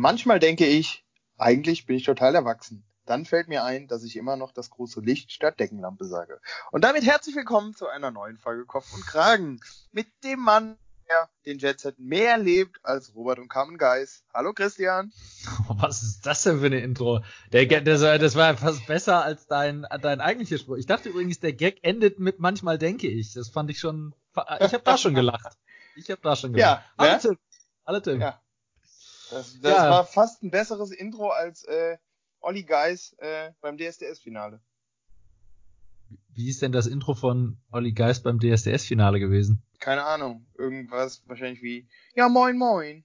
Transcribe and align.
Manchmal 0.00 0.38
denke 0.38 0.64
ich, 0.64 1.04
eigentlich 1.36 1.84
bin 1.84 1.94
ich 1.94 2.04
total 2.04 2.34
erwachsen. 2.34 2.86
Dann 3.04 3.26
fällt 3.26 3.48
mir 3.48 3.64
ein, 3.64 3.86
dass 3.86 4.02
ich 4.02 4.16
immer 4.16 4.34
noch 4.34 4.50
das 4.50 4.70
große 4.70 5.02
Licht 5.02 5.30
statt 5.30 5.60
Deckenlampe 5.60 6.06
sage. 6.06 6.40
Und 6.70 6.84
damit 6.84 7.04
herzlich 7.04 7.36
willkommen 7.36 7.74
zu 7.74 7.86
einer 7.86 8.10
neuen 8.10 8.38
Folge 8.38 8.64
Kopf 8.64 8.94
und 8.94 9.04
Kragen 9.04 9.60
mit 9.92 10.06
dem 10.24 10.40
Mann, 10.40 10.78
der 11.06 11.28
den 11.44 11.58
Jetset 11.58 11.98
mehr 11.98 12.38
lebt 12.38 12.82
als 12.82 13.14
Robert 13.14 13.40
und 13.40 13.48
Carmen 13.48 13.76
Geis. 13.76 14.24
Hallo 14.32 14.54
Christian. 14.54 15.12
was 15.68 16.02
ist 16.02 16.24
das 16.24 16.44
denn 16.44 16.60
für 16.60 16.66
eine 16.66 16.80
Intro? 16.80 17.20
Der, 17.52 17.66
Gag, 17.66 17.84
das, 17.84 18.00
war, 18.00 18.18
das 18.18 18.36
war 18.36 18.56
fast 18.56 18.86
besser 18.86 19.22
als 19.22 19.48
dein, 19.48 19.86
dein 20.00 20.22
eigentlicher 20.22 20.56
Spruch. 20.56 20.76
Ich 20.78 20.86
dachte 20.86 21.10
übrigens, 21.10 21.40
der 21.40 21.52
Gag 21.52 21.80
endet 21.82 22.18
mit 22.18 22.40
manchmal 22.40 22.78
denke 22.78 23.06
ich. 23.06 23.34
Das 23.34 23.50
fand 23.50 23.70
ich 23.70 23.78
schon, 23.78 24.14
ich 24.60 24.72
habe 24.72 24.82
da 24.82 24.96
schon 24.96 25.14
gelacht. 25.14 25.58
Ich 25.94 26.10
habe 26.10 26.22
da 26.22 26.36
schon 26.36 26.54
gelacht. 26.54 26.80
Ja, 26.80 26.84
alle 26.96 27.12
ne? 27.12 27.18
Tim. 27.20 27.38
Alle 27.84 28.00
Tim. 28.00 28.20
Ja. 28.22 28.40
Das, 29.30 29.60
das 29.60 29.76
ja. 29.76 29.90
war 29.90 30.04
fast 30.04 30.42
ein 30.42 30.50
besseres 30.50 30.90
Intro 30.90 31.30
als 31.30 31.64
äh, 31.64 31.98
Olli 32.40 32.64
Geis 32.64 33.14
äh, 33.18 33.52
beim 33.60 33.76
DSDS-Finale. 33.76 34.60
Wie 36.32 36.48
ist 36.48 36.62
denn 36.62 36.72
das 36.72 36.86
Intro 36.86 37.14
von 37.14 37.58
Olli 37.70 37.92
Geis 37.92 38.22
beim 38.22 38.40
DSDS-Finale 38.40 39.20
gewesen? 39.20 39.62
Keine 39.78 40.04
Ahnung. 40.04 40.46
Irgendwas 40.58 41.22
wahrscheinlich 41.26 41.62
wie, 41.62 41.88
ja, 42.14 42.28
moin, 42.28 42.56
moin. 42.56 43.04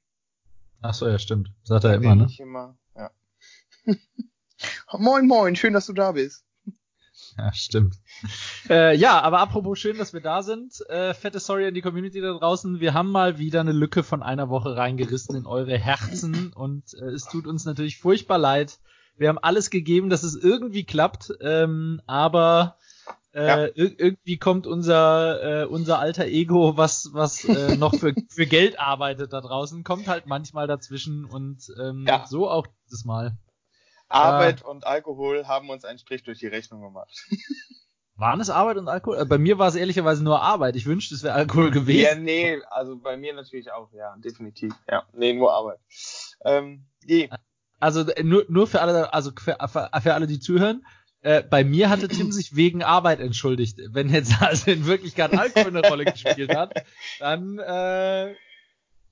Ach 0.82 0.94
so, 0.94 1.08
ja, 1.08 1.20
stimmt. 1.20 1.52
Sagt 1.64 1.84
er 1.84 1.96
immer, 1.96 2.16
ne? 2.16 2.28
Immer, 2.38 2.78
ja. 2.96 3.12
moin, 4.98 5.28
moin, 5.28 5.56
schön, 5.56 5.74
dass 5.74 5.88
du 5.88 5.94
da 5.94 6.12
bist. 6.12 6.46
Ja, 7.38 7.52
stimmt. 7.54 7.96
äh, 8.70 8.96
ja, 8.96 9.22
aber 9.22 9.40
apropos 9.40 9.78
schön, 9.78 9.98
dass 9.98 10.14
wir 10.14 10.22
da 10.22 10.42
sind. 10.42 10.80
Äh, 10.90 11.14
fette 11.14 11.40
Sorry 11.40 11.68
an 11.68 11.74
die 11.74 11.82
Community 11.82 12.22
da 12.22 12.34
draußen. 12.34 12.80
Wir 12.80 12.94
haben 12.94 13.12
mal 13.12 13.38
wieder 13.38 13.60
eine 13.60 13.74
Lücke 13.74 14.04
von 14.04 14.24
einer 14.24 14.50
Woche 14.50 14.78
reingerissen 14.78 15.36
in 15.36 15.46
eure 15.46 15.78
Herzen 15.78 16.54
und 16.54 16.94
äh, 16.94 17.08
es 17.08 17.26
tut 17.26 17.46
uns 17.46 17.66
natürlich 17.66 17.98
furchtbar 17.98 18.38
leid. 18.38 18.80
Wir 19.18 19.30
haben 19.30 19.38
alles 19.38 19.70
gegeben, 19.70 20.10
dass 20.10 20.24
es 20.24 20.36
irgendwie 20.36 20.84
klappt, 20.84 21.34
ähm, 21.42 22.02
aber 22.06 22.78
äh, 23.34 23.66
ja. 23.66 23.70
irgendwie 23.76 24.38
kommt 24.38 24.66
unser 24.66 25.64
äh, 25.64 25.66
unser 25.66 26.00
alter 26.00 26.26
Ego, 26.26 26.78
was 26.78 27.10
was 27.14 27.44
äh, 27.44 27.76
noch 27.78 27.96
für 27.96 28.14
für 28.30 28.46
Geld 28.46 28.80
arbeitet 28.80 29.34
da 29.34 29.42
draußen, 29.42 29.84
kommt 29.84 30.08
halt 30.08 30.26
manchmal 30.26 30.68
dazwischen 30.68 31.26
und 31.26 31.70
ähm, 31.82 32.06
ja. 32.08 32.26
so 32.28 32.50
auch 32.50 32.68
dieses 32.86 33.04
Mal. 33.04 33.38
Arbeit 34.08 34.62
äh, 34.62 34.66
und 34.66 34.86
Alkohol 34.86 35.48
haben 35.48 35.70
uns 35.70 35.86
einen 35.86 36.00
Strich 36.00 36.24
durch 36.24 36.40
die 36.40 36.48
Rechnung 36.48 36.82
gemacht. 36.82 37.12
Waren 38.18 38.40
es 38.40 38.50
Arbeit 38.50 38.78
und 38.78 38.88
Alkohol? 38.88 39.20
Äh, 39.20 39.26
bei 39.26 39.38
mir 39.38 39.58
war 39.60 39.68
es 39.68 39.76
ehrlicherweise 39.76 40.24
nur 40.24 40.42
Arbeit. 40.42 40.78
Ich 40.78 40.86
wünschte, 40.86 41.16
es 41.16 41.24
wäre 41.24 41.34
Alkohol 41.34 41.72
gewesen. 41.72 42.02
Ja, 42.02 42.16
nee, 42.16 42.62
also 42.70 42.98
bei 42.98 43.18
mir 43.18 43.34
natürlich 43.34 43.72
auch, 43.72 43.92
ja, 43.92 44.16
definitiv. 44.18 44.74
Ja, 44.90 45.06
nee, 45.14 45.34
nur 45.34 45.54
Arbeit. 45.54 45.80
Ähm, 46.46 46.86
nee. 47.04 47.30
Also 47.80 48.10
äh, 48.10 48.24
nur, 48.24 48.46
nur 48.48 48.68
für 48.68 48.82
alle, 48.82 49.14
also 49.14 49.32
für, 49.38 49.58
für 49.68 50.14
alle, 50.14 50.28
die 50.28 50.40
zuhören, 50.40 50.86
äh, 51.22 51.44
bei 51.44 51.66
mir 51.66 51.90
hatte 51.90 52.08
Tim 52.08 52.32
sich 52.32 52.56
wegen 52.56 52.84
Arbeit 52.84 53.20
entschuldigt. 53.20 53.80
Wenn 53.90 54.10
jetzt 54.10 54.42
also 54.42 54.72
in 54.72 54.86
Wirklichkeit 54.86 55.34
Alkohol 55.34 55.76
eine 55.76 55.88
Rolle 55.88 56.06
gespielt 56.06 56.56
hat, 56.56 56.86
dann 57.20 57.60
äh, 57.60 58.34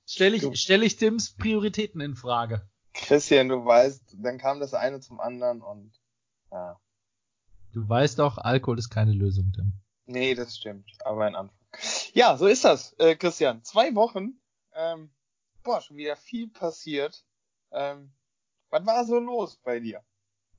stelle 0.06 0.36
ich, 0.36 0.60
stell 0.60 0.82
ich 0.82 0.96
Tims 0.96 1.36
Prioritäten 1.36 2.00
in 2.00 2.14
Frage. 2.14 2.66
Christian, 2.94 3.48
du 3.48 3.64
weißt, 3.64 4.16
dann 4.18 4.38
kam 4.38 4.60
das 4.60 4.72
eine 4.72 5.00
zum 5.00 5.20
anderen 5.20 5.60
und 5.60 5.92
ja. 6.50 6.80
Du 7.72 7.88
weißt 7.88 8.20
doch, 8.20 8.38
Alkohol 8.38 8.78
ist 8.78 8.90
keine 8.90 9.12
Lösung, 9.12 9.52
Tim. 9.52 9.72
Nee, 10.06 10.34
das 10.34 10.56
stimmt, 10.56 10.90
aber 11.04 11.24
ein 11.24 11.34
Anfang. 11.34 11.58
Ja, 12.12 12.36
so 12.36 12.46
ist 12.46 12.64
das, 12.64 12.94
äh, 12.98 13.16
Christian. 13.16 13.64
Zwei 13.64 13.94
Wochen, 13.96 14.40
ähm, 14.74 15.10
boah, 15.64 15.80
schon 15.80 15.96
wieder 15.96 16.16
viel 16.16 16.48
passiert. 16.48 17.24
Ähm, 17.72 18.12
was 18.70 18.86
war 18.86 19.04
so 19.04 19.18
los 19.18 19.58
bei 19.64 19.80
dir? 19.80 20.00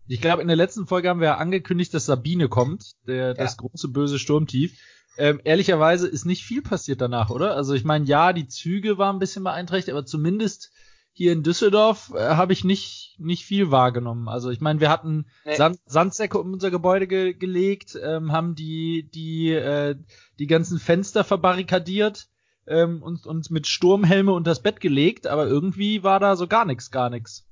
Ich 0.07 0.21
glaube, 0.21 0.41
in 0.41 0.47
der 0.47 0.57
letzten 0.57 0.87
Folge 0.87 1.09
haben 1.09 1.21
wir 1.21 1.29
ja 1.29 1.37
angekündigt, 1.37 1.93
dass 1.93 2.05
Sabine 2.05 2.49
kommt, 2.49 2.95
der, 3.07 3.27
ja. 3.27 3.33
das 3.33 3.57
große 3.57 3.87
böse 3.87 4.19
Sturmtief. 4.19 4.79
Ähm, 5.17 5.39
ehrlicherweise 5.43 6.07
ist 6.07 6.25
nicht 6.25 6.43
viel 6.43 6.61
passiert 6.61 6.99
danach, 6.99 7.29
oder? 7.29 7.55
Also 7.55 7.73
ich 7.73 7.85
meine, 7.85 8.05
ja, 8.05 8.33
die 8.33 8.47
Züge 8.47 8.97
waren 8.97 9.15
ein 9.15 9.19
bisschen 9.19 9.45
beeinträchtigt, 9.45 9.95
aber 9.95 10.05
zumindest 10.05 10.71
hier 11.17 11.31
in 11.31 11.43
Düsseldorf 11.43 12.11
äh, 12.13 12.19
habe 12.19 12.51
ich 12.51 12.65
nicht 12.65 13.15
nicht 13.19 13.45
viel 13.45 13.71
wahrgenommen. 13.71 14.27
Also 14.27 14.49
ich 14.49 14.59
meine, 14.59 14.81
wir 14.81 14.89
hatten 14.89 15.27
nee. 15.45 15.55
Sand, 15.55 15.79
Sandsäcke 15.85 16.37
um 16.37 16.51
unser 16.51 16.71
Gebäude 16.71 17.07
ge 17.07 17.33
gelegt, 17.33 17.97
ähm, 18.03 18.33
haben 18.33 18.53
die 18.53 19.09
die 19.13 19.51
äh, 19.51 19.95
die 20.39 20.47
ganzen 20.47 20.77
Fenster 20.77 21.23
verbarrikadiert 21.23 22.27
ähm, 22.67 23.01
und 23.01 23.25
uns 23.25 23.49
mit 23.49 23.65
Sturmhelme 23.65 24.33
unters 24.33 24.61
Bett 24.61 24.81
gelegt, 24.81 25.25
aber 25.25 25.47
irgendwie 25.47 26.03
war 26.03 26.19
da 26.19 26.35
so 26.35 26.47
gar 26.47 26.65
nichts, 26.65 26.91
gar 26.91 27.09
nichts. 27.09 27.47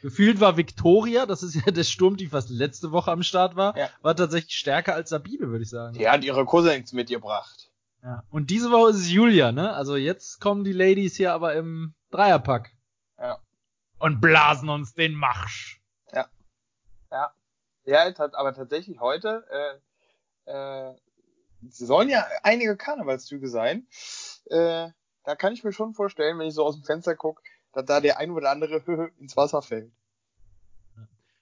Gefühlt 0.00 0.38
war 0.38 0.56
Victoria, 0.56 1.26
das 1.26 1.42
ist 1.42 1.54
ja 1.66 1.72
der 1.72 1.82
Sturmtief, 1.82 2.32
was 2.32 2.48
letzte 2.48 2.92
Woche 2.92 3.10
am 3.10 3.24
Start 3.24 3.56
war, 3.56 3.76
ja. 3.76 3.90
war 4.02 4.14
tatsächlich 4.14 4.54
stärker 4.54 4.94
als 4.94 5.10
Sabine, 5.10 5.48
würde 5.48 5.64
ich 5.64 5.70
sagen. 5.70 5.98
Die 5.98 6.08
hat 6.08 6.22
ihre 6.22 6.44
Cousins 6.44 6.92
mitgebracht. 6.92 7.72
Ja. 8.06 8.22
Und 8.30 8.50
diese 8.50 8.70
Woche 8.70 8.90
ist 8.90 8.98
es 8.98 9.10
Julia, 9.10 9.50
ne? 9.50 9.72
Also 9.72 9.96
jetzt 9.96 10.40
kommen 10.40 10.62
die 10.62 10.72
Ladies 10.72 11.16
hier 11.16 11.32
aber 11.32 11.54
im 11.54 11.92
Dreierpack. 12.12 12.70
Ja. 13.18 13.40
Und 13.98 14.20
blasen 14.20 14.68
uns 14.68 14.94
den 14.94 15.14
Marsch. 15.14 15.82
Ja. 16.12 16.28
Ja. 17.10 17.32
Ja, 17.84 18.14
aber 18.34 18.54
tatsächlich 18.54 19.00
heute, 19.00 19.44
äh, 20.46 20.52
äh, 20.52 20.94
sollen 21.68 22.08
ja 22.08 22.24
einige 22.44 22.76
Karnevalszüge 22.76 23.48
sein. 23.48 23.88
Äh, 24.44 24.90
da 25.24 25.34
kann 25.34 25.52
ich 25.52 25.64
mir 25.64 25.72
schon 25.72 25.92
vorstellen, 25.92 26.38
wenn 26.38 26.46
ich 26.46 26.54
so 26.54 26.64
aus 26.64 26.76
dem 26.76 26.84
Fenster 26.84 27.16
gucke, 27.16 27.42
dass 27.72 27.86
da 27.86 28.00
der 28.00 28.18
ein 28.18 28.30
oder 28.30 28.52
andere 28.52 29.10
ins 29.18 29.36
Wasser 29.36 29.62
fällt. 29.62 29.90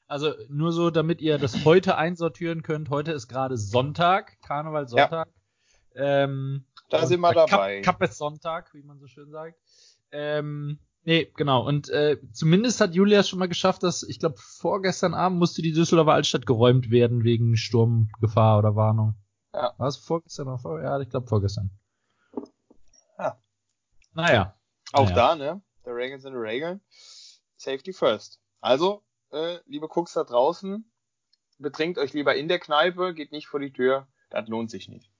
Also 0.06 0.32
nur 0.48 0.72
so, 0.72 0.90
damit 0.90 1.20
ihr 1.20 1.36
das 1.36 1.66
heute 1.66 1.98
einsortieren 1.98 2.62
könnt. 2.62 2.88
Heute 2.88 3.12
ist 3.12 3.28
gerade 3.28 3.58
Sonntag, 3.58 4.40
Karneval 4.40 4.88
Sonntag. 4.88 5.28
Ja. 5.28 5.43
Ähm, 5.94 6.64
da 6.90 7.06
sind 7.06 7.20
wir 7.20 7.32
dabei. 7.32 7.80
Kappes 7.82 8.18
Sonntag, 8.18 8.72
wie 8.74 8.82
man 8.82 8.98
so 8.98 9.06
schön 9.06 9.30
sagt. 9.30 9.58
Ähm, 10.10 10.78
nee, 11.02 11.30
genau. 11.36 11.66
Und 11.66 11.88
äh, 11.88 12.18
zumindest 12.32 12.80
hat 12.80 12.94
Julia 12.94 13.22
schon 13.22 13.38
mal 13.38 13.48
geschafft, 13.48 13.82
dass, 13.82 14.02
ich 14.02 14.18
glaube, 14.18 14.36
vorgestern 14.38 15.14
Abend 15.14 15.38
musste 15.38 15.62
die 15.62 15.72
Düsseldorfer 15.72 16.12
Altstadt 16.12 16.46
geräumt 16.46 16.90
werden 16.90 17.24
wegen 17.24 17.56
Sturmgefahr 17.56 18.58
oder 18.58 18.76
Warnung. 18.76 19.14
Ja. 19.52 19.72
War 19.78 19.88
es 19.88 19.96
vorgestern 19.96 20.48
oder 20.48 20.58
vor? 20.58 20.82
Ja, 20.82 21.00
ich 21.00 21.08
glaube 21.08 21.26
vorgestern. 21.26 21.70
Ja. 23.18 23.40
Naja. 24.12 24.54
Auch 24.92 25.10
naja. 25.10 25.14
da, 25.14 25.34
ne? 25.36 25.62
Der 25.84 25.94
Reagan 25.94 26.20
sind 26.20 26.34
Reagan. 26.34 26.80
Safety 27.56 27.92
first. 27.92 28.40
Also, 28.60 29.02
äh, 29.30 29.58
liebe 29.66 29.88
Cooks 29.88 30.14
da 30.14 30.24
draußen, 30.24 30.90
betrinkt 31.58 31.98
euch 31.98 32.12
lieber 32.12 32.34
in 32.34 32.48
der 32.48 32.58
Kneipe, 32.58 33.14
geht 33.14 33.32
nicht 33.32 33.46
vor 33.46 33.60
die 33.60 33.72
Tür. 33.72 34.06
Das 34.30 34.48
lohnt 34.48 34.70
sich 34.70 34.88
nicht. 34.88 35.10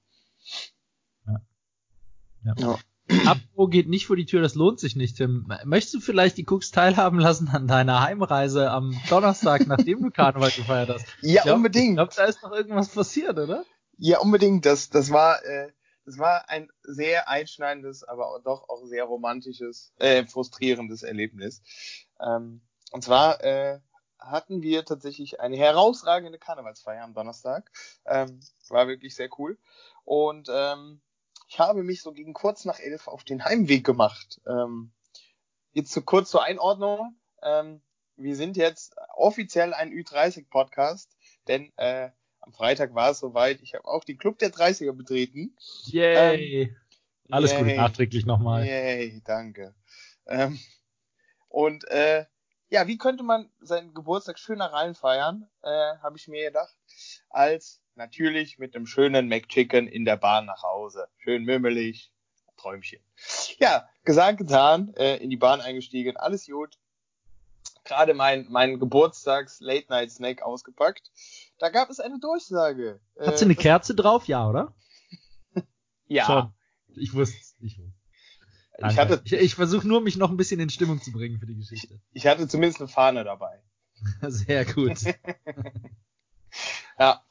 Ja. 1.26 1.40
ja. 2.44 2.54
ja. 2.56 2.78
Apro 3.26 3.68
geht 3.68 3.88
nicht 3.88 4.06
vor 4.06 4.16
die 4.16 4.24
Tür, 4.24 4.40
das 4.40 4.54
lohnt 4.54 4.80
sich 4.80 4.96
nicht, 4.96 5.16
Tim. 5.16 5.46
Möchtest 5.64 5.94
du 5.94 6.00
vielleicht 6.00 6.38
die 6.38 6.46
Cooks 6.48 6.70
teilhaben 6.70 7.18
lassen 7.18 7.48
an 7.48 7.66
deiner 7.66 8.00
Heimreise 8.00 8.70
am 8.70 8.98
Donnerstag, 9.10 9.66
nachdem 9.66 10.02
du 10.02 10.10
Karneval 10.10 10.50
gefeiert 10.50 10.88
hast? 10.88 11.06
Ja, 11.20 11.42
glaub, 11.42 11.56
unbedingt. 11.56 11.90
Ich 11.90 11.96
glaube, 11.96 12.12
da 12.16 12.24
ist 12.24 12.42
noch 12.42 12.52
irgendwas 12.52 12.88
passiert, 12.88 13.38
oder? 13.38 13.64
Ja, 13.98 14.20
unbedingt. 14.20 14.64
Das, 14.64 14.88
das 14.88 15.10
war, 15.10 15.44
äh, 15.44 15.70
das 16.06 16.18
war 16.18 16.48
ein 16.48 16.68
sehr 16.82 17.28
einschneidendes, 17.28 18.04
aber 18.04 18.40
doch 18.42 18.68
auch 18.68 18.86
sehr 18.86 19.04
romantisches, 19.04 19.92
äh, 19.98 20.24
frustrierendes 20.24 21.02
Erlebnis. 21.02 21.62
Ähm, 22.20 22.62
und 22.90 23.02
zwar 23.02 23.42
äh, 23.44 23.80
hatten 24.30 24.62
wir 24.62 24.84
tatsächlich 24.84 25.40
eine 25.40 25.56
herausragende 25.56 26.38
Karnevalsfeier 26.38 27.04
am 27.04 27.14
Donnerstag. 27.14 27.70
Ähm, 28.06 28.40
war 28.68 28.88
wirklich 28.88 29.14
sehr 29.14 29.28
cool. 29.38 29.58
Und 30.04 30.48
ähm, 30.52 31.00
ich 31.48 31.58
habe 31.58 31.82
mich 31.82 32.02
so 32.02 32.12
gegen 32.12 32.32
kurz 32.32 32.64
nach 32.64 32.80
elf 32.80 33.08
auf 33.08 33.24
den 33.24 33.44
Heimweg 33.44 33.84
gemacht. 33.84 34.40
Ähm, 34.46 34.92
jetzt 35.72 35.92
zu 35.92 36.02
kurz 36.02 36.30
zur 36.30 36.44
Einordnung. 36.44 37.16
Ähm, 37.42 37.80
wir 38.16 38.36
sind 38.36 38.56
jetzt 38.56 38.94
offiziell 39.14 39.74
ein 39.74 39.92
Ü30-Podcast, 39.92 41.16
denn 41.48 41.72
äh, 41.76 42.10
am 42.40 42.52
Freitag 42.52 42.94
war 42.94 43.10
es 43.10 43.18
soweit. 43.18 43.60
Ich 43.62 43.74
habe 43.74 43.86
auch 43.86 44.04
den 44.04 44.18
Club 44.18 44.38
der 44.38 44.52
30er 44.52 44.92
betreten. 44.92 45.56
Yay! 45.86 46.62
Ähm, 46.62 46.76
Alles 47.30 47.52
yay, 47.52 47.62
Gute 47.62 47.76
nachträglich 47.76 48.26
nochmal. 48.26 48.64
Yay, 48.66 49.22
danke. 49.24 49.74
Ähm, 50.26 50.58
und 51.48 51.84
äh, 51.88 52.26
ja, 52.74 52.88
wie 52.88 52.98
könnte 52.98 53.22
man 53.22 53.48
seinen 53.60 53.94
Geburtstag 53.94 54.36
schöner 54.36 54.72
reinfeiern, 54.72 55.48
äh, 55.62 55.96
habe 56.02 56.16
ich 56.16 56.26
mir 56.26 56.46
gedacht, 56.46 56.74
als 57.30 57.80
natürlich 57.94 58.58
mit 58.58 58.74
einem 58.74 58.86
schönen 58.86 59.28
McChicken 59.28 59.86
in 59.86 60.04
der 60.04 60.16
Bahn 60.16 60.46
nach 60.46 60.64
Hause. 60.64 61.06
Schön 61.18 61.44
mümmelig, 61.44 62.12
Träumchen. 62.56 63.00
Ja, 63.60 63.88
gesagt, 64.02 64.38
getan, 64.38 64.92
äh, 64.96 65.18
in 65.18 65.30
die 65.30 65.36
Bahn 65.36 65.60
eingestiegen, 65.60 66.16
alles 66.16 66.46
gut. 66.46 66.76
Gerade 67.84 68.12
mein, 68.12 68.46
mein 68.50 68.80
Geburtstags-Late-Night-Snack 68.80 70.42
ausgepackt. 70.42 71.12
Da 71.58 71.68
gab 71.68 71.90
es 71.90 72.00
eine 72.00 72.18
Durchsage. 72.18 73.00
Hat 73.20 73.38
sie 73.38 73.44
eine 73.44 73.54
äh, 73.54 73.56
Kerze 73.56 73.94
drauf? 73.94 74.26
Ja, 74.26 74.48
oder? 74.48 74.74
ja. 76.06 76.24
Schon. 76.24 76.54
Ich 76.96 77.14
wusste 77.14 77.36
ich 77.60 77.78
wusste. 77.78 77.93
Danke. 78.78 78.92
Ich 78.92 78.98
hatte, 78.98 79.22
ich, 79.24 79.32
ich 79.32 79.54
versuche 79.54 79.86
nur, 79.86 80.00
mich 80.00 80.16
noch 80.16 80.30
ein 80.30 80.36
bisschen 80.36 80.60
in 80.60 80.68
Stimmung 80.68 81.00
zu 81.00 81.12
bringen 81.12 81.38
für 81.38 81.46
die 81.46 81.56
Geschichte. 81.56 82.00
Ich 82.12 82.26
hatte 82.26 82.48
zumindest 82.48 82.80
eine 82.80 82.88
Fahne 82.88 83.24
dabei. 83.24 83.62
Sehr 84.22 84.64
gut. 84.64 84.98
ja. 86.98 87.24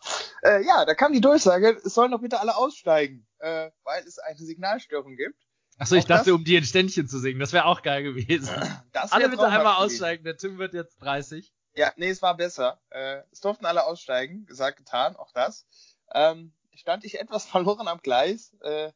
Äh, 0.44 0.66
ja, 0.66 0.86
da 0.86 0.94
kam 0.94 1.14
die 1.14 1.22
Durchsage, 1.22 1.80
es 1.84 1.94
sollen 1.94 2.12
doch 2.12 2.22
bitte 2.22 2.40
alle 2.40 2.56
aussteigen, 2.56 3.26
äh, 3.40 3.72
weil 3.84 4.04
es 4.04 4.20
eine 4.20 4.38
Signalstörung 4.38 5.16
gibt. 5.16 5.40
Achso, 5.78 5.96
ich 5.96 6.06
dachte, 6.06 6.30
das, 6.30 6.34
um 6.34 6.44
dir 6.44 6.60
ein 6.60 6.66
Ständchen 6.66 7.08
zu 7.08 7.20
singen. 7.20 7.40
Das 7.40 7.52
wäre 7.52 7.66
auch 7.66 7.82
geil 7.82 8.04
gewesen. 8.04 8.50
alle 8.94 9.30
bitte 9.30 9.48
einmal 9.48 9.84
aussteigen, 9.84 10.24
der 10.24 10.38
Tim 10.38 10.60
wird 10.60 10.74
jetzt 10.74 11.02
30. 11.02 11.52
Ja, 11.76 11.92
nee, 11.98 12.10
es 12.10 12.22
war 12.22 12.38
besser. 12.38 12.80
Äh, 12.90 13.24
es 13.32 13.40
durften 13.40 13.66
alle 13.66 13.86
aussteigen, 13.86 14.46
gesagt, 14.46 14.78
getan, 14.78 15.16
auch 15.16 15.32
das. 15.34 15.66
Ähm, 16.14 16.54
stand 16.76 17.04
ich 17.04 17.20
etwas 17.20 17.46
verloren 17.46 17.88
am 17.88 18.00
Gleis. 18.00 18.56
Äh, 18.62 18.92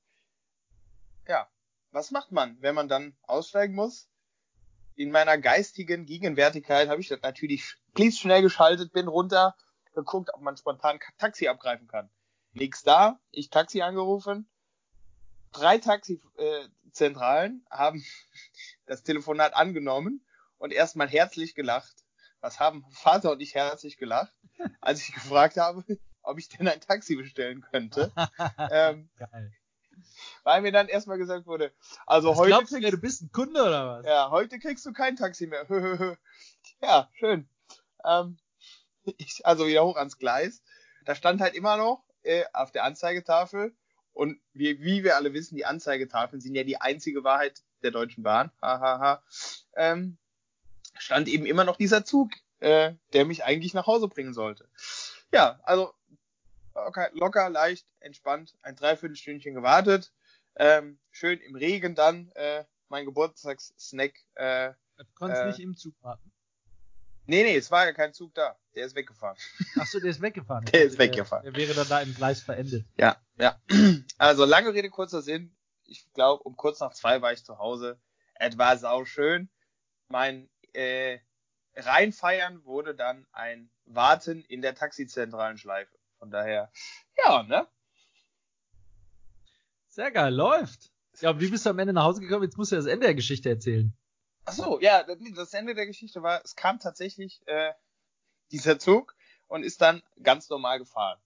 ja, 1.27 1.49
was 1.97 2.11
macht 2.11 2.31
man, 2.31 2.61
wenn 2.61 2.75
man 2.75 2.87
dann 2.87 3.17
aussteigen 3.23 3.73
muss? 3.73 4.07
In 4.93 5.09
meiner 5.09 5.39
geistigen 5.39 6.05
Gegenwärtigkeit 6.05 6.89
habe 6.89 7.01
ich 7.01 7.07
das 7.07 7.23
natürlich 7.23 7.75
schnell 8.11 8.43
geschaltet, 8.43 8.93
bin 8.93 9.07
runter, 9.07 9.55
geguckt, 9.95 10.29
ob 10.31 10.41
man 10.41 10.55
spontan 10.55 10.99
Taxi 11.17 11.47
abgreifen 11.47 11.87
kann. 11.87 12.11
Nix 12.53 12.83
da, 12.83 13.19
ich 13.31 13.49
Taxi 13.49 13.81
angerufen. 13.81 14.47
Drei 15.51 15.79
Taxizentralen 15.79 17.65
äh, 17.65 17.75
haben 17.75 18.05
das 18.85 19.01
Telefonat 19.01 19.55
angenommen 19.55 20.23
und 20.59 20.71
erstmal 20.71 21.09
herzlich 21.09 21.55
gelacht. 21.55 22.05
Was 22.41 22.59
haben 22.59 22.85
Vater 22.91 23.31
und 23.31 23.41
ich 23.41 23.55
herzlich 23.55 23.97
gelacht, 23.97 24.35
als 24.81 25.01
ich 25.01 25.13
gefragt 25.15 25.57
habe, 25.57 25.83
ob 26.21 26.37
ich 26.37 26.47
denn 26.47 26.67
ein 26.67 26.79
Taxi 26.79 27.15
bestellen 27.15 27.65
könnte. 27.71 28.11
ähm, 28.69 29.09
Geil. 29.17 29.51
Weil 30.47 30.61
mir 30.61 30.71
dann 30.71 30.87
erstmal 30.87 31.17
gesagt 31.17 31.45
wurde, 31.45 31.73
also 32.05 32.29
was 32.29 32.37
heute. 32.37 32.51
Glaubst 32.51 32.71
du, 32.71 32.79
du 32.79 32.97
bist 32.97 33.21
ein 33.21 33.33
Kunde 33.33 33.61
oder 33.61 33.97
was? 33.97 34.05
Ja, 34.05 34.31
heute 34.31 34.59
kriegst 34.59 34.85
du 34.85 34.93
kein 34.93 35.17
Taxi 35.17 35.45
mehr. 35.45 35.65
ja, 36.81 37.09
schön. 37.19 37.49
Ähm, 38.05 38.37
ich, 39.17 39.45
also 39.45 39.67
wieder 39.67 39.83
hoch 39.83 39.97
ans 39.97 40.19
Gleis. 40.19 40.63
Da 41.03 41.15
stand 41.15 41.41
halt 41.41 41.53
immer 41.53 41.75
noch 41.75 42.01
äh, 42.23 42.45
auf 42.53 42.71
der 42.71 42.85
Anzeigetafel 42.85 43.75
und 44.13 44.39
wie, 44.53 44.81
wie 44.81 45.03
wir 45.03 45.17
alle 45.17 45.33
wissen, 45.33 45.57
die 45.57 45.65
Anzeigetafeln 45.65 46.39
sind 46.39 46.55
ja 46.55 46.63
die 46.63 46.79
einzige 46.79 47.25
Wahrheit 47.25 47.61
der 47.83 47.91
Deutschen 47.91 48.23
Bahn. 48.23 48.49
Hahaha. 48.61 49.21
ähm, 49.75 50.17
stand 50.97 51.27
eben 51.27 51.45
immer 51.45 51.65
noch 51.65 51.75
dieser 51.75 52.05
Zug, 52.05 52.31
äh, 52.61 52.93
der 53.11 53.25
mich 53.25 53.43
eigentlich 53.43 53.73
nach 53.73 53.85
Hause 53.85 54.07
bringen 54.07 54.33
sollte. 54.33 54.69
Ja, 55.33 55.59
also 55.63 55.93
locker, 56.73 57.09
locker 57.11 57.49
leicht, 57.49 57.85
entspannt, 57.99 58.55
ein 58.61 58.77
Dreiviertelstündchen 58.77 59.53
gewartet. 59.53 60.13
Ähm, 60.59 60.99
schön 61.11 61.39
im 61.39 61.55
Regen 61.55 61.95
dann 61.95 62.31
äh, 62.35 62.65
mein 62.89 63.05
Geburtstagssnack. 63.05 64.13
Äh, 64.35 64.73
du 64.97 65.05
konntest 65.15 65.43
äh, 65.43 65.47
nicht 65.47 65.59
im 65.59 65.75
Zug 65.77 65.93
warten. 66.01 66.31
Nee, 67.27 67.43
nee, 67.43 67.55
es 67.57 67.69
war 67.71 67.85
ja 67.85 67.93
kein 67.93 68.13
Zug 68.13 68.33
da. 68.33 68.57
Der 68.73 68.85
ist 68.85 68.95
weggefahren. 68.95 69.37
Ach 69.79 69.85
so, 69.85 69.99
der 69.99 70.09
ist 70.09 70.21
weggefahren. 70.21 70.65
der 70.73 70.85
ist 70.85 70.97
weggefahren. 70.97 71.43
Der, 71.43 71.51
der, 71.51 71.61
wäre 71.61 71.73
dann 71.73 71.89
da 71.89 72.01
im 72.01 72.15
Gleis 72.15 72.41
verendet. 72.41 72.85
Ja, 72.97 73.17
ja. 73.37 73.61
Also 74.17 74.45
lange 74.45 74.73
Rede, 74.73 74.89
kurzer 74.89 75.21
Sinn. 75.21 75.55
Ich 75.83 76.11
glaube, 76.13 76.41
um 76.43 76.55
kurz 76.55 76.79
nach 76.79 76.93
zwei 76.93 77.21
war 77.21 77.33
ich 77.33 77.43
zu 77.43 77.59
Hause. 77.59 77.99
Es 78.35 78.57
war 78.57 78.77
sau 78.77 79.05
schön. 79.05 79.49
Mein 80.07 80.49
äh, 80.73 81.19
reinfeiern 81.75 82.63
wurde 82.65 82.95
dann 82.95 83.27
ein 83.31 83.69
Warten 83.85 84.43
in 84.45 84.61
der 84.61 84.73
taxizentralen 84.73 85.57
Schleife. 85.57 85.95
Von 86.17 86.31
daher, 86.31 86.71
ja, 87.17 87.43
ne? 87.43 87.67
Sehr 89.97 90.11
geil, 90.11 90.31
läuft. 90.31 90.91
Ja, 91.21 91.39
wie 91.39 91.49
bist 91.49 91.65
du 91.65 91.71
am 91.71 91.79
Ende 91.79 91.91
nach 91.91 92.03
Hause 92.03 92.21
gekommen? 92.21 92.43
Jetzt 92.43 92.55
musst 92.55 92.71
du 92.71 92.75
ja 92.75 92.81
das 92.81 92.85
Ende 92.85 93.07
der 93.07 93.15
Geschichte 93.15 93.49
erzählen. 93.49 93.97
Ach 94.45 94.53
so, 94.53 94.79
ja, 94.79 95.01
das 95.01 95.55
Ende 95.55 95.73
der 95.73 95.87
Geschichte 95.87 96.21
war, 96.21 96.39
es 96.45 96.55
kam 96.55 96.79
tatsächlich 96.79 97.41
äh, 97.47 97.73
dieser 98.51 98.77
Zug 98.77 99.15
und 99.47 99.63
ist 99.63 99.81
dann 99.81 100.03
ganz 100.21 100.49
normal 100.49 100.77
gefahren. 100.77 101.17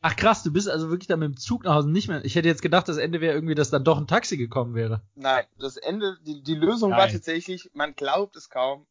Ach 0.00 0.14
krass, 0.14 0.44
du 0.44 0.52
bist 0.52 0.68
also 0.68 0.90
wirklich 0.90 1.08
dann 1.08 1.18
mit 1.18 1.26
dem 1.26 1.36
Zug 1.38 1.64
nach 1.64 1.74
Hause 1.74 1.90
nicht 1.90 2.06
mehr. 2.06 2.24
Ich 2.24 2.36
hätte 2.36 2.46
jetzt 2.46 2.62
gedacht, 2.62 2.86
das 2.86 2.98
Ende 2.98 3.20
wäre 3.20 3.34
irgendwie, 3.34 3.56
dass 3.56 3.70
dann 3.70 3.82
doch 3.82 3.98
ein 3.98 4.06
Taxi 4.06 4.36
gekommen 4.36 4.76
wäre. 4.76 5.02
Nein, 5.16 5.44
das 5.58 5.76
Ende, 5.76 6.16
die, 6.22 6.40
die 6.40 6.54
Lösung 6.54 6.90
Geil. 6.90 7.00
war 7.00 7.08
tatsächlich, 7.08 7.68
man 7.74 7.96
glaubt 7.96 8.36
es 8.36 8.48
kaum, 8.48 8.86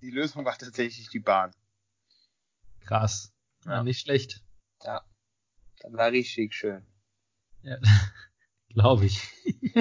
die 0.00 0.10
Lösung 0.10 0.44
war 0.44 0.58
tatsächlich 0.58 1.10
die 1.10 1.20
Bahn. 1.20 1.52
Krass. 2.80 3.32
Ja, 3.66 3.74
ja 3.74 3.82
nicht 3.84 4.00
schlecht. 4.00 4.42
Ja. 4.82 5.04
Das 5.78 5.92
war 5.92 6.10
richtig 6.10 6.54
schön. 6.54 6.84
Ja, 7.62 7.78
glaube 8.74 9.06
ich. 9.06 9.22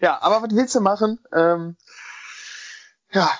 ja, 0.00 0.20
aber 0.20 0.42
was 0.42 0.54
willst 0.54 0.74
du 0.74 0.80
machen? 0.80 1.18
Ähm, 1.32 1.76
ja, 3.12 3.30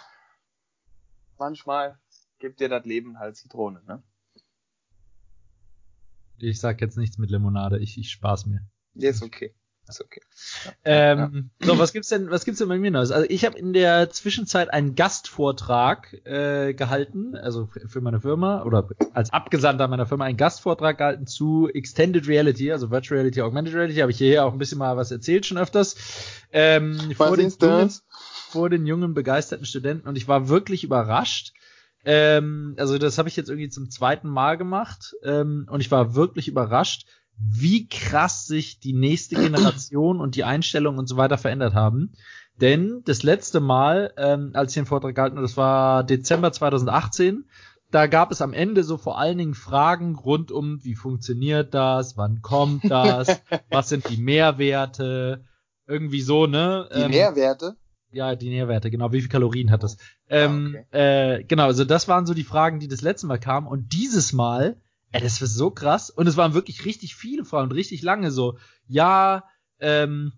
manchmal 1.39 1.99
gibt 2.39 2.61
dir 2.61 2.69
das 2.69 2.85
Leben 2.85 3.19
halt 3.19 3.37
Zitrone, 3.37 3.83
ne? 3.87 4.03
Ich 6.39 6.59
sag 6.59 6.81
jetzt 6.81 6.97
nichts 6.97 7.19
mit 7.19 7.31
Limonade, 7.31 7.79
ich, 7.79 7.99
ich 7.99 8.11
spaß 8.11 8.47
mir. 8.47 8.67
Ist 8.95 9.23
okay. 9.23 9.55
Ist 9.91 10.01
okay. 10.01 10.21
Ähm, 10.85 11.51
ja. 11.61 11.67
So, 11.67 11.79
was 11.79 11.93
gibt's 11.93 12.09
denn, 12.09 12.31
was 12.31 12.45
gibt's 12.45 12.59
denn 12.59 12.69
bei 12.69 12.79
mir 12.79 12.91
Neues? 12.91 13.11
Also 13.11 13.27
ich 13.29 13.45
habe 13.45 13.59
in 13.59 13.73
der 13.73 14.11
Zwischenzeit 14.11 14.73
einen 14.73 14.95
Gastvortrag 14.95 16.15
äh, 16.25 16.75
gehalten, 16.75 17.37
also 17.37 17.69
für 17.87 18.01
meine 18.01 18.21
Firma 18.21 18.63
oder 18.63 18.89
als 19.13 19.33
Abgesandter 19.33 19.89
meiner 19.89 20.07
Firma 20.07 20.25
einen 20.25 20.37
Gastvortrag 20.37 20.99
gehalten 20.99 21.27
zu 21.27 21.69
Extended 21.69 22.27
Reality, 22.29 22.73
also 22.73 22.91
Virtual 22.91 23.19
Reality, 23.19 23.43
Augmented 23.43 23.75
Reality. 23.75 24.01
Habe 24.01 24.13
ich 24.13 24.19
hierher 24.19 24.47
auch 24.47 24.53
ein 24.53 24.59
bisschen 24.59 24.79
mal 24.79 24.97
was 24.97 25.11
erzählt 25.11 25.47
schon 25.47 25.59
öfters. 25.59 25.97
Ähm, 26.53 27.13
vor, 27.17 27.37
den 27.37 27.51
jungen, 27.61 27.91
vor 28.49 28.71
den 28.71 28.87
jungen 28.87 29.15
begeisterten 29.15 29.67
Studenten 29.67 30.09
und 30.09 30.17
ich 30.17 30.29
war 30.29 30.49
wirklich 30.49 30.85
überrascht. 30.85 31.53
Ähm, 32.05 32.75
also 32.79 32.97
das 32.99 33.19
habe 33.19 33.29
ich 33.29 33.37
jetzt 33.37 33.51
irgendwie 33.51 33.69
zum 33.69 33.91
zweiten 33.91 34.29
Mal 34.29 34.57
gemacht 34.57 35.15
ähm, 35.23 35.67
und 35.71 35.81
ich 35.81 35.91
war 35.91 36.15
wirklich 36.15 36.49
überrascht, 36.49 37.07
wie 37.41 37.89
krass 37.89 38.47
sich 38.47 38.81
die 38.81 38.93
nächste 38.93 39.37
Generation 39.37 40.21
und 40.21 40.37
die 40.37 40.45
Einstellung 40.45 40.99
und 40.99 41.09
so 41.09 41.17
weiter 41.17 41.39
verändert 41.39 41.75
haben. 41.75 42.13
Denn 42.61 43.03
das 43.07 43.23
letzte 43.23 43.61
Mal, 43.61 44.13
ähm, 44.19 44.51
als 44.53 44.73
ich 44.73 44.75
den 44.75 44.87
Vortrag 44.87 45.15
gehalten 45.15 45.37
habe, 45.37 45.47
das 45.47 45.57
war 45.57 46.05
Dezember 46.05 46.53
2018, 46.53 47.47
da 47.91 48.07
gab 48.07 48.31
es 48.31 48.43
am 48.43 48.53
Ende 48.53 48.85
so 48.85 48.99
vor 48.99 49.19
allen 49.19 49.39
Dingen 49.39 49.55
Fragen 49.55 50.15
rund 50.15 50.53
um, 50.53 50.85
wie 50.85 50.95
funktioniert 50.95 51.75
das, 51.75 52.17
wann 52.17 52.43
kommt 52.43 52.89
das, 52.91 53.41
was 53.71 53.89
sind 53.89 54.09
die 54.11 54.19
Mehrwerte, 54.19 55.45
irgendwie 55.87 56.21
so, 56.21 56.47
ne? 56.47 56.89
Die 56.95 57.01
ähm, 57.01 57.11
Nährwerte? 57.11 57.77
Ja, 58.13 58.35
die 58.37 58.49
Nährwerte, 58.49 58.91
genau. 58.91 59.13
Wie 59.13 59.21
viel 59.21 59.31
Kalorien 59.31 59.71
hat 59.71 59.83
das? 59.83 59.97
Oh. 59.97 60.35
Ähm, 60.35 60.77
okay. 60.91 61.37
äh, 61.39 61.45
genau, 61.45 61.65
also 61.65 61.85
das 61.85 62.09
waren 62.09 62.27
so 62.27 62.35
die 62.35 62.45
Fragen, 62.45 62.81
die 62.81 62.89
das 62.89 63.03
letzte 63.03 63.27
Mal 63.27 63.39
kamen. 63.39 63.67
Und 63.67 63.93
dieses 63.93 64.33
Mal 64.33 64.77
Ey, 65.13 65.21
das 65.21 65.41
war 65.41 65.49
so 65.49 65.71
krass. 65.71 66.11
Und 66.11 66.27
es 66.27 66.37
waren 66.37 66.55
wirklich 66.55 66.85
richtig 66.85 67.15
viele 67.15 67.45
Frauen, 67.45 67.73
richtig 67.73 68.03
lange 68.03 68.31
so. 68.31 68.59
Ja, 68.87 69.45
ähm, 69.81 70.33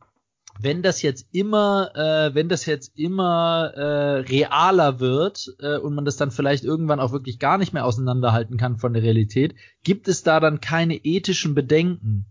wenn 0.59 0.83
das 0.83 1.03
jetzt 1.03 1.29
immer, 1.33 1.91
äh, 1.95 2.35
wenn 2.35 2.49
das 2.49 2.67
jetzt 2.67 2.93
immer 2.97 3.73
äh, 3.75 4.21
realer 4.21 5.01
wird 5.01 5.55
äh, 5.61 5.79
und 5.79 5.95
man 5.95 6.05
das 6.05 6.17
dann 6.17 6.31
vielleicht 6.31 6.65
irgendwann 6.65 7.01
auch 7.01 7.13
wirklich 7.13 7.39
gar 7.39 7.59
nicht 7.59 7.73
mehr 7.73 7.87
auseinanderhalten 7.87 8.57
kann 8.57 8.77
von 8.77 8.93
der 8.93 9.03
Realität, 9.03 9.55
gibt 9.83 10.09
es 10.09 10.23
da 10.23 10.41
dann 10.41 10.61
keine 10.61 10.97
ethischen 10.97 11.55
Bedenken? 11.55 12.27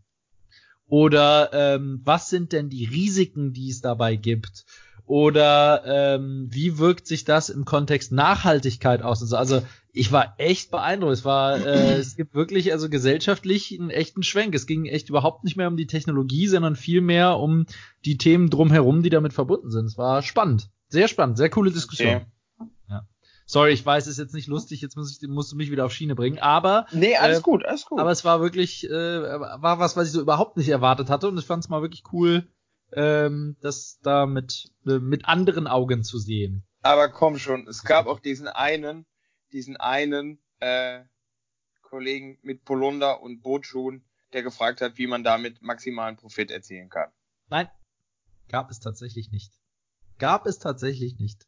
Oder 0.86 1.52
ähm, 1.54 2.02
was 2.04 2.30
sind 2.30 2.52
denn 2.52 2.70
die 2.70 2.86
Risiken, 2.86 3.54
die 3.54 3.70
es 3.70 3.82
dabei 3.82 4.16
gibt? 4.18 4.66
Oder 5.06 5.84
ähm, 5.86 6.48
wie 6.52 6.78
wirkt 6.78 7.08
sich 7.08 7.24
das 7.24 7.50
im 7.50 7.66
Kontext 7.66 8.12
Nachhaltigkeit 8.12 9.02
aus? 9.02 9.22
Also, 9.22 9.38
also 9.38 9.62
ich 9.94 10.12
war 10.12 10.36
echt 10.38 10.72
beeindruckt. 10.72 11.14
Es 11.14 11.26
war, 11.26 11.58
äh, 11.58 11.98
es 11.98 12.16
gibt 12.16 12.34
wirklich 12.34 12.72
also 12.72 12.90
gesellschaftlich 12.90 13.78
einen 13.78 13.90
echten 13.90 14.24
Schwenk. 14.24 14.56
Es 14.56 14.66
ging 14.66 14.86
echt 14.86 15.10
überhaupt 15.10 15.44
nicht 15.44 15.58
mehr 15.58 15.68
um 15.68 15.78
die 15.78 15.88
Technologie, 15.88 16.48
sondern 16.48 16.76
vielmehr 16.76 17.38
um 17.38 17.66
die 18.06 18.18
Themen 18.18 18.50
drumherum, 18.50 19.04
die 19.04 19.10
damit 19.10 19.34
verbunden 19.34 19.70
sind. 19.70 19.86
Es 19.86 19.98
war 19.98 20.22
spannend, 20.22 20.70
sehr 20.88 21.08
spannend, 21.08 21.38
sehr 21.38 21.50
coole 21.50 21.72
Diskussion. 21.72 22.26
Okay. 22.58 22.70
Ja. 22.90 23.08
Sorry, 23.46 23.72
ich 23.72 23.86
weiß, 23.86 24.06
es 24.06 24.14
ist 24.14 24.20
jetzt 24.20 24.34
nicht 24.34 24.48
lustig. 24.48 24.82
Jetzt 24.82 24.96
muss 24.96 25.20
ich, 25.22 25.28
musst 25.28 25.52
du 25.52 25.56
mich 25.56 25.72
wieder 25.72 25.86
auf 25.86 25.94
Schiene 25.94 26.16
bringen. 26.16 26.40
Aber 26.40 26.86
nee, 26.92 27.16
alles 27.18 27.40
äh, 27.40 27.42
gut, 27.42 27.66
alles 27.66 27.86
gut. 27.86 28.00
Aber 28.00 28.12
es 28.12 28.24
war 28.24 28.42
wirklich, 28.42 28.90
äh, 28.90 28.92
war 28.92 29.80
was, 29.80 29.98
was 29.98 30.08
ich 30.08 30.14
so 30.14 30.22
überhaupt 30.22 30.58
nicht 30.58 30.70
erwartet 30.70 31.10
hatte, 31.10 31.28
und 31.28 31.38
ich 31.38 31.46
fand 31.46 31.64
es 31.64 31.70
mal 31.70 31.82
wirklich 31.82 32.04
cool 32.14 32.48
ähm, 32.94 33.56
das 33.62 34.00
da 34.02 34.26
mit, 34.26 34.72
äh, 34.86 35.00
mit 35.00 35.26
anderen 35.26 35.68
Augen 35.68 36.04
zu 36.04 36.18
sehen. 36.18 36.64
Aber 36.82 37.10
komm 37.10 37.38
schon, 37.38 37.68
es 37.68 37.84
gab 37.84 38.08
auch 38.08 38.20
diesen 38.20 38.48
einen, 38.48 39.06
diesen 39.54 39.78
einen 39.78 40.40
äh, 40.60 41.04
Kollegen 41.82 42.40
mit 42.42 42.64
Polunder 42.64 43.22
und 43.22 43.42
Bootschuhen, 43.42 44.04
der 44.34 44.44
gefragt 44.44 44.82
hat, 44.82 44.98
wie 44.98 45.08
man 45.08 45.24
damit 45.24 45.62
maximalen 45.62 46.16
Profit 46.16 46.52
erzielen 46.52 46.90
kann. 46.90 47.12
Nein, 47.50 47.68
gab 48.48 48.72
es 48.72 48.80
tatsächlich 48.80 49.32
nicht. 49.32 49.60
Gab 50.18 50.46
es 50.46 50.60
tatsächlich 50.60 51.18
nicht. 51.20 51.48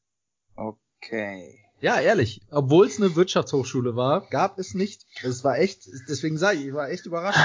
Okay. 0.56 1.64
Ja, 1.84 2.00
ehrlich. 2.00 2.40
Obwohl 2.50 2.88
es 2.88 2.98
eine 2.98 3.14
Wirtschaftshochschule 3.14 3.98
war, 3.98 4.22
gab 4.30 4.58
es 4.58 4.74
nicht. 4.74 5.06
Es 5.22 5.44
war 5.44 5.60
echt, 5.60 5.86
deswegen 6.08 6.38
sage 6.38 6.60
ich, 6.60 6.68
ich 6.68 6.74
war 6.74 6.90
echt 6.90 7.06
überrascht. 7.06 7.38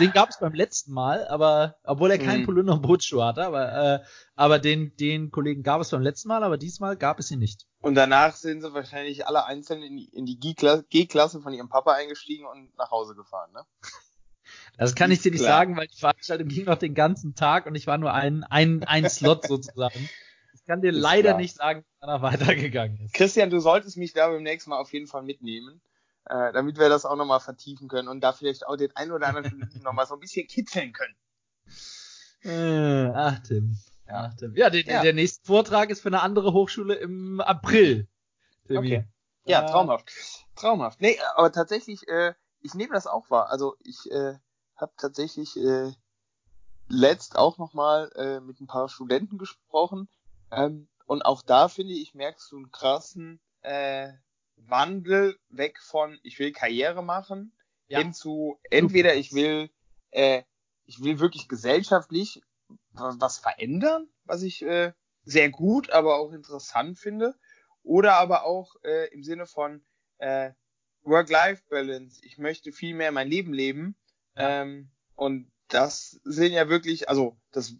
Den 0.00 0.10
gab 0.10 0.30
es 0.30 0.38
beim 0.38 0.54
letzten 0.54 0.94
Mal, 0.94 1.28
aber 1.28 1.76
obwohl 1.84 2.10
er 2.10 2.16
keinen 2.16 2.40
mhm. 2.40 2.46
Polunder 2.46 2.72
und 2.72 2.80
Bootschuh 2.80 3.22
hatte, 3.22 3.44
aber, 3.44 3.72
äh, 3.74 4.04
aber 4.36 4.58
den, 4.58 4.96
den 4.96 5.30
Kollegen 5.30 5.62
gab 5.62 5.82
es 5.82 5.90
beim 5.90 6.00
letzten 6.00 6.28
Mal, 6.28 6.42
aber 6.42 6.56
diesmal 6.56 6.96
gab 6.96 7.18
es 7.18 7.30
ihn 7.30 7.40
nicht. 7.40 7.66
Und 7.82 7.94
danach 7.94 8.34
sind 8.36 8.62
sie 8.62 8.72
wahrscheinlich 8.72 9.26
alle 9.26 9.44
einzeln 9.44 9.82
in 9.82 9.98
die, 9.98 10.08
in 10.14 10.24
die 10.24 10.38
G-Klasse 10.38 11.42
von 11.42 11.52
ihrem 11.52 11.68
Papa 11.68 11.92
eingestiegen 11.92 12.46
und 12.46 12.74
nach 12.78 12.90
Hause 12.90 13.14
gefahren, 13.14 13.52
ne? 13.52 13.66
Das 14.78 14.94
kann 14.94 15.10
ich 15.10 15.20
dir 15.20 15.30
nicht 15.30 15.42
Klar. 15.42 15.58
sagen, 15.58 15.76
weil 15.76 15.88
die 15.88 15.98
Veranstaltung 15.98 16.48
ging 16.48 16.64
noch 16.64 16.78
den 16.78 16.94
ganzen 16.94 17.34
Tag 17.34 17.66
und 17.66 17.74
ich 17.74 17.86
war 17.86 17.98
nur 17.98 18.14
ein, 18.14 18.44
ein, 18.44 18.82
ein 18.84 19.10
Slot 19.10 19.46
sozusagen. 19.46 20.08
Ich 20.64 20.68
kann 20.68 20.80
dir 20.80 20.92
ist 20.92 20.98
leider 20.98 21.30
klar. 21.30 21.40
nicht 21.40 21.56
sagen, 21.56 21.84
wie 22.00 22.06
er 22.06 22.22
weitergegangen 22.22 22.98
ist. 23.04 23.12
Christian, 23.12 23.50
du 23.50 23.60
solltest 23.60 23.98
mich 23.98 24.14
da 24.14 24.28
beim 24.28 24.42
nächsten 24.42 24.70
Mal 24.70 24.78
auf 24.78 24.94
jeden 24.94 25.06
Fall 25.06 25.22
mitnehmen, 25.22 25.82
äh, 26.24 26.54
damit 26.54 26.78
wir 26.78 26.88
das 26.88 27.04
auch 27.04 27.16
nochmal 27.16 27.40
vertiefen 27.40 27.86
können 27.86 28.08
und 28.08 28.22
da 28.22 28.32
vielleicht 28.32 28.66
auch 28.66 28.76
den 28.76 28.96
einen 28.96 29.12
oder 29.12 29.28
anderen 29.28 29.70
nochmal 29.82 30.06
so 30.06 30.14
ein 30.14 30.20
bisschen 30.20 30.46
kitzeln 30.46 30.94
können. 30.94 31.14
Äh, 32.44 33.12
ach, 33.14 33.40
Tim. 33.40 33.76
Ja, 34.08 34.30
ach, 34.30 34.34
Tim. 34.36 34.56
ja, 34.56 34.70
der, 34.70 34.84
ja. 34.84 35.02
der 35.02 35.12
nächste 35.12 35.44
Vortrag 35.44 35.90
ist 35.90 36.00
für 36.00 36.08
eine 36.08 36.22
andere 36.22 36.54
Hochschule 36.54 36.94
im 36.94 37.42
April. 37.42 38.08
Timmy. 38.66 38.78
Okay. 38.78 39.08
Ja, 39.44 39.66
traumhaft. 39.66 40.10
Traumhaft. 40.56 41.02
Nee, 41.02 41.18
aber 41.34 41.52
tatsächlich, 41.52 42.08
äh, 42.08 42.32
ich 42.62 42.72
nehme 42.72 42.94
das 42.94 43.06
auch 43.06 43.28
wahr. 43.28 43.50
Also 43.50 43.76
ich 43.84 44.10
äh, 44.10 44.38
habe 44.76 44.92
tatsächlich 44.96 45.58
äh, 45.58 45.92
letzt 46.88 47.36
auch 47.36 47.58
nochmal 47.58 48.10
äh, 48.16 48.40
mit 48.40 48.62
ein 48.62 48.66
paar 48.66 48.88
Studenten 48.88 49.36
gesprochen. 49.36 50.08
Ähm, 50.56 50.88
und 51.06 51.22
auch 51.22 51.42
da 51.42 51.68
finde 51.68 51.92
ich, 51.92 52.14
merkst 52.14 52.50
du 52.50 52.56
einen 52.56 52.70
krassen 52.70 53.40
äh, 53.62 54.12
Wandel 54.56 55.38
weg 55.48 55.80
von 55.80 56.18
ich 56.22 56.38
will 56.38 56.52
Karriere 56.52 57.02
machen 57.02 57.52
ja. 57.88 57.98
hin 57.98 58.12
zu 58.12 58.58
entweder 58.70 59.14
ich 59.14 59.32
will 59.32 59.70
äh, 60.10 60.42
ich 60.86 61.02
will 61.02 61.18
wirklich 61.18 61.48
gesellschaftlich 61.48 62.42
was 62.92 63.38
verändern, 63.38 64.08
was 64.24 64.42
ich 64.42 64.62
äh, 64.62 64.92
sehr 65.24 65.50
gut, 65.50 65.90
aber 65.90 66.18
auch 66.18 66.32
interessant 66.32 66.98
finde, 66.98 67.34
oder 67.82 68.14
aber 68.14 68.44
auch 68.44 68.76
äh, 68.82 69.12
im 69.12 69.22
Sinne 69.22 69.46
von 69.46 69.84
äh, 70.18 70.52
Work-Life-Balance. 71.02 72.20
Ich 72.24 72.38
möchte 72.38 72.72
viel 72.72 72.94
mehr 72.94 73.12
mein 73.12 73.28
Leben 73.28 73.52
leben 73.52 73.96
ähm, 74.36 74.90
und 75.14 75.50
das 75.68 76.20
sind 76.24 76.52
ja 76.52 76.68
wirklich, 76.68 77.08
also 77.08 77.36
das 77.50 77.74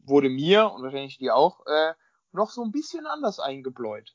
wurde 0.00 0.28
mir 0.28 0.70
und 0.72 0.82
wahrscheinlich 0.82 1.18
dir 1.18 1.34
auch 1.34 1.64
äh, 1.66 1.94
noch 2.32 2.50
so 2.50 2.62
ein 2.62 2.72
bisschen 2.72 3.06
anders 3.06 3.40
eingebläut. 3.40 4.14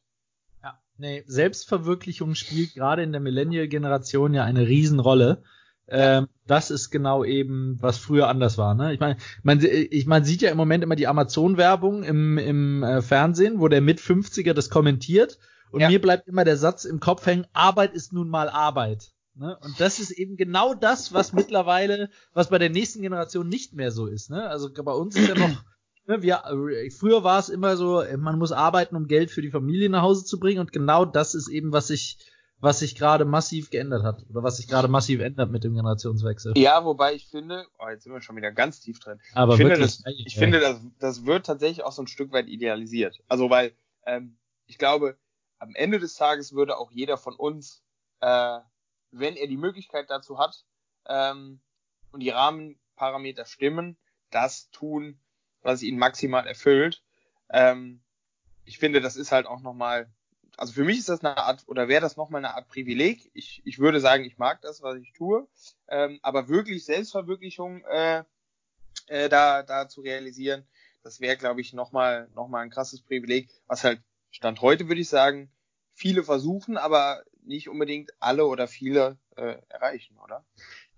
Ja, 0.63 0.79
nee, 0.97 1.23
Selbstverwirklichung 1.27 2.35
spielt 2.35 2.73
gerade 2.73 3.03
in 3.03 3.11
der 3.11 3.21
Millennial-Generation 3.21 4.33
ja 4.33 4.43
eine 4.43 4.67
Riesenrolle. 4.67 5.43
Ähm, 5.87 6.27
das 6.47 6.71
ist 6.71 6.91
genau 6.91 7.25
eben, 7.25 7.77
was 7.81 7.97
früher 7.97 8.29
anders 8.29 8.57
war. 8.57 8.73
Ne? 8.73 8.93
Ich 8.93 8.99
meine, 8.99 9.17
man, 9.43 9.61
ich, 9.61 10.05
man 10.05 10.23
sieht 10.23 10.41
ja 10.41 10.49
im 10.49 10.57
Moment 10.57 10.83
immer 10.83 10.95
die 10.95 11.07
Amazon-Werbung 11.07 12.03
im, 12.03 12.37
im 12.37 12.83
äh, 12.83 13.01
Fernsehen, 13.01 13.59
wo 13.59 13.67
der 13.67 13.81
mit 13.81 13.99
50er 13.99 14.53
das 14.53 14.69
kommentiert. 14.69 15.37
Und 15.71 15.81
ja. 15.81 15.89
mir 15.89 15.99
bleibt 15.99 16.27
immer 16.27 16.45
der 16.45 16.55
Satz 16.55 16.85
im 16.85 16.99
Kopf 16.99 17.25
hängen, 17.25 17.47
Arbeit 17.51 17.93
ist 17.93 18.13
nun 18.13 18.29
mal 18.29 18.47
Arbeit. 18.47 19.11
Ne? 19.35 19.57
Und 19.61 19.79
das 19.79 19.99
ist 19.99 20.11
eben 20.11 20.37
genau 20.37 20.73
das, 20.73 21.13
was 21.13 21.33
mittlerweile, 21.33 22.09
was 22.33 22.49
bei 22.49 22.59
der 22.59 22.69
nächsten 22.69 23.01
Generation 23.01 23.49
nicht 23.49 23.73
mehr 23.73 23.91
so 23.91 24.05
ist. 24.05 24.29
Ne? 24.29 24.47
Also 24.47 24.71
bei 24.71 24.91
uns 24.91 25.15
ist 25.15 25.27
ja 25.27 25.35
noch, 25.35 25.63
ne, 26.07 26.21
wir, 26.21 26.43
früher 26.97 27.23
war 27.23 27.39
es 27.39 27.49
immer 27.49 27.77
so, 27.77 28.03
man 28.17 28.37
muss 28.37 28.51
arbeiten, 28.51 28.95
um 28.95 29.07
Geld 29.07 29.31
für 29.31 29.41
die 29.41 29.51
Familie 29.51 29.89
nach 29.89 30.01
Hause 30.01 30.25
zu 30.25 30.39
bringen. 30.39 30.59
Und 30.59 30.71
genau 30.71 31.05
das 31.05 31.35
ist 31.35 31.49
eben, 31.49 31.71
was 31.71 31.87
sich 31.87 32.17
was 32.59 32.79
sich 32.79 32.95
gerade 32.95 33.25
massiv 33.25 33.71
geändert 33.71 34.03
hat 34.03 34.23
oder 34.29 34.41
was 34.41 34.55
sich 34.55 34.69
gerade 34.69 34.87
massiv 34.87 35.19
ändert 35.19 35.51
mit 35.51 35.65
dem 35.65 35.73
Generationswechsel. 35.73 36.53
Ja, 36.55 36.85
wobei 36.85 37.13
ich 37.13 37.27
finde, 37.27 37.65
oh, 37.77 37.89
jetzt 37.89 38.05
sind 38.05 38.13
wir 38.13 38.21
schon 38.21 38.37
wieder 38.37 38.53
ganz 38.53 38.79
tief 38.79 39.01
drin. 39.01 39.19
Aber 39.33 39.55
ich 39.55 39.57
finde, 39.57 39.71
wirklich, 39.71 40.01
das, 40.01 40.13
ich 40.25 40.35
ja. 40.35 40.39
finde 40.39 40.59
das, 40.61 40.79
das 40.97 41.25
wird 41.25 41.45
tatsächlich 41.45 41.83
auch 41.83 41.91
so 41.91 42.01
ein 42.01 42.07
Stück 42.07 42.31
weit 42.31 42.47
idealisiert. 42.47 43.19
Also 43.27 43.49
weil 43.49 43.73
ähm, 44.05 44.37
ich 44.65 44.77
glaube, 44.77 45.17
am 45.59 45.75
Ende 45.75 45.99
des 45.99 46.15
Tages 46.15 46.53
würde 46.53 46.77
auch 46.77 46.89
jeder 46.89 47.17
von 47.17 47.35
uns 47.35 47.83
äh, 48.21 48.59
wenn 49.13 49.35
er 49.35 49.47
die 49.47 49.57
Möglichkeit 49.57 50.09
dazu 50.09 50.37
hat 50.39 50.65
ähm, 51.07 51.61
und 52.11 52.19
die 52.19 52.29
Rahmenparameter 52.29 53.45
stimmen, 53.45 53.97
das 54.31 54.69
tun, 54.71 55.19
was 55.63 55.81
ihn 55.81 55.97
maximal 55.97 56.45
erfüllt. 56.45 57.03
Ähm, 57.49 58.01
ich 58.65 58.77
finde, 58.77 59.01
das 59.01 59.15
ist 59.15 59.31
halt 59.31 59.47
auch 59.47 59.61
nochmal, 59.61 60.11
also 60.57 60.73
für 60.73 60.83
mich 60.83 60.99
ist 60.99 61.09
das 61.09 61.23
eine 61.23 61.37
Art, 61.37 61.63
oder 61.67 61.87
wäre 61.87 62.01
das 62.01 62.17
nochmal 62.17 62.39
eine 62.39 62.55
Art 62.55 62.67
Privileg. 62.67 63.31
Ich, 63.33 63.61
ich 63.65 63.79
würde 63.79 63.99
sagen, 63.99 64.23
ich 64.23 64.37
mag 64.37 64.61
das, 64.61 64.81
was 64.81 64.97
ich 64.97 65.13
tue, 65.13 65.47
ähm, 65.87 66.19
aber 66.21 66.47
wirklich 66.47 66.85
Selbstverwirklichung 66.85 67.83
äh, 67.85 68.23
äh, 69.07 69.29
da, 69.29 69.63
da 69.63 69.87
zu 69.87 70.01
realisieren, 70.01 70.65
das 71.03 71.19
wäre, 71.19 71.35
glaube 71.35 71.61
ich, 71.61 71.73
nochmal 71.73 72.29
noch 72.33 72.47
mal 72.47 72.61
ein 72.61 72.69
krasses 72.69 73.01
Privileg, 73.01 73.49
was 73.67 73.83
halt 73.83 74.01
Stand 74.31 74.61
heute, 74.61 74.87
würde 74.87 75.01
ich 75.01 75.09
sagen, 75.09 75.51
viele 75.93 76.23
versuchen, 76.23 76.77
aber 76.77 77.23
nicht 77.43 77.69
unbedingt 77.69 78.11
alle 78.19 78.45
oder 78.45 78.67
viele 78.67 79.17
äh, 79.35 79.57
erreichen, 79.69 80.17
oder? 80.17 80.45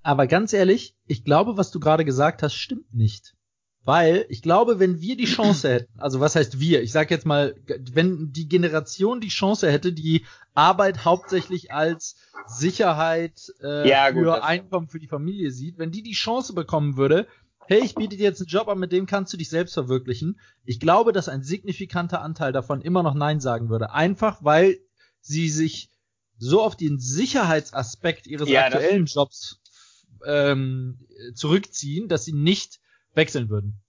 Aber 0.04 0.28
ganz 0.28 0.54
ehrlich, 0.54 0.96
ich 1.08 1.24
glaube, 1.24 1.58
was 1.58 1.72
du 1.72 1.80
gerade 1.80 2.06
gesagt 2.06 2.44
hast, 2.44 2.54
stimmt 2.54 2.94
nicht. 2.94 3.36
Weil 3.86 4.26
ich 4.30 4.42
glaube, 4.42 4.80
wenn 4.80 5.00
wir 5.00 5.16
die 5.16 5.26
Chance 5.36 5.70
hätten, 5.70 6.00
also 6.00 6.20
was 6.20 6.36
heißt 6.36 6.60
wir? 6.60 6.82
Ich 6.82 6.92
sag 6.92 7.12
jetzt 7.12 7.26
mal, 7.26 7.56
wenn 7.94 8.34
die 8.34 8.50
Generation 8.50 9.22
die 9.22 9.30
Chance 9.30 9.72
hätte, 9.72 9.94
die 9.94 10.26
Arbeit 10.54 11.06
hauptsächlich 11.06 11.72
als 11.72 12.16
Sicherheit 12.48 13.54
äh, 13.62 13.88
ja, 13.88 14.10
gut, 14.10 14.24
für 14.24 14.44
Einkommen 14.44 14.90
für 14.90 15.00
die 15.00 15.08
Familie 15.08 15.52
sieht, 15.52 15.78
wenn 15.78 15.92
die 15.92 16.04
die 16.04 16.14
Chance 16.14 16.54
bekommen 16.54 16.98
würde, 16.98 17.28
hey, 17.68 17.84
ich 17.84 17.96
biete 17.96 18.18
dir 18.18 18.24
jetzt 18.24 18.42
einen 18.42 18.50
Job 18.50 18.68
an, 18.68 18.80
mit 18.80 18.92
dem 18.92 19.06
kannst 19.06 19.34
du 19.34 19.38
dich 19.38 19.50
selbst 19.50 19.74
verwirklichen. 19.74 20.40
Ich 20.66 20.80
glaube, 20.80 21.14
dass 21.14 21.30
ein 21.30 21.44
signifikanter 21.44 22.22
Anteil 22.22 22.52
davon 22.52 22.82
immer 22.82 23.04
noch 23.04 23.16
Nein 23.16 23.40
sagen 23.40 23.70
würde. 23.70 23.92
Einfach 23.92 24.44
weil 24.44 24.80
sie 25.22 25.50
sich 25.50 25.90
so 26.38 26.62
auf 26.62 26.76
den 26.76 27.00
Sicherheitsaspekt 27.00 28.28
ihres 28.28 28.50
ja, 28.50 28.66
aktuellen 28.66 29.06
Jobs 29.06 29.62
ähm, 30.26 31.00
zurückziehen, 31.34 32.08
dass 32.08 32.26
sie 32.26 32.34
nicht 32.34 32.80
wechseln 33.16 33.50
würden. 33.50 33.82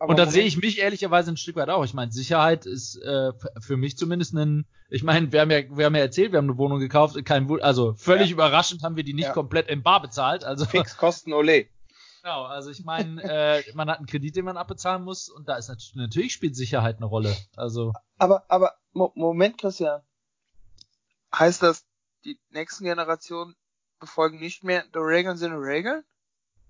Aber 0.00 0.10
und 0.10 0.18
da 0.18 0.26
sehe 0.26 0.44
ich 0.44 0.56
mich 0.56 0.78
ehrlicherweise 0.78 1.32
ein 1.32 1.36
Stück 1.36 1.56
weit 1.56 1.70
auch. 1.70 1.84
Ich 1.84 1.92
meine, 1.92 2.12
Sicherheit 2.12 2.66
ist 2.66 2.96
äh, 3.02 3.32
für 3.60 3.76
mich 3.76 3.96
zumindest 3.96 4.32
ein. 4.34 4.64
Ich 4.90 5.02
meine, 5.02 5.32
wir 5.32 5.40
haben 5.40 5.50
ja, 5.50 5.58
wir 5.76 5.86
haben 5.86 5.94
ja 5.96 6.02
erzählt, 6.02 6.32
wir 6.32 6.38
haben 6.38 6.48
eine 6.48 6.56
Wohnung 6.56 6.78
gekauft, 6.78 7.22
kein, 7.24 7.50
also 7.60 7.94
völlig 7.94 8.28
ja. 8.28 8.34
überraschend 8.34 8.84
haben 8.84 8.96
wir 8.96 9.02
die 9.02 9.14
nicht 9.14 9.26
ja. 9.26 9.32
komplett 9.32 9.68
in 9.68 9.82
Bar 9.82 10.00
bezahlt. 10.00 10.44
Also 10.44 10.66
Fixkosten 10.66 11.32
Ole. 11.32 11.66
Genau, 12.22 12.44
also 12.44 12.70
ich 12.70 12.84
meine, 12.84 13.22
äh, 13.22 13.62
man 13.74 13.88
hat 13.90 13.98
einen 13.98 14.06
Kredit, 14.06 14.36
den 14.36 14.44
man 14.44 14.56
abbezahlen 14.56 15.02
muss, 15.02 15.28
und 15.28 15.48
da 15.48 15.56
ist 15.56 15.68
natürlich, 15.68 15.94
natürlich 15.94 16.32
spielt 16.32 16.56
Sicherheit 16.56 16.96
eine 16.96 17.06
Rolle. 17.06 17.36
Also. 17.56 17.92
Aber, 18.18 18.44
aber 18.48 18.74
Moment, 18.92 19.58
Christian, 19.58 20.02
Heißt 21.34 21.62
das, 21.62 21.86
die 22.24 22.40
nächsten 22.50 22.84
Generationen 22.84 23.54
befolgen 23.98 24.38
nicht 24.38 24.64
mehr 24.64 24.84
die 24.94 24.98
Regeln 24.98 25.36
sind 25.36 25.52
Regeln? 25.52 26.04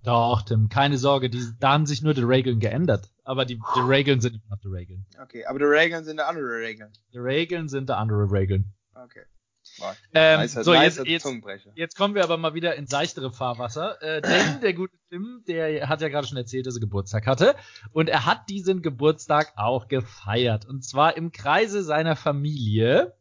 Doch, 0.09 0.41
Tim, 0.41 0.71
keine 0.71 0.97
Sorge, 0.97 1.29
die, 1.29 1.45
da 1.61 1.73
haben 1.73 1.85
sich 1.85 2.01
nur 2.01 2.15
die 2.15 2.23
Regeln 2.23 2.61
geändert. 2.61 3.11
Aber 3.25 3.45
die, 3.45 3.61
die 3.77 3.81
Regeln 3.81 4.23
sind 4.23 4.37
immer 4.37 4.55
noch 4.57 4.61
die 4.63 4.69
Regeln. 4.69 5.05
Okay, 5.23 5.45
aber 5.45 5.59
die 5.59 5.67
Regeln 5.67 6.03
sind 6.03 6.17
die 6.17 6.23
andere 6.23 6.61
Regeln. 6.63 6.91
Die 7.13 7.19
Regeln 7.19 7.69
sind 7.69 7.91
die 7.91 7.95
andere 7.95 8.33
Regeln. 8.33 8.73
Okay. 8.95 9.27
Ähm, 10.15 10.41
nice, 10.41 10.55
so, 10.55 10.73
nice 10.73 10.97
jetzt, 10.97 11.27
jetzt, 11.27 11.69
jetzt 11.75 11.97
kommen 11.99 12.15
wir 12.15 12.25
aber 12.25 12.39
mal 12.39 12.55
wieder 12.55 12.75
in 12.77 12.87
seichtere 12.87 13.31
Fahrwasser. 13.31 14.01
Äh, 14.01 14.23
denn 14.23 14.61
der 14.63 14.73
gute 14.73 14.97
Tim, 15.11 15.45
der 15.47 15.91
hat 15.91 16.01
ja 16.01 16.09
gerade 16.09 16.27
schon 16.27 16.39
erzählt, 16.39 16.67
dass 16.67 16.77
er 16.77 16.81
Geburtstag 16.81 17.27
hatte. 17.27 17.55
Und 17.93 18.09
er 18.09 18.25
hat 18.25 18.49
diesen 18.49 18.81
Geburtstag 18.81 19.53
auch 19.57 19.89
gefeiert. 19.89 20.65
Und 20.65 20.87
zwar 20.87 21.19
im 21.19 21.33
Kreise 21.33 21.83
seiner 21.83 22.17
Familie 22.17 23.15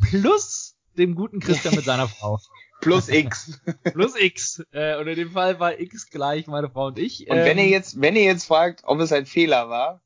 plus 0.00 0.78
dem 0.96 1.14
guten 1.14 1.40
Christian 1.40 1.74
mit 1.74 1.84
seiner 1.84 2.08
Frau. 2.08 2.40
Plus 2.82 3.08
X. 3.08 3.60
Plus 3.84 4.16
X. 4.16 4.62
Äh, 4.72 4.98
und 4.98 5.06
in 5.06 5.16
dem 5.16 5.30
Fall 5.30 5.60
war 5.60 5.78
X 5.78 6.10
gleich 6.10 6.48
meine 6.48 6.68
Frau 6.68 6.88
und 6.88 6.98
ich. 6.98 7.30
Und 7.30 7.38
ähm, 7.38 7.44
wenn 7.44 7.58
ihr 7.58 7.68
jetzt, 7.68 8.00
wenn 8.00 8.16
ihr 8.16 8.24
jetzt 8.24 8.44
fragt, 8.44 8.82
ob 8.84 8.98
es 9.00 9.12
ein 9.12 9.24
Fehler 9.24 9.70
war. 9.70 10.02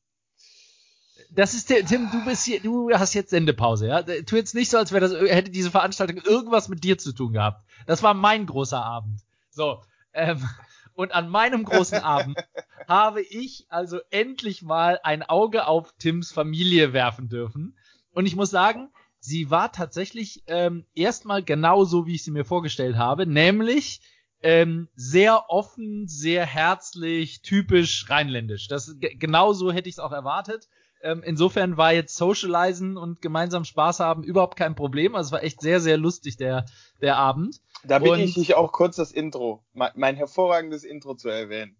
Das 1.30 1.54
ist 1.54 1.71
der, 1.71 1.85
Tim, 1.85 2.09
du 2.12 2.25
bist 2.25 2.45
hier, 2.45 2.61
du 2.61 2.90
hast 2.92 3.14
jetzt 3.14 3.30
Sendepause, 3.30 3.88
ja? 3.88 4.02
Tu 4.02 4.37
jetzt 4.37 4.54
nicht 4.54 4.71
so, 4.71 4.78
als 4.78 4.92
wäre 4.92 5.09
das, 5.09 5.12
hätte 5.28 5.50
diese 5.50 5.71
Veranstaltung 5.71 6.18
irgendwas 6.18 6.68
mit 6.68 6.85
dir 6.85 6.99
zu 6.99 7.12
tun 7.12 7.33
gehabt. 7.33 7.64
Das 7.87 8.02
war 8.02 8.14
mein 8.14 8.47
großer 8.47 8.83
Abend. 8.83 9.21
So. 9.50 9.83
Ähm, 10.12 10.47
und 10.95 11.14
an 11.14 11.28
meinem 11.28 11.64
großen 11.64 11.99
Abend 11.99 12.38
habe 12.88 13.23
ich 13.23 13.66
also 13.68 13.99
endlich 14.11 14.62
mal 14.62 15.00
ein 15.02 15.23
Auge 15.23 15.66
auf 15.66 15.95
Tims 15.99 16.30
Familie 16.30 16.92
werfen 16.92 17.28
dürfen. 17.28 17.76
Und 18.12 18.26
ich 18.26 18.37
muss 18.37 18.50
sagen, 18.50 18.90
sie 19.20 19.50
war 19.50 19.73
tatsächlich 19.73 20.42
ähm, 20.46 20.85
erstmal 20.94 21.42
genauso, 21.42 22.06
wie 22.06 22.14
ich 22.14 22.25
sie 22.25 22.30
mir 22.30 22.44
vorgestellt 22.44 22.96
habe, 22.96 23.26
nämlich 23.26 24.00
ähm, 24.42 24.88
sehr 24.94 25.50
offen, 25.50 26.06
sehr 26.08 26.46
herzlich, 26.46 27.42
typisch 27.42 28.08
rheinländisch. 28.08 28.68
Das 28.68 28.96
genauso 28.99 29.73
hätte 29.73 29.88
ich 29.88 29.96
es 29.96 29.99
auch 29.99 30.12
erwartet. 30.12 30.68
Ähm, 31.02 31.23
insofern 31.25 31.76
war 31.76 31.92
jetzt 31.92 32.16
Socializen 32.16 32.96
und 32.96 33.20
gemeinsam 33.20 33.64
Spaß 33.64 34.00
haben 34.00 34.25
überhaupt 34.25 34.56
kein 34.56 34.75
Problem. 34.75 35.14
Also 35.14 35.28
es 35.28 35.32
war 35.32 35.42
echt 35.42 35.61
sehr, 35.61 35.80
sehr 35.80 35.96
lustig, 35.96 36.37
der, 36.37 36.66
der 37.00 37.16
Abend. 37.16 37.61
Da 37.85 37.99
bitte 37.99 38.20
ich 38.23 38.35
dich 38.35 38.54
auch 38.54 38.73
kurz 38.73 38.96
das 38.96 39.12
Intro, 39.12 39.64
mein, 39.73 39.92
mein 39.94 40.16
hervorragendes 40.16 40.85
Intro 40.85 41.14
zu 41.14 41.28
erwähnen. 41.28 41.76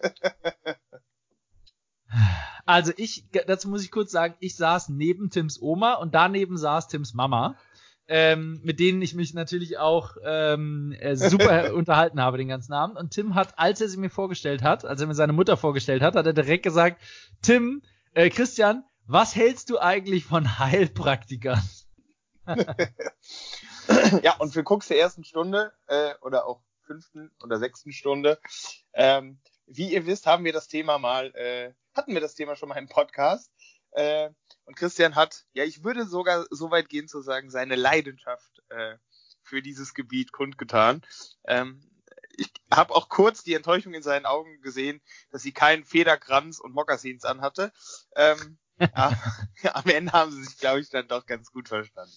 Also 2.66 2.92
ich, 2.96 3.26
dazu 3.46 3.68
muss 3.68 3.84
ich 3.84 3.90
kurz 3.90 4.10
sagen, 4.10 4.36
ich 4.40 4.56
saß 4.56 4.88
neben 4.88 5.30
Tims 5.30 5.60
Oma 5.60 5.94
und 5.94 6.14
daneben 6.14 6.56
saß 6.56 6.88
Tims 6.88 7.12
Mama 7.12 7.56
ähm, 8.06 8.60
mit 8.62 8.80
denen 8.80 9.00
ich 9.00 9.14
mich 9.14 9.32
natürlich 9.32 9.78
auch 9.78 10.16
ähm, 10.22 10.94
äh, 10.98 11.16
super 11.16 11.72
unterhalten 11.74 12.20
habe 12.20 12.36
den 12.38 12.48
ganzen 12.48 12.72
Abend. 12.72 12.98
Und 12.98 13.12
Tim 13.12 13.34
hat, 13.34 13.58
als 13.58 13.80
er 13.80 13.88
sie 13.88 13.96
mir 13.96 14.10
vorgestellt 14.10 14.62
hat, 14.62 14.84
als 14.84 15.00
er 15.00 15.06
mir 15.06 15.14
seine 15.14 15.32
Mutter 15.32 15.56
vorgestellt 15.56 16.02
hat, 16.02 16.14
hat 16.14 16.26
er 16.26 16.34
direkt 16.34 16.64
gesagt, 16.64 17.00
Tim, 17.42 17.82
äh, 18.12 18.28
Christian, 18.28 18.84
was 19.06 19.34
hältst 19.34 19.70
du 19.70 19.78
eigentlich 19.78 20.24
von 20.24 20.58
Heilpraktikern? 20.58 21.62
ja, 24.22 24.36
und 24.38 24.52
für 24.52 24.64
Cooks 24.64 24.88
der 24.88 24.98
ersten 24.98 25.24
Stunde 25.24 25.72
äh, 25.86 26.12
oder 26.20 26.46
auch 26.46 26.60
fünften 26.82 27.30
oder 27.42 27.58
sechsten 27.58 27.92
Stunde, 27.92 28.38
ähm, 28.92 29.40
wie 29.66 29.94
ihr 29.94 30.04
wisst, 30.04 30.26
haben 30.26 30.44
wir 30.44 30.52
das 30.52 30.68
Thema 30.68 30.98
mal, 30.98 31.34
äh, 31.34 31.72
hatten 31.94 32.14
wir 32.14 32.20
das 32.20 32.34
Thema 32.34 32.56
schon 32.56 32.68
mal 32.68 32.78
im 32.78 32.88
Podcast. 32.88 33.50
Äh, 33.92 34.30
und 34.64 34.76
Christian 34.76 35.14
hat, 35.14 35.44
ja, 35.52 35.64
ich 35.64 35.84
würde 35.84 36.06
sogar 36.06 36.46
so 36.50 36.70
weit 36.70 36.88
gehen 36.88 37.08
zu 37.08 37.20
sagen, 37.20 37.50
seine 37.50 37.76
Leidenschaft 37.76 38.62
äh, 38.70 38.96
für 39.42 39.62
dieses 39.62 39.94
Gebiet 39.94 40.32
kundgetan. 40.32 41.02
Ähm, 41.46 41.80
ich 42.36 42.52
habe 42.72 42.94
auch 42.94 43.08
kurz 43.08 43.44
die 43.44 43.54
Enttäuschung 43.54 43.94
in 43.94 44.02
seinen 44.02 44.26
Augen 44.26 44.60
gesehen, 44.62 45.00
dass 45.30 45.42
sie 45.42 45.52
keinen 45.52 45.84
Federkranz 45.84 46.58
und 46.58 46.74
Mokassins 46.74 47.24
anhatte. 47.24 47.72
Ähm, 48.16 48.58
aber, 48.92 49.16
am 49.72 49.86
Ende 49.86 50.12
haben 50.12 50.32
sie 50.32 50.42
sich, 50.42 50.58
glaube 50.58 50.80
ich, 50.80 50.90
dann 50.90 51.06
doch 51.06 51.26
ganz 51.26 51.52
gut 51.52 51.68
verstanden. 51.68 52.12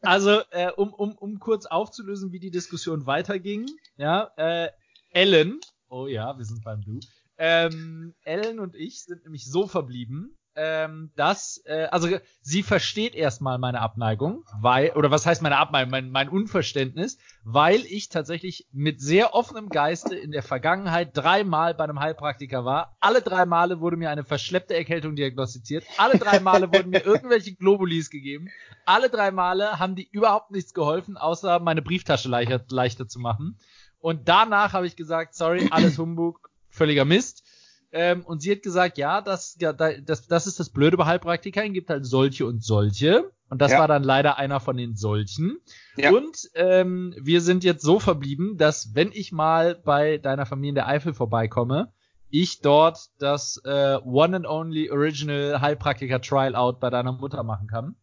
Also, 0.00 0.42
äh, 0.50 0.70
um, 0.72 0.92
um, 0.92 1.16
um 1.16 1.38
kurz 1.38 1.66
aufzulösen, 1.66 2.32
wie 2.32 2.40
die 2.40 2.50
Diskussion 2.50 3.06
weiterging, 3.06 3.68
ja, 3.96 4.32
äh, 4.36 4.70
Ellen, 5.10 5.60
oh 5.88 6.06
ja, 6.06 6.36
wir 6.36 6.44
sind 6.44 6.62
beim 6.62 6.82
Du, 6.82 7.00
ähm, 7.38 8.14
Ellen 8.24 8.60
und 8.60 8.74
ich 8.74 9.04
sind 9.04 9.24
nämlich 9.24 9.50
so 9.50 9.66
verblieben, 9.66 10.38
ähm, 10.60 11.12
dass, 11.14 11.62
äh, 11.66 11.86
also 11.92 12.08
sie 12.40 12.64
versteht 12.64 13.14
erstmal 13.14 13.58
meine 13.58 13.80
Abneigung, 13.80 14.44
weil, 14.60 14.90
oder 14.90 15.12
was 15.12 15.24
heißt 15.24 15.40
meine 15.40 15.56
Abneigung, 15.56 15.92
mein, 15.92 16.10
mein 16.10 16.28
Unverständnis, 16.28 17.16
weil 17.44 17.82
ich 17.82 18.08
tatsächlich 18.08 18.66
mit 18.72 19.00
sehr 19.00 19.34
offenem 19.34 19.68
Geiste 19.68 20.16
in 20.16 20.32
der 20.32 20.42
Vergangenheit 20.42 21.16
dreimal 21.16 21.74
bei 21.74 21.84
einem 21.84 22.00
Heilpraktiker 22.00 22.64
war. 22.64 22.96
Alle 22.98 23.22
drei 23.22 23.46
Male 23.46 23.78
wurde 23.78 23.96
mir 23.96 24.10
eine 24.10 24.24
verschleppte 24.24 24.74
Erkältung 24.74 25.14
diagnostiziert. 25.14 25.84
Alle 25.96 26.18
drei 26.18 26.40
Male 26.40 26.72
wurden 26.72 26.90
mir 26.90 27.04
irgendwelche 27.04 27.54
Globulis 27.54 28.10
gegeben. 28.10 28.48
Alle 28.84 29.10
drei 29.10 29.30
Male 29.30 29.78
haben 29.78 29.94
die 29.94 30.08
überhaupt 30.10 30.50
nichts 30.50 30.74
geholfen, 30.74 31.16
außer 31.16 31.60
meine 31.60 31.82
Brieftasche 31.82 32.28
leichter, 32.28 32.64
leichter 32.68 33.06
zu 33.06 33.20
machen. 33.20 33.60
Und 34.00 34.28
danach 34.28 34.72
habe 34.72 34.88
ich 34.88 34.96
gesagt, 34.96 35.34
sorry, 35.34 35.68
alles 35.70 35.98
Humbug, 35.98 36.48
völliger 36.78 37.04
Mist. 37.04 37.44
Ähm, 37.90 38.22
und 38.24 38.42
sie 38.42 38.52
hat 38.52 38.62
gesagt, 38.62 38.98
ja, 38.98 39.20
das, 39.20 39.56
ja, 39.60 39.72
das, 39.72 40.26
das 40.26 40.46
ist 40.46 40.60
das 40.60 40.70
Blöde 40.70 40.96
bei 40.96 41.06
Heilpraktikern, 41.06 41.72
gibt 41.72 41.88
halt 41.88 42.04
solche 42.04 42.46
und 42.46 42.62
solche. 42.62 43.30
Und 43.50 43.62
das 43.62 43.72
ja. 43.72 43.78
war 43.78 43.88
dann 43.88 44.02
leider 44.02 44.36
einer 44.36 44.60
von 44.60 44.76
den 44.76 44.94
solchen. 44.94 45.58
Ja. 45.96 46.12
Und 46.12 46.50
ähm, 46.54 47.14
wir 47.18 47.40
sind 47.40 47.64
jetzt 47.64 47.82
so 47.82 47.98
verblieben, 47.98 48.58
dass 48.58 48.94
wenn 48.94 49.10
ich 49.12 49.32
mal 49.32 49.74
bei 49.74 50.18
deiner 50.18 50.44
Familie 50.44 50.70
in 50.70 50.74
der 50.74 50.88
Eifel 50.88 51.14
vorbeikomme, 51.14 51.92
ich 52.30 52.60
dort 52.60 53.08
das 53.18 53.58
äh, 53.64 53.96
One 54.04 54.36
and 54.36 54.46
Only 54.46 54.90
Original 54.90 55.62
Heilpraktiker 55.62 56.20
Trial 56.20 56.54
Out 56.54 56.78
bei 56.80 56.90
deiner 56.90 57.12
Mutter 57.12 57.42
machen 57.42 57.68
kann. 57.68 57.96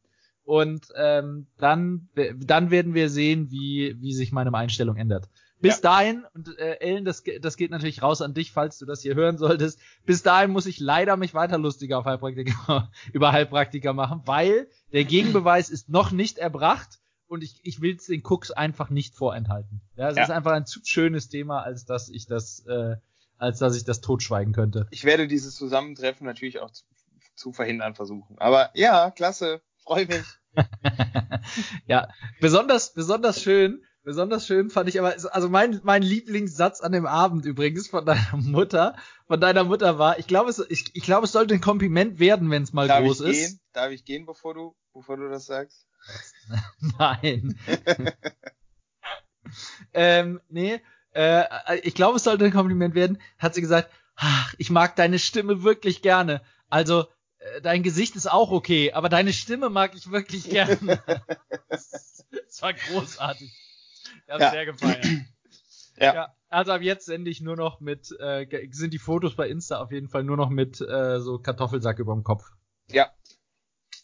Und 0.43 0.87
ähm, 0.95 1.47
dann, 1.57 2.09
dann 2.37 2.71
werden 2.71 2.93
wir 2.93 3.09
sehen, 3.09 3.51
wie, 3.51 3.95
wie 3.99 4.13
sich 4.13 4.31
meine 4.31 4.53
Einstellung 4.53 4.95
ändert. 4.95 5.27
Bis 5.61 5.75
ja. 5.75 5.81
dahin, 5.81 6.25
und 6.33 6.57
äh, 6.59 6.79
Ellen, 6.79 7.05
das, 7.05 7.23
das 7.41 7.55
geht 7.55 7.71
natürlich 7.71 8.01
raus 8.01 8.21
an 8.21 8.33
dich, 8.33 8.51
falls 8.51 8.77
du 8.77 8.85
das 8.85 9.01
hier 9.01 9.15
hören 9.15 9.37
solltest. 9.37 9.79
Bis 10.05 10.21
dahin 10.21 10.51
muss 10.51 10.65
ich 10.65 10.79
leider 10.79 11.15
mich 11.15 11.33
weiter 11.33 11.57
lustiger 11.57 11.99
auf 11.99 12.05
Heilpraktiker, 12.05 12.91
über 13.13 13.31
Heilpraktiker 13.31 13.93
machen, 13.93 14.21
weil 14.25 14.67
der 14.91 15.05
Gegenbeweis 15.05 15.69
ist 15.69 15.89
noch 15.89 16.11
nicht 16.11 16.37
erbracht 16.37 16.99
und 17.27 17.43
ich, 17.43 17.59
ich 17.63 17.81
will 17.81 17.95
es 17.95 18.05
den 18.05 18.21
Cooks 18.23 18.51
einfach 18.51 18.89
nicht 18.89 19.15
vorenthalten. 19.15 19.81
Ja, 19.95 20.09
es 20.09 20.17
ja. 20.17 20.23
ist 20.23 20.29
einfach 20.29 20.51
ein 20.51 20.65
zu 20.65 20.81
schönes 20.83 21.29
Thema, 21.29 21.61
als 21.61 21.85
dass 21.85 22.09
ich 22.09 22.27
das, 22.27 22.65
äh, 22.67 22.97
als 23.37 23.59
dass 23.59 23.77
ich 23.77 23.85
das 23.85 24.01
totschweigen 24.01 24.53
könnte. 24.53 24.87
Ich 24.91 25.05
werde 25.05 25.27
dieses 25.27 25.55
Zusammentreffen 25.55 26.27
natürlich 26.27 26.59
auch 26.59 26.71
zu, 26.71 26.83
zu 27.35 27.53
verhindern 27.53 27.95
versuchen. 27.95 28.37
Aber 28.39 28.71
ja, 28.73 29.09
klasse, 29.11 29.61
freue 29.77 30.05
mich. 30.05 30.25
ja, 31.87 32.09
besonders, 32.41 32.93
besonders 32.93 33.41
schön 33.41 33.84
Besonders 34.05 34.45
schön 34.45 34.69
fand 34.69 34.87
ich 34.87 34.99
aber, 34.99 35.15
also 35.31 35.49
mein, 35.49 35.81
mein 35.83 36.03
Lieblingssatz 36.03 36.79
an 36.79 36.91
dem 36.91 37.07
Abend 37.07 37.43
übrigens 37.43 37.87
von 37.87 38.05
deiner 38.05 38.23
Mutter, 38.33 38.95
von 39.25 39.41
deiner 39.41 39.63
Mutter 39.63 39.97
war, 39.97 40.19
ich 40.19 40.27
glaube, 40.27 40.51
es, 40.51 40.63
ich, 40.69 40.91
ich 40.93 41.01
glaube, 41.01 41.25
es 41.25 41.31
sollte 41.31 41.55
ein 41.55 41.61
Kompliment 41.61 42.19
werden, 42.19 42.51
wenn 42.51 42.61
es 42.61 42.71
mal 42.71 42.87
Darf 42.87 43.03
groß 43.03 43.21
ich 43.21 43.29
ist. 43.29 43.49
Gehen? 43.49 43.59
Darf 43.73 43.91
ich 43.91 44.05
gehen, 44.05 44.27
bevor 44.27 44.53
du, 44.53 44.75
bevor 44.93 45.17
du 45.17 45.27
das 45.27 45.47
sagst? 45.47 45.87
Nein. 46.99 47.57
ähm, 49.93 50.39
nee, 50.49 50.79
äh, 51.15 51.79
ich 51.81 51.95
glaube, 51.95 52.17
es 52.17 52.25
sollte 52.25 52.45
ein 52.45 52.53
Kompliment 52.53 52.93
werden, 52.93 53.19
hat 53.39 53.55
sie 53.55 53.61
gesagt, 53.61 53.89
ach, 54.17 54.53
ich 54.59 54.69
mag 54.69 54.95
deine 54.95 55.17
Stimme 55.17 55.63
wirklich 55.63 56.03
gerne. 56.03 56.43
Also, 56.69 57.07
äh, 57.39 57.61
dein 57.63 57.81
Gesicht 57.81 58.15
ist 58.15 58.31
auch 58.31 58.51
okay, 58.51 58.93
aber 58.93 59.09
deine 59.09 59.33
Stimme 59.33 59.71
mag 59.71 59.95
ich 59.95 60.11
wirklich 60.11 60.47
gerne. 60.47 61.01
das 61.69 62.61
war 62.61 62.73
großartig. 62.73 63.64
Ich 64.27 64.33
habe 64.33 64.43
ja. 64.43 64.51
sehr 64.51 64.65
gefeiert. 64.65 65.05
Ja. 65.97 66.13
ja. 66.13 66.35
Also 66.49 66.73
ab 66.73 66.81
jetzt 66.81 67.05
sende 67.05 67.31
ich 67.31 67.39
nur 67.39 67.55
noch 67.55 67.79
mit, 67.79 68.11
äh, 68.19 68.45
sind 68.71 68.91
die 68.91 68.99
Fotos 68.99 69.37
bei 69.37 69.47
Insta 69.47 69.79
auf 69.79 69.93
jeden 69.93 70.09
Fall 70.09 70.25
nur 70.25 70.35
noch 70.35 70.49
mit 70.49 70.81
äh, 70.81 71.21
so 71.21 71.39
Kartoffelsack 71.39 71.99
über 71.99 72.13
dem 72.13 72.25
Kopf. 72.25 72.51
Ja. 72.89 73.11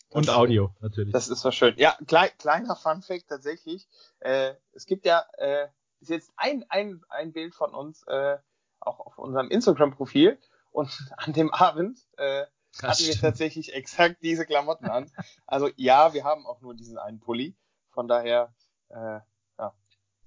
Und 0.09 0.29
das, 0.29 0.35
Audio 0.35 0.73
natürlich. 0.79 1.11
Das 1.11 1.27
ist 1.27 1.43
was 1.43 1.53
schön. 1.53 1.73
Ja, 1.75 1.97
klei 2.07 2.29
kleiner 2.29 2.77
Fun 2.77 3.01
Fact 3.01 3.27
tatsächlich. 3.27 3.89
Äh, 4.19 4.53
es 4.71 4.85
gibt 4.85 5.05
ja 5.05 5.25
äh, 5.37 5.67
ist 6.01 6.09
jetzt 6.09 6.31
ein, 6.35 6.65
ein, 6.69 7.01
ein 7.09 7.31
Bild 7.31 7.55
von 7.55 7.73
uns 7.73 8.03
äh, 8.07 8.37
auch 8.79 8.99
auf 8.99 9.17
unserem 9.17 9.49
Instagram-Profil 9.49 10.37
und 10.71 10.89
an 11.17 11.33
dem 11.33 11.53
Abend 11.53 11.99
äh, 12.17 12.45
hatten 12.81 13.05
wir 13.05 13.19
tatsächlich 13.19 13.73
exakt 13.73 14.17
diese 14.21 14.45
Klamotten 14.45 14.87
an. 14.87 15.11
Also 15.45 15.69
ja, 15.75 16.13
wir 16.13 16.23
haben 16.23 16.45
auch 16.45 16.61
nur 16.61 16.73
diesen 16.73 16.97
einen 16.97 17.19
Pulli. 17.19 17.55
Von 17.89 18.07
daher 18.07 18.53
äh, 18.89 19.19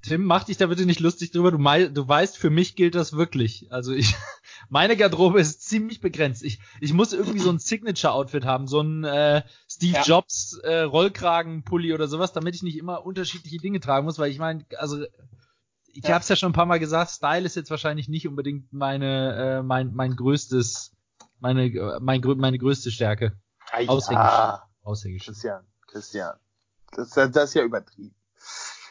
Tim, 0.04 0.24
mach 0.24 0.44
dich 0.44 0.58
da 0.58 0.66
bitte 0.66 0.84
nicht 0.84 1.00
lustig 1.00 1.30
drüber. 1.30 1.50
Du, 1.50 1.56
mei 1.56 1.86
du 1.86 2.06
weißt, 2.06 2.36
für 2.36 2.50
mich 2.50 2.76
gilt 2.76 2.94
das 2.94 3.14
wirklich. 3.14 3.72
Also 3.72 3.92
ich, 3.92 4.14
meine 4.68 4.98
Garderobe 4.98 5.40
ist 5.40 5.62
ziemlich 5.62 6.02
begrenzt. 6.02 6.42
Ich, 6.42 6.60
ich 6.80 6.92
muss 6.92 7.14
irgendwie 7.14 7.38
so 7.38 7.50
ein 7.50 7.58
Signature-Outfit 7.58 8.44
haben, 8.44 8.66
so 8.66 8.82
ein 8.82 9.04
äh, 9.04 9.42
Steve 9.66 9.94
ja. 9.94 10.02
Jobs 10.02 10.58
äh, 10.62 10.80
Rollkragenpulli 10.80 11.94
oder 11.94 12.06
sowas, 12.06 12.34
damit 12.34 12.54
ich 12.54 12.62
nicht 12.62 12.76
immer 12.76 13.06
unterschiedliche 13.06 13.56
Dinge 13.56 13.80
tragen 13.80 14.04
muss, 14.04 14.18
weil 14.18 14.30
ich 14.30 14.38
meine, 14.38 14.66
also 14.76 15.04
ich 15.86 16.04
ja. 16.04 16.10
habe 16.10 16.22
es 16.22 16.28
ja 16.28 16.36
schon 16.36 16.50
ein 16.50 16.54
paar 16.54 16.66
Mal 16.66 16.80
gesagt, 16.80 17.10
Style 17.10 17.46
ist 17.46 17.56
jetzt 17.56 17.70
wahrscheinlich 17.70 18.08
nicht 18.08 18.28
unbedingt 18.28 18.72
meine, 18.74 19.60
äh, 19.60 19.62
mein, 19.62 19.94
mein 19.94 20.16
größtes, 20.16 20.92
meine, 21.38 21.98
mein, 22.00 22.20
meine 22.20 22.58
größte 22.58 22.90
Stärke. 22.90 23.38
Ah, 23.72 23.80
ja. 23.80 24.62
Aushängeschild. 24.82 25.34
Christian, 25.34 25.66
Christian. 25.86 26.36
Das, 26.92 27.10
das 27.10 27.36
ist 27.36 27.54
ja 27.54 27.62
übertrieben. 27.62 28.14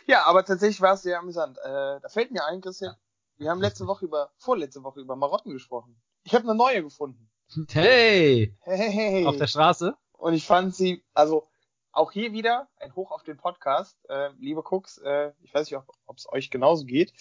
Ja, 0.08 0.26
aber 0.26 0.44
tatsächlich 0.44 0.82
war 0.82 0.94
es 0.94 1.04
sehr 1.04 1.20
amüsant. 1.20 1.58
Äh, 1.60 2.00
da 2.02 2.10
fällt 2.10 2.32
mir 2.32 2.46
ein, 2.46 2.62
Christian, 2.62 2.96
wir 3.38 3.50
haben 3.50 3.62
letzte 3.62 3.88
Woche 3.88 4.06
über, 4.06 4.32
vorletzte 4.38 4.84
Woche 4.84 5.00
über 5.00 5.16
Marotten 5.16 5.54
gesprochen. 5.54 6.02
Ich 6.24 6.34
habe 6.34 6.44
eine 6.44 6.56
neue 6.56 6.84
gefunden. 6.84 7.30
Hey! 7.70 8.56
Hey! 8.62 9.26
Auf 9.26 9.38
der 9.38 9.48
Straße? 9.48 9.96
Und 10.14 10.34
ich 10.34 10.46
fand 10.46 10.76
sie, 10.76 11.04
also 11.14 11.48
auch 11.92 12.12
hier 12.12 12.34
wieder 12.34 12.68
ein 12.78 12.96
Hoch 12.96 13.12
auf 13.12 13.24
den 13.24 13.38
Podcast. 13.38 13.98
Äh, 14.10 14.30
liebe 14.40 14.64
Cooks, 14.64 14.98
äh, 14.98 15.32
ich 15.42 15.54
weiß 15.54 15.70
nicht, 15.70 15.80
ob 16.06 16.18
es 16.18 16.28
euch 16.32 16.50
genauso 16.50 16.86
geht. 16.86 17.14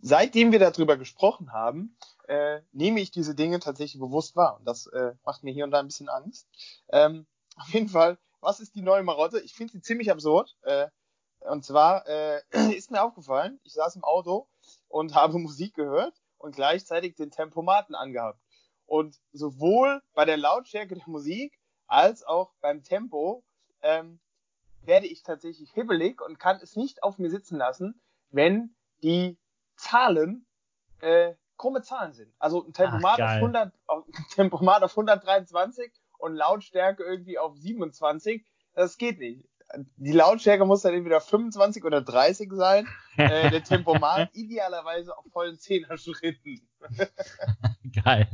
Seitdem 0.00 0.52
wir 0.52 0.58
darüber 0.58 0.96
gesprochen 0.96 1.52
haben, 1.52 1.96
äh, 2.28 2.60
nehme 2.72 3.00
ich 3.00 3.10
diese 3.10 3.34
Dinge 3.34 3.58
tatsächlich 3.58 4.00
bewusst 4.00 4.36
wahr. 4.36 4.58
Und 4.58 4.66
das 4.66 4.86
äh, 4.88 5.14
macht 5.24 5.42
mir 5.44 5.52
hier 5.52 5.64
und 5.64 5.70
da 5.70 5.80
ein 5.80 5.86
bisschen 5.86 6.08
Angst. 6.08 6.46
Ähm, 6.90 7.26
auf 7.56 7.68
jeden 7.72 7.88
Fall, 7.88 8.18
was 8.40 8.60
ist 8.60 8.74
die 8.74 8.82
neue 8.82 9.02
Marotte? 9.02 9.40
Ich 9.40 9.54
finde 9.54 9.72
sie 9.72 9.80
ziemlich 9.80 10.10
absurd. 10.10 10.56
Äh, 10.62 10.88
und 11.48 11.64
zwar 11.64 12.06
äh, 12.06 12.42
ist 12.76 12.90
mir 12.90 13.02
aufgefallen, 13.02 13.60
ich 13.64 13.74
saß 13.74 13.96
im 13.96 14.04
Auto 14.04 14.48
und 14.88 15.14
habe 15.14 15.38
Musik 15.38 15.74
gehört 15.74 16.14
und 16.38 16.54
gleichzeitig 16.54 17.14
den 17.14 17.30
Tempomaten 17.30 17.94
angehabt. 17.94 18.40
Und 18.86 19.18
sowohl 19.32 20.02
bei 20.14 20.24
der 20.24 20.36
Lautstärke 20.36 20.94
der 20.94 21.08
Musik 21.08 21.58
als 21.86 22.24
auch 22.24 22.52
beim 22.60 22.82
Tempo 22.82 23.44
ähm, 23.82 24.20
werde 24.82 25.06
ich 25.06 25.22
tatsächlich 25.22 25.72
hibbelig 25.72 26.20
und 26.20 26.38
kann 26.38 26.58
es 26.62 26.76
nicht 26.76 27.02
auf 27.02 27.18
mir 27.18 27.30
sitzen 27.30 27.56
lassen, 27.56 28.00
wenn 28.30 28.74
die 29.02 29.38
Zahlen 29.76 30.46
äh, 31.00 31.34
krumme 31.56 31.82
Zahlen 31.82 32.12
sind. 32.12 32.32
Also 32.38 32.64
ein 32.64 32.72
Tempomat, 32.72 33.20
Ach, 33.20 33.24
auf 33.24 33.42
100, 33.42 33.74
auf, 33.86 34.04
Tempomat 34.34 34.82
auf 34.82 34.92
123 34.92 35.92
und 36.18 36.34
Lautstärke 36.34 37.02
irgendwie 37.02 37.38
auf 37.38 37.56
27, 37.56 38.46
das 38.74 38.98
geht 38.98 39.18
nicht. 39.18 39.48
Die 39.96 40.12
Lautstärke 40.12 40.64
muss 40.64 40.82
dann 40.82 40.94
entweder 40.94 41.20
25 41.20 41.84
oder 41.84 42.00
30 42.00 42.52
sein. 42.52 42.86
äh, 43.16 43.50
der 43.50 43.64
Tempomat 43.64 44.30
idealerweise 44.34 45.16
auf 45.16 45.24
vollen 45.32 45.58
Zehner-Schritten. 45.58 46.60
Geil. 48.04 48.28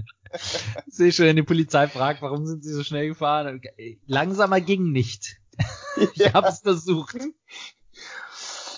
Ich 0.86 0.94
sehe 0.94 1.12
schon, 1.12 1.26
wenn 1.26 1.36
die 1.36 1.42
Polizei 1.42 1.88
fragt, 1.88 2.22
warum 2.22 2.46
sind 2.46 2.64
sie 2.64 2.72
so 2.72 2.82
schnell 2.82 3.08
gefahren? 3.08 3.62
Langsamer 4.06 4.60
ging 4.60 4.92
nicht. 4.92 5.36
ich 5.96 6.16
ja. 6.16 6.32
habe 6.34 6.48
es 6.48 6.60
versucht. 6.60 7.16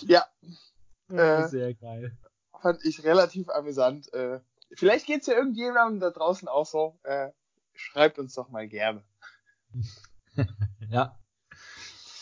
Ja. 0.01 0.25
Äh, 1.09 1.47
Sehr 1.47 1.73
geil. 1.73 2.17
Fand 2.61 2.83
ich 2.83 3.03
relativ 3.03 3.49
amüsant. 3.49 4.11
Äh, 4.13 4.39
vielleicht 4.73 5.05
geht's 5.05 5.27
ja 5.27 5.35
irgendjemandem 5.35 5.99
da 5.99 6.09
draußen 6.09 6.47
auch 6.47 6.65
so. 6.65 6.99
Äh, 7.03 7.29
schreibt 7.73 8.19
uns 8.19 8.33
doch 8.33 8.49
mal 8.49 8.67
gerne. 8.67 9.03
ja. 10.89 11.17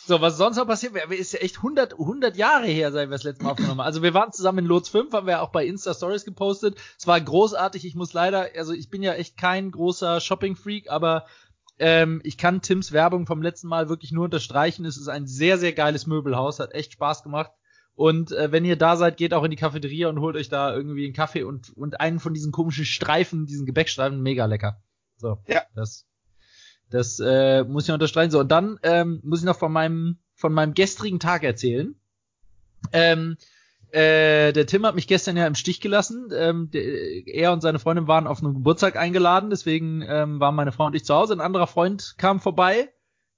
So, 0.05 0.19
was 0.19 0.35
sonst 0.35 0.57
noch 0.57 0.67
passiert, 0.67 0.95
ist 1.11 1.33
ja 1.33 1.39
echt 1.39 1.57
100, 1.57 1.93
100 1.93 2.35
Jahre 2.35 2.67
her, 2.67 2.91
seit 2.91 3.09
wir 3.09 3.15
das 3.15 3.23
letzte 3.23 3.43
Mal 3.43 3.51
aufgenommen 3.51 3.79
haben. 3.79 3.85
Also 3.85 4.03
wir 4.03 4.13
waren 4.13 4.33
zusammen 4.33 4.59
in 4.59 4.65
Lots 4.65 4.89
5, 4.89 5.13
haben 5.13 5.27
wir 5.27 5.41
auch 5.41 5.51
bei 5.51 5.65
Insta 5.65 5.93
Stories 5.93 6.25
gepostet. 6.25 6.77
Es 6.97 7.07
war 7.07 7.21
großartig. 7.21 7.85
Ich 7.85 7.95
muss 7.95 8.11
leider, 8.11 8.49
also 8.57 8.73
ich 8.73 8.89
bin 8.89 9.01
ja 9.01 9.13
echt 9.13 9.37
kein 9.37 9.71
großer 9.71 10.19
Shopping-Freak, 10.19 10.89
aber 10.89 11.25
ähm, 11.79 12.19
ich 12.25 12.37
kann 12.37 12.61
Tims 12.61 12.91
Werbung 12.91 13.25
vom 13.25 13.41
letzten 13.41 13.67
Mal 13.67 13.87
wirklich 13.87 14.11
nur 14.11 14.25
unterstreichen. 14.25 14.83
Es 14.85 14.97
ist 14.97 15.07
ein 15.07 15.25
sehr, 15.25 15.57
sehr 15.57 15.71
geiles 15.71 16.05
Möbelhaus, 16.05 16.59
hat 16.59 16.73
echt 16.73 16.93
Spaß 16.93 17.23
gemacht. 17.23 17.51
Und 17.95 18.31
äh, 18.31 18.51
wenn 18.51 18.65
ihr 18.65 18.75
da 18.75 18.97
seid, 18.97 19.17
geht 19.17 19.33
auch 19.33 19.43
in 19.43 19.51
die 19.51 19.57
Cafeteria 19.57 20.09
und 20.09 20.19
holt 20.19 20.35
euch 20.35 20.49
da 20.49 20.75
irgendwie 20.75 21.05
einen 21.05 21.13
Kaffee 21.13 21.43
und, 21.43 21.69
und 21.77 22.01
einen 22.01 22.19
von 22.19 22.33
diesen 22.33 22.51
komischen 22.51 22.85
Streifen, 22.85 23.45
diesen 23.45 23.65
Gebäckstreifen, 23.65 24.21
mega 24.21 24.45
lecker. 24.45 24.81
So, 25.15 25.37
ja. 25.47 25.61
das, 25.75 26.05
das 26.93 27.19
äh, 27.19 27.63
muss 27.63 27.85
ich 27.87 27.93
unterstreichen. 27.93 28.31
So, 28.31 28.39
und 28.39 28.51
dann 28.51 28.79
ähm, 28.83 29.19
muss 29.23 29.39
ich 29.39 29.45
noch 29.45 29.57
von 29.57 29.71
meinem, 29.71 30.17
von 30.35 30.53
meinem 30.53 30.73
gestrigen 30.75 31.19
Tag 31.19 31.43
erzählen. 31.43 31.95
Ähm, 32.91 33.37
äh, 33.91 34.53
der 34.53 34.67
Tim 34.67 34.85
hat 34.85 34.95
mich 34.95 35.07
gestern 35.07 35.35
ja 35.35 35.47
im 35.47 35.55
Stich 35.55 35.81
gelassen. 35.81 36.29
Ähm, 36.35 36.69
der, 36.71 36.83
er 37.27 37.51
und 37.51 37.61
seine 37.61 37.79
Freundin 37.79 38.07
waren 38.07 38.27
auf 38.27 38.43
einen 38.43 38.53
Geburtstag 38.53 38.95
eingeladen, 38.95 39.49
deswegen 39.49 40.03
ähm, 40.07 40.39
waren 40.39 40.55
meine 40.55 40.71
Frau 40.71 40.85
und 40.85 40.95
ich 40.95 41.05
zu 41.05 41.15
Hause. 41.15 41.33
Ein 41.33 41.41
anderer 41.41 41.67
Freund 41.67 42.15
kam 42.17 42.39
vorbei, 42.39 42.89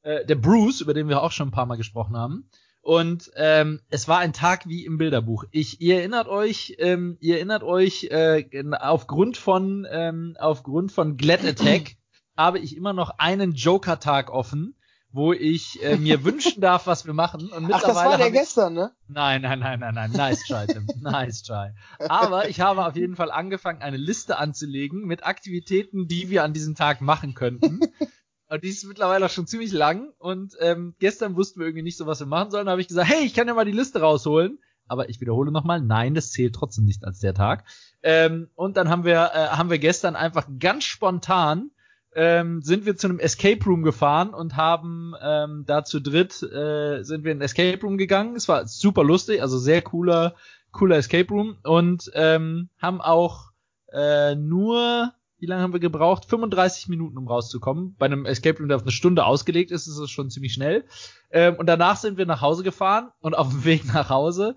äh, 0.02 0.26
der 0.26 0.36
Bruce, 0.36 0.82
über 0.82 0.94
den 0.94 1.08
wir 1.08 1.24
auch 1.24 1.32
schon 1.32 1.48
ein 1.48 1.52
paar 1.52 1.66
Mal 1.66 1.78
gesprochen 1.78 2.18
haben. 2.18 2.50
Und 2.82 3.32
ähm, 3.36 3.80
es 3.90 4.08
war 4.08 4.20
ein 4.20 4.34
Tag 4.34 4.68
wie 4.68 4.86
im 4.86 4.98
Bilderbuch. 4.98 5.46
Ich, 5.52 5.82
ihr 5.82 6.00
erinnert 6.00 6.28
euch, 6.28 6.76
ähm, 6.80 7.18
ihr 7.20 7.38
erinnert 7.38 7.64
euch, 7.64 8.10
äh, 8.12 8.46
aufgrund 8.80 9.38
von 9.38 9.88
ähm, 9.90 10.36
aufgrund 10.40 10.92
von 10.92 11.18
Glad 11.18 11.44
Attack 11.44 11.96
habe 12.36 12.60
ich 12.60 12.76
immer 12.76 12.94
noch 12.94 13.18
einen 13.18 13.54
Joker-Tag 13.54 14.30
offen 14.32 14.76
wo 15.16 15.32
ich 15.32 15.82
äh, 15.82 15.96
mir 15.96 16.24
wünschen 16.26 16.62
darf, 16.62 16.88
was 16.88 17.06
wir 17.06 17.14
machen. 17.14 17.50
Und 17.50 17.72
Ach, 17.72 17.82
das 17.82 17.96
war 17.96 18.18
der 18.18 18.32
gestern, 18.32 18.74
ne? 18.74 18.92
Nein, 19.08 19.42
nein, 19.42 19.60
nein, 19.60 19.80
nein, 19.80 19.94
nein. 19.96 20.12
Nice 20.12 20.44
try, 20.46 20.68
Tim. 20.68 20.88
Nice 21.02 21.42
try. 21.42 21.70
Aber 22.00 22.50
ich 22.50 22.60
habe 22.60 22.86
auf 22.86 22.98
jeden 22.98 23.16
Fall 23.16 23.32
angefangen, 23.32 23.82
eine 23.82 23.98
Liste 23.98 24.38
anzulegen 24.38 25.06
mit 25.06 25.26
Aktivitäten, 25.26 26.08
die 26.08 26.30
wir 26.30 26.44
an 26.44 26.52
diesem 26.52 26.76
Tag 26.76 27.00
machen 27.00 27.34
könnten. 27.34 27.80
Und 28.48 28.64
die 28.64 28.70
ist 28.70 28.84
mittlerweile 28.84 29.26
auch 29.26 29.30
schon 29.30 29.48
ziemlich 29.48 29.72
lang. 29.72 30.12
Und 30.20 30.54
ähm, 30.60 30.96
gestern 31.00 31.36
wussten 31.36 31.62
wir 31.62 31.68
irgendwie 31.68 31.84
nicht 31.84 31.98
so, 31.98 32.06
was 32.06 32.20
wir 32.20 32.28
machen 32.28 32.52
sollen. 32.52 32.66
Da 32.66 32.74
habe 32.74 32.82
ich 32.82 32.90
gesagt, 32.90 33.10
hey, 33.10 33.26
ich 33.26 33.34
kann 33.34 33.48
ja 33.48 33.54
mal 33.54 33.66
die 33.66 33.72
Liste 33.72 34.02
rausholen. 34.02 34.60
Aber 34.88 35.10
ich 35.10 35.20
wiederhole 35.20 35.52
nochmal, 35.52 35.82
nein, 35.82 36.14
das 36.14 36.30
zählt 36.30 36.54
trotzdem 36.54 36.86
nicht 36.86 37.06
als 37.06 37.20
der 37.20 37.34
Tag. 37.34 37.64
Ähm, 38.04 38.50
und 38.54 38.78
dann 38.78 38.90
haben 38.90 39.04
wir, 39.04 39.32
äh, 39.34 39.48
haben 39.48 39.72
wir 39.72 39.80
gestern 39.80 40.16
einfach 40.16 40.48
ganz 40.60 40.84
spontan 40.84 41.72
ähm, 42.16 42.62
sind 42.62 42.86
wir 42.86 42.96
zu 42.96 43.08
einem 43.08 43.20
Escape 43.20 43.64
Room 43.66 43.84
gefahren 43.84 44.34
und 44.34 44.56
haben 44.56 45.14
ähm, 45.22 45.66
da 45.68 45.84
zu 45.84 46.00
dritt 46.00 46.42
äh, 46.42 47.04
sind 47.04 47.24
wir 47.24 47.32
in 47.32 47.40
den 47.40 47.42
Escape 47.42 47.80
Room 47.82 47.98
gegangen. 47.98 48.36
Es 48.36 48.48
war 48.48 48.68
super 48.68 49.04
lustig, 49.04 49.42
also 49.42 49.58
sehr 49.58 49.82
cooler, 49.82 50.36
cooler 50.72 50.98
Escape 50.98 51.28
Room 51.30 51.58
und 51.64 52.10
ähm, 52.14 52.70
haben 52.82 53.02
auch 53.02 53.52
äh, 53.92 54.36
nur 54.36 55.14
wie 55.38 55.48
lange 55.48 55.62
haben 55.62 55.74
wir 55.74 55.80
gebraucht? 55.80 56.26
35 56.26 56.88
Minuten, 56.88 57.18
um 57.18 57.28
rauszukommen. 57.28 57.96
Bei 58.00 58.06
einem 58.06 58.26
Escape 58.26 58.58
Room, 58.58 58.70
der 58.70 58.78
auf 58.78 58.84
eine 58.84 58.92
Stunde 58.92 59.26
ausgelegt 59.26 59.70
ist, 59.70 59.88
ist 59.88 59.98
es 59.98 60.10
schon 60.10 60.30
ziemlich 60.30 60.54
schnell. 60.54 60.86
Ähm, 61.30 61.56
und 61.56 61.68
danach 61.68 61.98
sind 61.98 62.18
wir 62.18 62.26
nach 62.26 62.42
Hause 62.42 62.64
gefahren 62.64 63.10
und 63.20 63.36
auf 63.36 63.50
dem 63.50 63.66
Weg 63.66 63.86
nach 63.94 64.10
Hause 64.10 64.56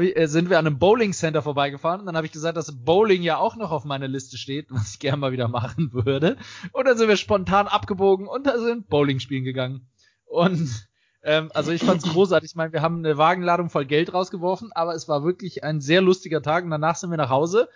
ich, 0.00 0.16
äh, 0.16 0.28
sind 0.28 0.48
wir 0.48 0.58
an 0.58 0.66
einem 0.66 0.78
Bowling 0.78 1.12
Center 1.12 1.42
vorbeigefahren. 1.42 2.00
Und 2.00 2.06
dann 2.06 2.16
habe 2.16 2.26
ich 2.26 2.32
gesagt, 2.32 2.56
dass 2.56 2.84
Bowling 2.84 3.22
ja 3.22 3.38
auch 3.38 3.56
noch 3.56 3.72
auf 3.72 3.84
meiner 3.84 4.06
Liste 4.06 4.38
steht, 4.38 4.66
was 4.70 4.94
ich 4.94 4.98
gerne 5.00 5.18
mal 5.18 5.32
wieder 5.32 5.48
machen 5.48 5.92
würde. 5.92 6.36
Und 6.72 6.86
dann 6.86 6.96
sind 6.96 7.08
wir 7.08 7.16
spontan 7.16 7.66
abgebogen 7.66 8.28
und 8.28 8.46
da 8.46 8.58
sind 8.58 8.88
Bowling 8.88 9.18
spielen 9.18 9.44
gegangen. 9.44 9.88
Und 10.26 10.88
ähm, 11.22 11.50
also 11.54 11.72
ich 11.72 11.82
fand's 11.82 12.04
großartig. 12.08 12.52
Ich 12.52 12.56
meine, 12.56 12.72
wir 12.72 12.82
haben 12.82 12.98
eine 12.98 13.18
Wagenladung 13.18 13.68
voll 13.68 13.84
Geld 13.84 14.14
rausgeworfen, 14.14 14.70
aber 14.72 14.94
es 14.94 15.08
war 15.08 15.24
wirklich 15.24 15.64
ein 15.64 15.80
sehr 15.80 16.00
lustiger 16.00 16.40
Tag. 16.40 16.64
Und 16.64 16.70
danach 16.70 16.96
sind 16.96 17.10
wir 17.10 17.16
nach 17.16 17.30
Hause 17.30 17.68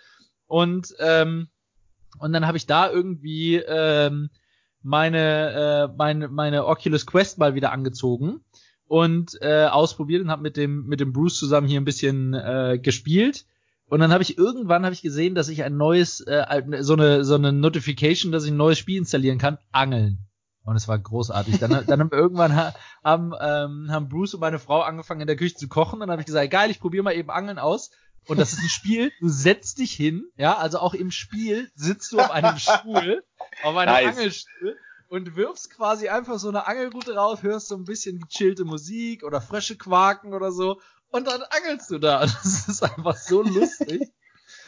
und 0.47 0.95
ähm, 0.99 1.49
und 2.19 2.33
dann 2.33 2.47
habe 2.47 2.57
ich 2.57 2.65
da 2.65 2.89
irgendwie 2.89 3.55
ähm, 3.57 4.29
meine, 4.81 5.89
äh, 5.89 5.95
meine, 5.97 6.27
meine 6.27 6.65
Oculus 6.65 7.05
Quest 7.05 7.37
mal 7.37 7.55
wieder 7.55 7.71
angezogen 7.71 8.41
und 8.87 9.37
äh, 9.41 9.65
ausprobiert 9.65 10.21
und 10.21 10.29
habe 10.29 10.43
mit 10.43 10.57
dem, 10.57 10.85
mit 10.85 10.99
dem 10.99 11.11
Bruce 11.11 11.39
zusammen 11.39 11.67
hier 11.67 11.81
ein 11.81 11.85
bisschen 11.85 12.33
äh, 12.33 12.79
gespielt. 12.81 13.45
Und 13.87 13.99
dann 13.99 14.11
habe 14.11 14.23
ich 14.23 14.37
irgendwann 14.37 14.83
habe 14.83 14.93
ich 14.93 15.01
gesehen, 15.01 15.35
dass 15.35 15.49
ich 15.49 15.63
ein 15.63 15.77
neues, 15.77 16.21
äh, 16.21 16.63
so 16.79 16.93
eine 16.93 17.23
so 17.23 17.35
eine 17.35 17.51
Notification, 17.51 18.31
dass 18.31 18.45
ich 18.45 18.51
ein 18.51 18.57
neues 18.57 18.79
Spiel 18.79 18.97
installieren 18.97 19.37
kann, 19.37 19.57
Angeln. 19.71 20.19
Und 20.63 20.75
es 20.75 20.87
war 20.87 20.97
großartig. 20.97 21.59
Dann, 21.59 21.85
dann 21.85 21.99
haben 21.99 22.11
wir 22.11 22.17
irgendwann 22.17 22.73
haben, 23.03 23.33
ähm, 23.39 23.91
haben 23.91 24.09
Bruce 24.09 24.33
und 24.33 24.39
meine 24.39 24.57
Frau 24.57 24.81
angefangen 24.81 25.21
in 25.21 25.27
der 25.27 25.35
Küche 25.35 25.55
zu 25.55 25.67
kochen. 25.67 25.99
Dann 25.99 26.09
habe 26.09 26.21
ich 26.21 26.25
gesagt, 26.25 26.49
geil, 26.49 26.71
ich 26.71 26.79
probiere 26.79 27.03
mal 27.03 27.13
eben 27.13 27.29
Angeln 27.29 27.59
aus. 27.59 27.91
Und 28.27 28.39
das 28.39 28.53
ist 28.53 28.59
ein 28.59 28.69
Spiel, 28.69 29.11
du 29.19 29.29
setzt 29.29 29.77
dich 29.79 29.93
hin, 29.93 30.25
ja, 30.35 30.57
also 30.57 30.79
auch 30.79 30.93
im 30.93 31.11
Spiel 31.11 31.71
sitzt 31.75 32.11
du 32.11 32.19
auf 32.19 32.31
einem 32.31 32.57
Stuhl, 32.57 33.23
auf 33.63 33.75
einem 33.75 33.93
nice. 33.93 34.17
Angelstuhl 34.17 34.77
und 35.07 35.35
wirfst 35.35 35.69
quasi 35.69 36.09
einfach 36.09 36.39
so 36.39 36.49
eine 36.49 36.67
Angelrute 36.67 37.15
raus, 37.15 37.43
hörst 37.43 37.67
so 37.67 37.75
ein 37.75 37.85
bisschen 37.85 38.19
gechillte 38.19 38.65
Musik 38.65 39.23
oder 39.23 39.41
Frösche 39.41 39.77
quaken 39.77 40.33
oder 40.33 40.51
so 40.51 40.79
und 41.09 41.27
dann 41.27 41.41
angelst 41.43 41.91
du 41.91 41.99
da. 41.99 42.21
Das 42.25 42.67
ist 42.67 42.83
einfach 42.83 43.15
so 43.15 43.41
lustig. 43.41 44.11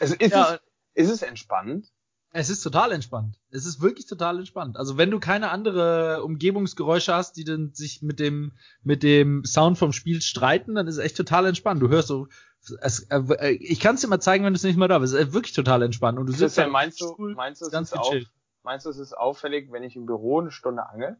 Also 0.00 0.14
ist, 0.14 0.32
ja, 0.32 0.58
es, 0.94 1.06
ist 1.06 1.10
es 1.10 1.22
entspannend? 1.22 1.92
Es 2.30 2.50
ist 2.50 2.62
total 2.62 2.92
entspannt. 2.92 3.38
Es 3.50 3.64
ist 3.64 3.80
wirklich 3.80 4.06
total 4.06 4.38
entspannt. 4.38 4.76
Also 4.76 4.98
wenn 4.98 5.10
du 5.10 5.18
keine 5.18 5.50
andere 5.50 6.22
Umgebungsgeräusche 6.22 7.14
hast, 7.14 7.36
die 7.36 7.44
dann 7.44 7.72
sich 7.72 8.02
mit 8.02 8.20
dem 8.20 8.52
mit 8.82 9.02
dem 9.02 9.44
Sound 9.44 9.78
vom 9.78 9.92
Spiel 9.92 10.20
streiten, 10.20 10.74
dann 10.74 10.86
ist 10.86 10.96
es 10.96 11.04
echt 11.04 11.16
total 11.16 11.46
entspannt. 11.46 11.82
Du 11.82 11.88
hörst 11.88 12.08
so 12.08 12.28
es, 12.80 13.06
äh, 13.10 13.50
ich 13.52 13.80
kann 13.80 13.94
es 13.94 14.00
dir 14.00 14.08
mal 14.08 14.20
zeigen, 14.20 14.44
wenn 14.44 14.52
du 14.52 14.56
es 14.56 14.64
nicht 14.64 14.76
mehr 14.76 14.88
da 14.88 14.98
bist. 14.98 15.14
Es 15.14 15.28
ist 15.28 15.32
wirklich 15.32 15.54
total 15.54 15.82
entspannt. 15.82 16.18
Und 16.18 16.26
du 16.26 16.32
sitzt 16.32 16.56
ja, 16.56 16.68
meinst 16.68 17.00
du, 17.00 17.14
meinst 17.34 17.60
du, 17.60 17.66
es 17.66 17.72
ganz 17.72 17.92
ist 17.92 17.98
auf, 17.98 18.14
meinst 18.62 18.86
du, 18.86 18.90
es 18.90 18.98
ist 18.98 19.16
auffällig, 19.16 19.72
wenn 19.72 19.82
ich 19.82 19.96
im 19.96 20.06
Büro 20.06 20.40
eine 20.40 20.50
Stunde 20.50 20.88
angel? 20.88 21.16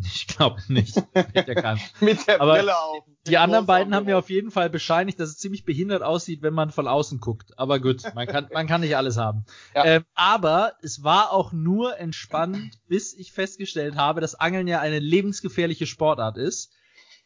Ich 0.00 0.28
glaube 0.28 0.60
nicht. 0.68 1.02
Der 1.14 1.54
kann. 1.54 1.80
Mit 2.00 2.26
der 2.26 2.38
Brille 2.38 2.78
auf. 2.78 3.04
Die 3.26 3.38
anderen 3.38 3.66
beiden 3.66 3.94
haben 3.94 4.06
mir 4.06 4.16
auf 4.16 4.30
jeden 4.30 4.50
Fall 4.50 4.70
bescheinigt, 4.70 5.18
dass 5.18 5.30
es 5.30 5.38
ziemlich 5.38 5.64
behindert 5.64 6.02
aussieht, 6.02 6.42
wenn 6.42 6.54
man 6.54 6.70
von 6.70 6.86
außen 6.86 7.18
guckt. 7.18 7.58
Aber 7.58 7.80
gut, 7.80 8.02
man 8.14 8.26
kann, 8.26 8.48
man 8.52 8.66
kann 8.66 8.80
nicht 8.80 8.96
alles 8.96 9.16
haben. 9.16 9.44
Ja. 9.74 9.84
Ähm, 9.84 10.04
aber 10.14 10.74
es 10.82 11.02
war 11.02 11.32
auch 11.32 11.52
nur 11.52 11.98
entspannt, 11.98 12.78
bis 12.86 13.12
ich 13.12 13.32
festgestellt 13.32 13.96
habe, 13.96 14.20
dass 14.20 14.36
Angeln 14.36 14.68
ja 14.68 14.80
eine 14.80 15.00
lebensgefährliche 15.00 15.86
Sportart 15.86 16.36
ist. 16.36 16.72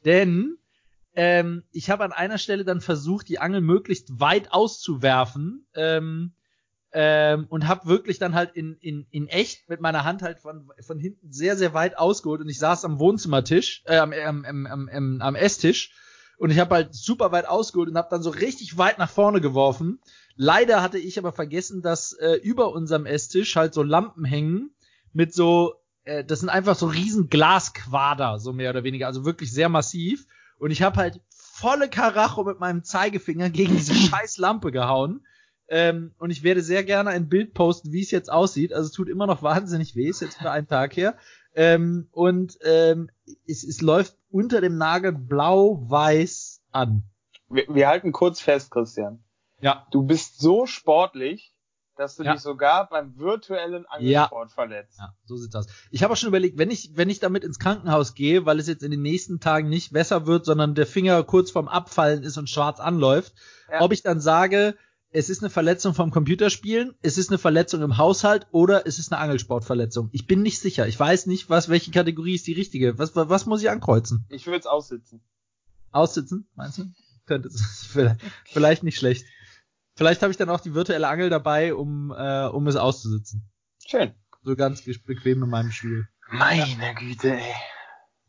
Denn 0.04 0.56
ähm, 1.14 1.64
ich 1.72 1.90
habe 1.90 2.04
an 2.04 2.12
einer 2.12 2.38
Stelle 2.38 2.64
dann 2.64 2.80
versucht, 2.80 3.28
die 3.28 3.38
Angel 3.38 3.60
möglichst 3.60 4.20
weit 4.20 4.52
auszuwerfen 4.52 5.66
ähm, 5.74 6.32
ähm, 6.92 7.46
und 7.48 7.68
habe 7.68 7.86
wirklich 7.86 8.18
dann 8.18 8.34
halt 8.34 8.52
in, 8.54 8.76
in, 8.80 9.06
in 9.10 9.28
echt 9.28 9.68
mit 9.68 9.80
meiner 9.80 10.04
Hand 10.04 10.22
halt 10.22 10.40
von, 10.40 10.70
von 10.80 10.98
hinten 10.98 11.32
sehr, 11.32 11.56
sehr 11.56 11.74
weit 11.74 11.98
ausgeholt 11.98 12.40
und 12.40 12.48
ich 12.48 12.58
saß 12.58 12.84
am 12.84 12.98
Wohnzimmertisch, 12.98 13.82
äh, 13.86 13.96
am, 13.96 14.12
am, 14.12 14.44
am, 14.44 14.88
am, 14.88 15.20
am 15.20 15.34
Esstisch 15.34 15.92
und 16.38 16.50
ich 16.50 16.58
habe 16.58 16.74
halt 16.74 16.94
super 16.94 17.30
weit 17.30 17.46
ausgeholt 17.46 17.88
und 17.88 17.96
habe 17.96 18.08
dann 18.10 18.22
so 18.22 18.30
richtig 18.30 18.76
weit 18.76 18.98
nach 18.98 19.10
vorne 19.10 19.40
geworfen. 19.40 20.00
Leider 20.34 20.82
hatte 20.82 20.98
ich 20.98 21.18
aber 21.18 21.32
vergessen, 21.32 21.82
dass 21.82 22.12
äh, 22.14 22.34
über 22.42 22.72
unserem 22.72 23.06
Esstisch 23.06 23.54
halt 23.54 23.74
so 23.74 23.82
Lampen 23.82 24.24
hängen 24.24 24.74
mit 25.12 25.32
so, 25.32 25.74
äh, 26.04 26.24
das 26.24 26.40
sind 26.40 26.48
einfach 26.48 26.74
so 26.74 26.86
riesen 26.86 27.28
Glasquader, 27.28 28.38
so 28.38 28.52
mehr 28.52 28.70
oder 28.70 28.82
weniger, 28.82 29.06
also 29.06 29.24
wirklich 29.24 29.52
sehr 29.52 29.68
massiv. 29.68 30.26
Und 30.62 30.70
ich 30.70 30.80
habe 30.80 30.96
halt 30.96 31.20
volle 31.28 31.88
Karacho 31.88 32.44
mit 32.44 32.60
meinem 32.60 32.84
Zeigefinger 32.84 33.50
gegen 33.50 33.76
diese 33.76 33.94
scheiß 33.96 34.38
Lampe 34.38 34.70
gehauen. 34.70 35.26
Ähm, 35.66 36.14
und 36.18 36.30
ich 36.30 36.44
werde 36.44 36.62
sehr 36.62 36.84
gerne 36.84 37.10
ein 37.10 37.28
Bild 37.28 37.52
posten, 37.52 37.90
wie 37.90 38.00
es 38.00 38.12
jetzt 38.12 38.30
aussieht. 38.30 38.72
Also 38.72 38.86
es 38.86 38.92
tut 38.92 39.08
immer 39.08 39.26
noch 39.26 39.42
wahnsinnig 39.42 39.96
weh, 39.96 40.08
ist 40.08 40.20
jetzt 40.20 40.38
für 40.38 40.52
einen 40.52 40.68
Tag 40.68 40.96
her. 40.96 41.16
Ähm, 41.56 42.06
und 42.12 42.58
ähm, 42.62 43.10
es, 43.44 43.64
es 43.64 43.80
läuft 43.80 44.16
unter 44.30 44.60
dem 44.60 44.78
Nagel 44.78 45.10
blau-weiß 45.10 46.62
an. 46.70 47.02
Wir, 47.48 47.66
wir 47.68 47.88
halten 47.88 48.12
kurz 48.12 48.40
fest, 48.40 48.70
Christian. 48.70 49.24
Ja. 49.60 49.88
Du 49.90 50.04
bist 50.04 50.40
so 50.40 50.66
sportlich, 50.66 51.56
dass 51.96 52.16
du 52.16 52.22
ja. 52.22 52.32
dich 52.32 52.42
sogar 52.42 52.88
beim 52.88 53.18
virtuellen 53.18 53.86
Angelsport 53.86 54.50
ja. 54.50 54.54
verletzt. 54.54 54.98
Ja, 54.98 55.14
so 55.24 55.36
sieht's 55.36 55.54
aus. 55.54 55.66
Ich 55.90 56.02
habe 56.02 56.12
auch 56.12 56.16
schon 56.16 56.28
überlegt, 56.28 56.58
wenn 56.58 56.70
ich, 56.70 56.92
wenn 56.94 57.10
ich 57.10 57.20
damit 57.20 57.44
ins 57.44 57.58
Krankenhaus 57.58 58.14
gehe, 58.14 58.46
weil 58.46 58.58
es 58.58 58.66
jetzt 58.66 58.82
in 58.82 58.90
den 58.90 59.02
nächsten 59.02 59.40
Tagen 59.40 59.68
nicht 59.68 59.92
besser 59.92 60.26
wird, 60.26 60.44
sondern 60.44 60.74
der 60.74 60.86
Finger 60.86 61.22
kurz 61.22 61.50
vorm 61.50 61.68
Abfallen 61.68 62.22
ist 62.22 62.38
und 62.38 62.48
schwarz 62.48 62.80
anläuft, 62.80 63.34
ja. 63.70 63.80
ob 63.80 63.92
ich 63.92 64.02
dann 64.02 64.20
sage, 64.20 64.76
es 65.10 65.28
ist 65.28 65.42
eine 65.42 65.50
Verletzung 65.50 65.92
vom 65.94 66.10
Computerspielen, 66.10 66.94
es 67.02 67.18
ist 67.18 67.28
eine 67.28 67.38
Verletzung 67.38 67.82
im 67.82 67.98
Haushalt 67.98 68.46
oder 68.50 68.86
es 68.86 68.98
ist 68.98 69.12
eine 69.12 69.20
Angelsportverletzung. 69.20 70.08
Ich 70.12 70.26
bin 70.26 70.42
nicht 70.42 70.58
sicher. 70.58 70.88
Ich 70.88 70.98
weiß 70.98 71.26
nicht, 71.26 71.50
was, 71.50 71.68
welche 71.68 71.90
Kategorie 71.90 72.34
ist 72.34 72.46
die 72.46 72.54
richtige. 72.54 72.98
Was, 72.98 73.14
was 73.14 73.44
muss 73.44 73.62
ich 73.62 73.68
ankreuzen? 73.68 74.24
Ich 74.30 74.46
würde 74.46 74.60
es 74.60 74.66
aussitzen. 74.66 75.20
Aussitzen, 75.90 76.48
meinst 76.54 76.78
du? 76.78 76.84
Könnte 77.26 77.50
vielleicht 78.46 78.82
nicht 78.82 78.98
schlecht. 78.98 79.26
Vielleicht 79.94 80.22
habe 80.22 80.30
ich 80.30 80.36
dann 80.36 80.50
auch 80.50 80.60
die 80.60 80.74
virtuelle 80.74 81.08
Angel 81.08 81.30
dabei, 81.30 81.74
um, 81.74 82.10
äh, 82.10 82.46
um 82.46 82.66
es 82.66 82.76
auszusitzen. 82.76 83.50
Schön. 83.86 84.14
So 84.42 84.56
ganz 84.56 84.82
bequem 84.82 85.42
in 85.42 85.50
meinem 85.50 85.70
Stuhl. 85.70 86.08
Meine 86.30 86.94
Güte, 86.94 87.34
ey. 87.34 87.54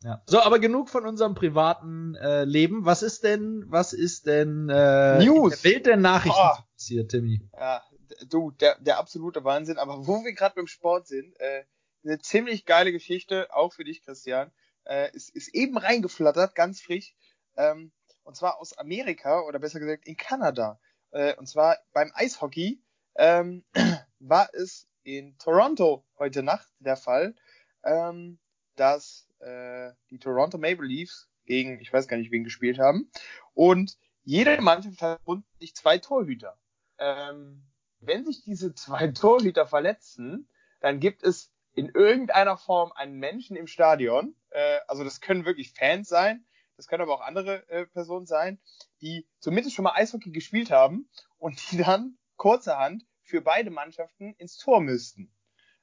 Ja. 0.03 0.21
So, 0.25 0.41
aber 0.41 0.59
genug 0.59 0.89
von 0.89 1.05
unserem 1.05 1.33
privaten 1.33 2.15
äh, 2.15 2.43
Leben. 2.43 2.83
Was 2.83 3.03
ist 3.03 3.23
denn, 3.23 3.63
was 3.67 3.93
ist 3.93 4.27
denn 4.27 4.67
äh, 4.69 5.23
News. 5.23 5.53
in 5.53 5.61
der 5.61 5.71
Welt 5.71 5.85
der 5.85 5.97
Nachrichten 5.97 6.37
oh. 6.37 6.57
passiert, 6.73 7.11
Timmy? 7.11 7.39
Ja, 7.57 7.81
du, 8.27 8.51
der, 8.51 8.77
der 8.79 8.99
absolute 8.99 9.45
Wahnsinn. 9.45 9.77
Aber 9.77 10.05
wo 10.05 10.25
wir 10.25 10.33
gerade 10.33 10.55
beim 10.55 10.67
Sport 10.67 11.07
sind, 11.07 11.39
äh, 11.39 11.63
eine 12.03 12.19
ziemlich 12.19 12.65
geile 12.65 12.91
Geschichte, 12.91 13.47
auch 13.53 13.71
für 13.71 13.85
dich, 13.85 14.03
Christian. 14.03 14.51
Äh, 14.83 15.15
ist, 15.15 15.29
ist 15.29 15.55
eben 15.55 15.77
reingeflattert, 15.77 16.55
ganz 16.55 16.81
frisch. 16.81 17.15
Ähm, 17.55 17.93
und 18.23 18.35
zwar 18.35 18.59
aus 18.59 18.77
Amerika 18.77 19.41
oder 19.41 19.59
besser 19.59 19.79
gesagt 19.79 20.05
in 20.05 20.17
Kanada. 20.17 20.79
Äh, 21.13 21.35
und 21.35 21.47
zwar 21.47 21.77
beim 21.93 22.11
Eishockey 22.13 22.81
ähm, 23.15 23.63
war 24.19 24.49
es 24.53 24.87
in 25.03 25.37
Toronto 25.37 26.03
heute 26.17 26.43
Nacht 26.43 26.67
der 26.79 26.97
Fall, 26.97 27.35
ähm, 27.83 28.39
dass 28.75 29.27
äh, 29.39 29.91
die 30.09 30.19
Toronto 30.19 30.57
Maple 30.57 30.87
Leafs 30.87 31.29
gegen, 31.45 31.79
ich 31.79 31.91
weiß 31.91 32.07
gar 32.07 32.17
nicht, 32.17 32.31
wen 32.31 32.43
gespielt 32.43 32.79
haben. 32.79 33.11
Und 33.53 33.97
jede 34.23 34.59
Mannschaft 34.61 35.01
hat 35.01 35.19
sich 35.59 35.75
zwei 35.75 35.97
Torhüter. 35.97 36.57
Ähm, 36.97 37.63
wenn 37.99 38.25
sich 38.25 38.43
diese 38.43 38.73
zwei 38.73 39.09
Torhüter 39.09 39.67
verletzen, 39.67 40.49
dann 40.79 40.99
gibt 40.99 41.23
es 41.23 41.51
in 41.75 41.89
irgendeiner 41.89 42.57
Form 42.57 42.91
einen 42.93 43.15
Menschen 43.19 43.55
im 43.55 43.67
Stadion, 43.67 44.35
äh, 44.51 44.79
also 44.87 45.03
das 45.03 45.21
können 45.21 45.45
wirklich 45.45 45.73
Fans 45.73 46.07
sein, 46.07 46.45
das 46.77 46.87
können 46.87 47.03
aber 47.03 47.15
auch 47.15 47.21
andere 47.21 47.67
äh, 47.69 47.85
Personen 47.85 48.25
sein, 48.25 48.59
die 49.01 49.27
zumindest 49.39 49.75
schon 49.75 49.83
mal 49.83 49.93
Eishockey 49.93 50.31
gespielt 50.31 50.71
haben 50.71 51.09
und 51.37 51.71
die 51.71 51.77
dann 51.77 52.17
kurzerhand 52.37 53.05
für 53.21 53.41
beide 53.41 53.69
Mannschaften 53.69 54.33
ins 54.37 54.57
Tor 54.57 54.81
müssten. 54.81 55.31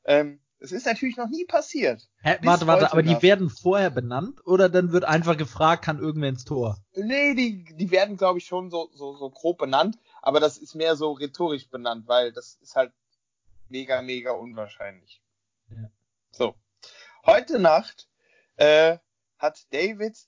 Ähm, 0.04 0.40
es 0.58 0.72
ist 0.72 0.84
natürlich 0.84 1.16
noch 1.16 1.28
nie 1.28 1.46
passiert. 1.46 2.08
Hä, 2.20 2.36
warte, 2.42 2.66
warte, 2.66 2.92
aber 2.92 3.02
die 3.02 3.22
werden 3.22 3.48
vorher 3.48 3.88
benannt 3.88 4.44
oder 4.44 4.68
dann 4.68 4.92
wird 4.92 5.04
einfach 5.04 5.36
gefragt, 5.36 5.84
kann 5.84 5.98
irgendwer 5.98 6.28
ins 6.28 6.44
Tor? 6.44 6.76
Nee, 6.94 7.34
die, 7.34 7.64
die 7.64 7.90
werden, 7.90 8.18
glaube 8.18 8.38
ich, 8.38 8.44
schon 8.44 8.70
so, 8.70 8.90
so, 8.92 9.16
so 9.16 9.30
grob 9.30 9.56
benannt, 9.58 9.98
aber 10.20 10.38
das 10.38 10.58
ist 10.58 10.74
mehr 10.74 10.96
so 10.96 11.12
rhetorisch 11.12 11.70
benannt, 11.70 12.06
weil 12.08 12.32
das 12.32 12.56
ist 12.56 12.76
halt 12.76 12.92
mega, 13.70 14.02
mega 14.02 14.32
unwahrscheinlich. 14.32 15.22
Ja. 15.70 15.90
So. 16.30 16.54
Heute 17.24 17.58
Nacht 17.58 18.08
äh, 18.56 18.98
hat 19.38 19.66
David 19.72 20.18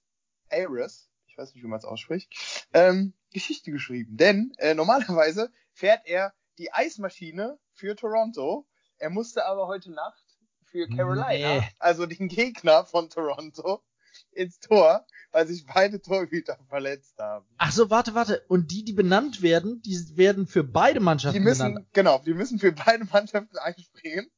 Ayres, 0.52 1.08
ich 1.26 1.38
weiß 1.38 1.54
nicht, 1.54 1.64
wie 1.64 1.68
man 1.68 1.78
es 1.78 1.84
ausspricht, 1.84 2.66
ähm, 2.72 3.14
Geschichte 3.32 3.70
geschrieben. 3.70 4.16
Denn 4.16 4.52
äh, 4.58 4.74
normalerweise 4.74 5.50
fährt 5.72 6.06
er 6.06 6.32
die 6.58 6.72
Eismaschine 6.72 7.58
für 7.72 7.96
Toronto. 7.96 8.66
Er 8.98 9.10
musste 9.10 9.46
aber 9.46 9.66
heute 9.66 9.90
Nacht 9.90 10.24
für 10.66 10.88
Carolina, 10.88 11.28
nee. 11.58 11.68
also 11.78 12.06
den 12.06 12.28
Gegner 12.28 12.84
von 12.84 13.10
Toronto, 13.10 13.82
ins 14.30 14.58
Tor, 14.60 15.06
weil 15.30 15.46
sich 15.46 15.66
beide 15.66 16.00
Torhüter 16.00 16.58
verletzt 16.68 17.18
haben. 17.18 17.46
Ach 17.58 17.72
so, 17.72 17.90
warte, 17.90 18.14
warte. 18.14 18.44
Und 18.48 18.70
die, 18.70 18.84
die 18.84 18.92
benannt 18.92 19.42
werden, 19.42 19.82
die 19.82 20.16
werden 20.16 20.46
für 20.46 20.64
beide 20.64 21.00
Mannschaften 21.00 21.38
die 21.38 21.44
müssen, 21.44 21.74
benannt. 21.74 21.88
Genau, 21.92 22.18
die 22.18 22.34
müssen 22.34 22.58
für 22.58 22.72
beide 22.72 23.04
Mannschaften 23.04 23.56
einspringen. 23.58 24.30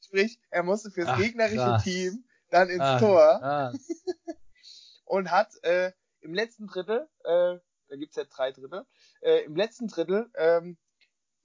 Sprich, 0.00 0.38
er 0.50 0.62
musste 0.62 0.90
fürs 0.90 1.08
Ach, 1.08 1.18
gegnerische 1.18 1.56
krass. 1.56 1.84
Team 1.84 2.24
dann 2.50 2.68
ins 2.68 2.80
Ach, 2.80 3.00
Tor. 3.00 3.72
Und 5.06 5.30
hat 5.30 5.52
äh, 5.62 5.92
im 6.20 6.34
letzten 6.34 6.66
Drittel, 6.66 7.08
äh, 7.24 7.58
da 7.88 7.96
gibt's 7.96 8.16
ja 8.16 8.24
drei 8.24 8.52
Drittel, 8.52 8.84
äh, 9.22 9.44
im 9.44 9.56
letzten 9.56 9.88
Drittel 9.88 10.30
ähm, 10.36 10.76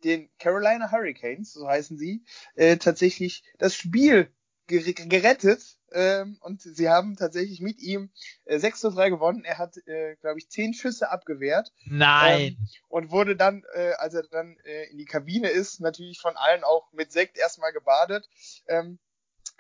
den 0.04 0.30
Carolina 0.40 0.92
Hurricanes, 0.92 1.54
so 1.54 1.68
heißen 1.68 1.98
sie, 1.98 2.26
äh, 2.56 2.78
tatsächlich 2.78 3.44
das 3.60 3.76
Spiel 3.76 4.34
gerettet 4.68 5.78
ähm, 5.92 6.38
und 6.42 6.62
sie 6.62 6.90
haben 6.90 7.18
tatsächlich 7.18 7.60
mit 7.60 7.80
ihm 7.80 8.10
äh, 8.46 8.58
6 8.58 8.80
zu 8.80 8.90
3 8.92 9.10
gewonnen. 9.10 9.44
Er 9.44 9.58
hat, 9.58 9.76
äh, 9.86 10.16
glaube 10.18 10.40
ich, 10.40 10.50
10 10.50 10.74
Schüsse 10.74 11.12
abgewehrt. 11.12 11.72
Nein. 11.86 12.42
Ähm, 12.42 12.68
und 12.88 13.12
wurde 13.12 13.36
dann, 13.36 13.64
äh, 13.74 13.94
als 13.94 14.14
er 14.14 14.24
dann 14.24 14.58
äh, 14.64 14.86
in 14.92 14.98
die 14.98 15.06
Kabine 15.06 15.50
ist, 15.50 15.82
natürlich 15.82 16.20
von 16.20 16.38
allen 16.38 16.64
auch 16.64 16.92
mit 16.94 17.12
Sekt 17.12 17.38
erstmal 17.38 17.74
gebadet. 17.74 18.30
Ähm, 18.68 19.00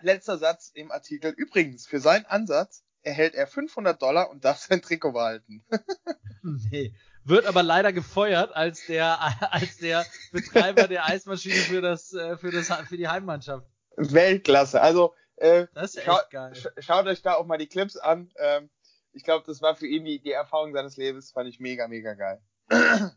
letzter 0.01 0.37
Satz 0.37 0.71
im 0.73 0.91
Artikel. 0.91 1.33
Übrigens, 1.35 1.85
für 1.85 1.99
seinen 1.99 2.25
Ansatz 2.25 2.83
erhält 3.03 3.35
er 3.35 3.47
500 3.47 4.01
Dollar 4.01 4.29
und 4.29 4.45
darf 4.45 4.57
sein 4.57 4.81
Trikot 4.81 5.13
behalten. 5.13 5.63
nee. 6.43 6.93
Wird 7.23 7.45
aber 7.45 7.61
leider 7.61 7.93
gefeuert 7.93 8.55
als 8.55 8.87
der, 8.87 9.19
als 9.53 9.77
der 9.77 10.05
Betreiber 10.31 10.87
der 10.87 11.05
Eismaschine 11.05 11.55
für 11.55 11.81
das, 11.81 12.13
äh, 12.13 12.37
für 12.37 12.51
das, 12.51 12.71
für 12.87 12.97
die 12.97 13.07
Heimmannschaft. 13.07 13.67
Weltklasse. 13.95 14.81
Also, 14.81 15.13
äh, 15.35 15.67
das 15.73 15.95
ist 15.95 16.07
echt 16.07 16.29
geil. 16.31 16.53
schaut 16.79 17.05
euch 17.05 17.21
da 17.21 17.35
auch 17.35 17.45
mal 17.45 17.57
die 17.57 17.67
Clips 17.67 17.97
an. 17.97 18.31
Ähm, 18.37 18.69
ich 19.13 19.23
glaube, 19.23 19.45
das 19.45 19.61
war 19.61 19.75
für 19.75 19.87
ihn 19.87 20.05
die, 20.05 20.19
die 20.21 20.31
Erfahrung 20.31 20.73
seines 20.73 20.97
Lebens. 20.97 21.31
Fand 21.31 21.49
ich 21.49 21.59
mega, 21.59 21.87
mega 21.87 22.13
geil. 22.13 22.41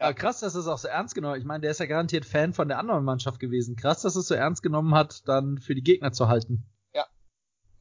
Ja, 0.00 0.12
krass, 0.12 0.40
dass 0.40 0.56
es 0.56 0.66
auch 0.66 0.76
so 0.76 0.88
ernst 0.88 1.14
genommen 1.14 1.38
Ich 1.38 1.44
meine, 1.44 1.60
der 1.60 1.70
ist 1.70 1.78
ja 1.78 1.86
garantiert 1.86 2.24
Fan 2.24 2.52
von 2.52 2.66
der 2.66 2.78
anderen 2.78 3.04
Mannschaft 3.04 3.38
gewesen. 3.38 3.76
Krass, 3.76 4.02
dass 4.02 4.16
es 4.16 4.26
so 4.26 4.34
ernst 4.34 4.62
genommen 4.62 4.92
hat, 4.92 5.26
dann 5.28 5.58
für 5.58 5.76
die 5.76 5.84
Gegner 5.84 6.12
zu 6.12 6.28
halten. 6.28 6.66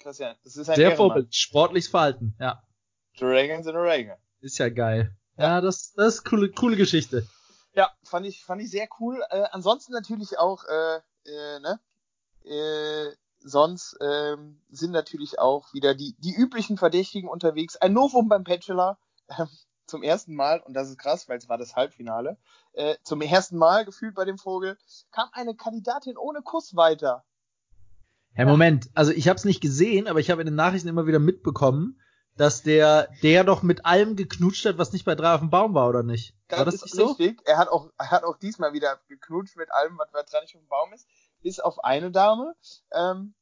Christian. 0.04 0.36
Das 0.44 0.56
ist 0.56 0.70
ein 0.70 0.76
Sehr 0.76 0.96
Vorbild. 0.96 1.34
Sportliches 1.34 1.90
Verhalten, 1.90 2.36
ja. 2.40 2.62
Dragons 3.18 3.68
in 3.68 3.76
a 3.76 3.80
Reagan. 3.80 4.18
Ist 4.42 4.58
ja 4.58 4.70
geil. 4.70 5.16
Ja, 5.38 5.44
ja 5.44 5.62
das, 5.62 5.94
das 5.94 6.16
ist 6.16 6.24
coole, 6.26 6.52
coole 6.52 6.76
Geschichte. 6.76 7.28
Ja, 7.74 7.92
fand 8.04 8.26
ich, 8.26 8.44
fand 8.44 8.62
ich 8.62 8.70
sehr 8.70 8.88
cool. 9.00 9.24
Äh, 9.30 9.46
ansonsten 9.52 9.94
natürlich 9.94 10.38
auch, 10.38 10.64
äh, 10.66 10.98
äh, 11.26 11.60
ne? 11.60 11.80
Äh, 12.44 13.16
sonst 13.40 13.98
ähm, 14.02 14.62
sind 14.70 14.92
natürlich 14.92 15.40
auch 15.40 15.74
wieder 15.74 15.96
die, 15.96 16.16
die 16.20 16.34
üblichen 16.34 16.78
Verdächtigen 16.78 17.30
unterwegs. 17.30 17.78
Ein 17.78 17.94
Novum 17.94 18.30
beim 18.30 18.44
Bachelor. 18.44 19.00
Äh, 19.28 19.46
zum 19.86 20.04
ersten 20.04 20.36
Mal, 20.36 20.62
und 20.62 20.74
das 20.74 20.90
ist 20.90 20.98
krass, 20.98 21.28
weil 21.28 21.38
es 21.38 21.50
war 21.50 21.58
das 21.58 21.76
Halbfinale, 21.76 22.38
äh, 22.74 22.96
zum 23.04 23.22
ersten 23.22 23.58
Mal 23.58 23.86
gefühlt 23.86 24.16
bei 24.16 24.26
dem 24.26 24.38
Vogel, 24.38 24.78
kam 25.12 25.30
eine 25.34 25.56
Kandidatin 25.56 26.18
ohne 26.18 26.42
Kuss 26.42 26.76
weiter. 26.76 27.24
Herr, 28.36 28.48
Moment, 28.48 28.90
also 28.96 29.12
ich 29.12 29.28
habe 29.28 29.38
es 29.38 29.46
nicht 29.46 29.62
gesehen, 29.62 30.08
aber 30.08 30.20
ich 30.20 30.32
habe 30.32 30.42
in 30.42 30.48
den 30.48 30.56
Nachrichten 30.56 30.88
immer 30.88 31.06
wieder 31.06 31.20
mitbekommen, 31.20 32.00
dass 32.36 32.64
der 32.64 33.10
der 33.22 33.44
doch 33.44 33.62
mit 33.62 33.86
allem 33.86 34.16
geknutscht 34.16 34.66
hat, 34.66 34.80
was 34.80 34.92
nicht 34.92 35.06
bei 35.06 35.14
drei 35.14 35.34
auf 35.36 35.40
dem 35.42 35.52
Baum 35.52 35.76
war, 35.76 35.88
oder 35.88 36.02
nicht? 36.02 36.36
Das, 36.48 36.60
war 36.60 36.66
das 36.66 36.76
ist 36.76 36.96
so? 36.96 37.06
richtig. 37.08 37.42
Er 37.46 37.58
hat 37.58 37.68
auch 37.68 37.92
er 37.98 38.10
hat 38.10 38.24
auch 38.24 38.38
diesmal 38.38 38.74
wieder 38.74 39.00
geknutscht 39.08 39.56
mit 39.56 39.72
allem, 39.72 39.98
was 40.00 40.12
bei 40.12 40.24
drei 40.24 40.42
nicht 40.42 40.56
auf 40.56 40.62
dem 40.62 40.68
Baum 40.68 40.94
ist, 40.94 41.08
bis 41.44 41.60
auf 41.60 41.84
eine 41.84 42.10
Dame, 42.10 42.56
ähm, 42.92 43.36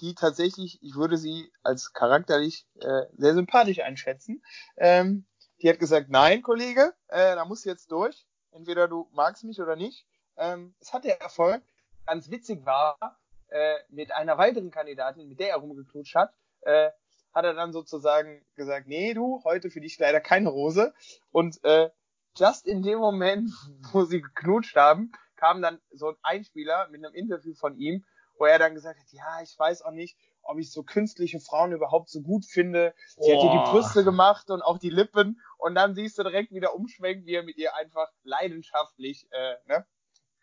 die 0.00 0.14
tatsächlich, 0.14 0.82
ich 0.82 0.96
würde 0.96 1.16
sie 1.16 1.52
als 1.62 1.92
charakterlich 1.92 2.66
äh, 2.80 3.02
sehr 3.16 3.34
sympathisch 3.34 3.80
einschätzen. 3.80 4.42
Ähm, 4.76 5.26
die 5.62 5.68
hat 5.68 5.78
gesagt, 5.78 6.10
nein, 6.10 6.42
Kollege, 6.42 6.92
äh, 7.08 7.36
da 7.36 7.44
musst 7.44 7.64
du 7.64 7.68
jetzt 7.68 7.92
durch. 7.92 8.26
Entweder 8.50 8.88
du 8.88 9.08
magst 9.12 9.44
mich 9.44 9.60
oder 9.60 9.76
nicht. 9.76 10.06
Ähm, 10.36 10.74
es 10.80 10.92
hat 10.92 11.04
der 11.04 11.20
Erfolg. 11.20 11.62
Ganz 12.06 12.30
witzig 12.30 12.66
war, 12.66 13.16
äh, 13.48 13.76
mit 13.88 14.12
einer 14.12 14.38
weiteren 14.38 14.70
Kandidatin, 14.70 15.28
mit 15.28 15.40
der 15.40 15.50
er 15.50 15.56
rumgeknutscht 15.56 16.14
hat, 16.14 16.32
äh, 16.62 16.90
hat 17.32 17.44
er 17.44 17.54
dann 17.54 17.72
sozusagen 17.72 18.44
gesagt, 18.54 18.86
nee, 18.86 19.12
du, 19.14 19.42
heute 19.44 19.70
für 19.70 19.80
dich 19.80 19.98
leider 19.98 20.20
keine 20.20 20.50
Rose. 20.50 20.94
Und 21.30 21.62
äh, 21.64 21.90
just 22.36 22.66
in 22.66 22.82
dem 22.82 22.98
Moment, 22.98 23.50
wo 23.92 24.04
sie 24.04 24.20
geknutscht 24.20 24.76
haben, 24.76 25.12
kam 25.36 25.60
dann 25.60 25.80
so 25.90 26.08
ein 26.08 26.16
Einspieler 26.22 26.88
mit 26.88 27.04
einem 27.04 27.14
Interview 27.14 27.54
von 27.54 27.76
ihm, 27.76 28.04
wo 28.38 28.46
er 28.46 28.58
dann 28.58 28.74
gesagt 28.74 28.98
hat, 28.98 29.06
ja, 29.10 29.42
ich 29.42 29.58
weiß 29.58 29.82
auch 29.82 29.92
nicht, 29.92 30.16
ob 30.42 30.58
ich 30.58 30.70
so 30.72 30.82
künstliche 30.82 31.40
Frauen 31.40 31.72
überhaupt 31.72 32.10
so 32.10 32.20
gut 32.20 32.44
finde. 32.44 32.94
Sie 33.16 33.32
oh. 33.32 33.36
hat 33.36 33.44
ihr 33.44 33.64
die 33.64 33.70
Brüste 33.70 34.04
gemacht 34.04 34.50
und 34.50 34.62
auch 34.62 34.78
die 34.78 34.90
Lippen 34.90 35.40
und 35.58 35.74
dann 35.74 35.94
siehst 35.94 36.18
du 36.18 36.22
direkt 36.22 36.52
wieder 36.52 36.74
umschwenken, 36.74 37.26
wie 37.26 37.34
er 37.34 37.42
mit 37.42 37.56
ihr 37.56 37.74
einfach 37.74 38.08
leidenschaftlich 38.22 39.26
äh, 39.30 39.54
ne, 39.66 39.86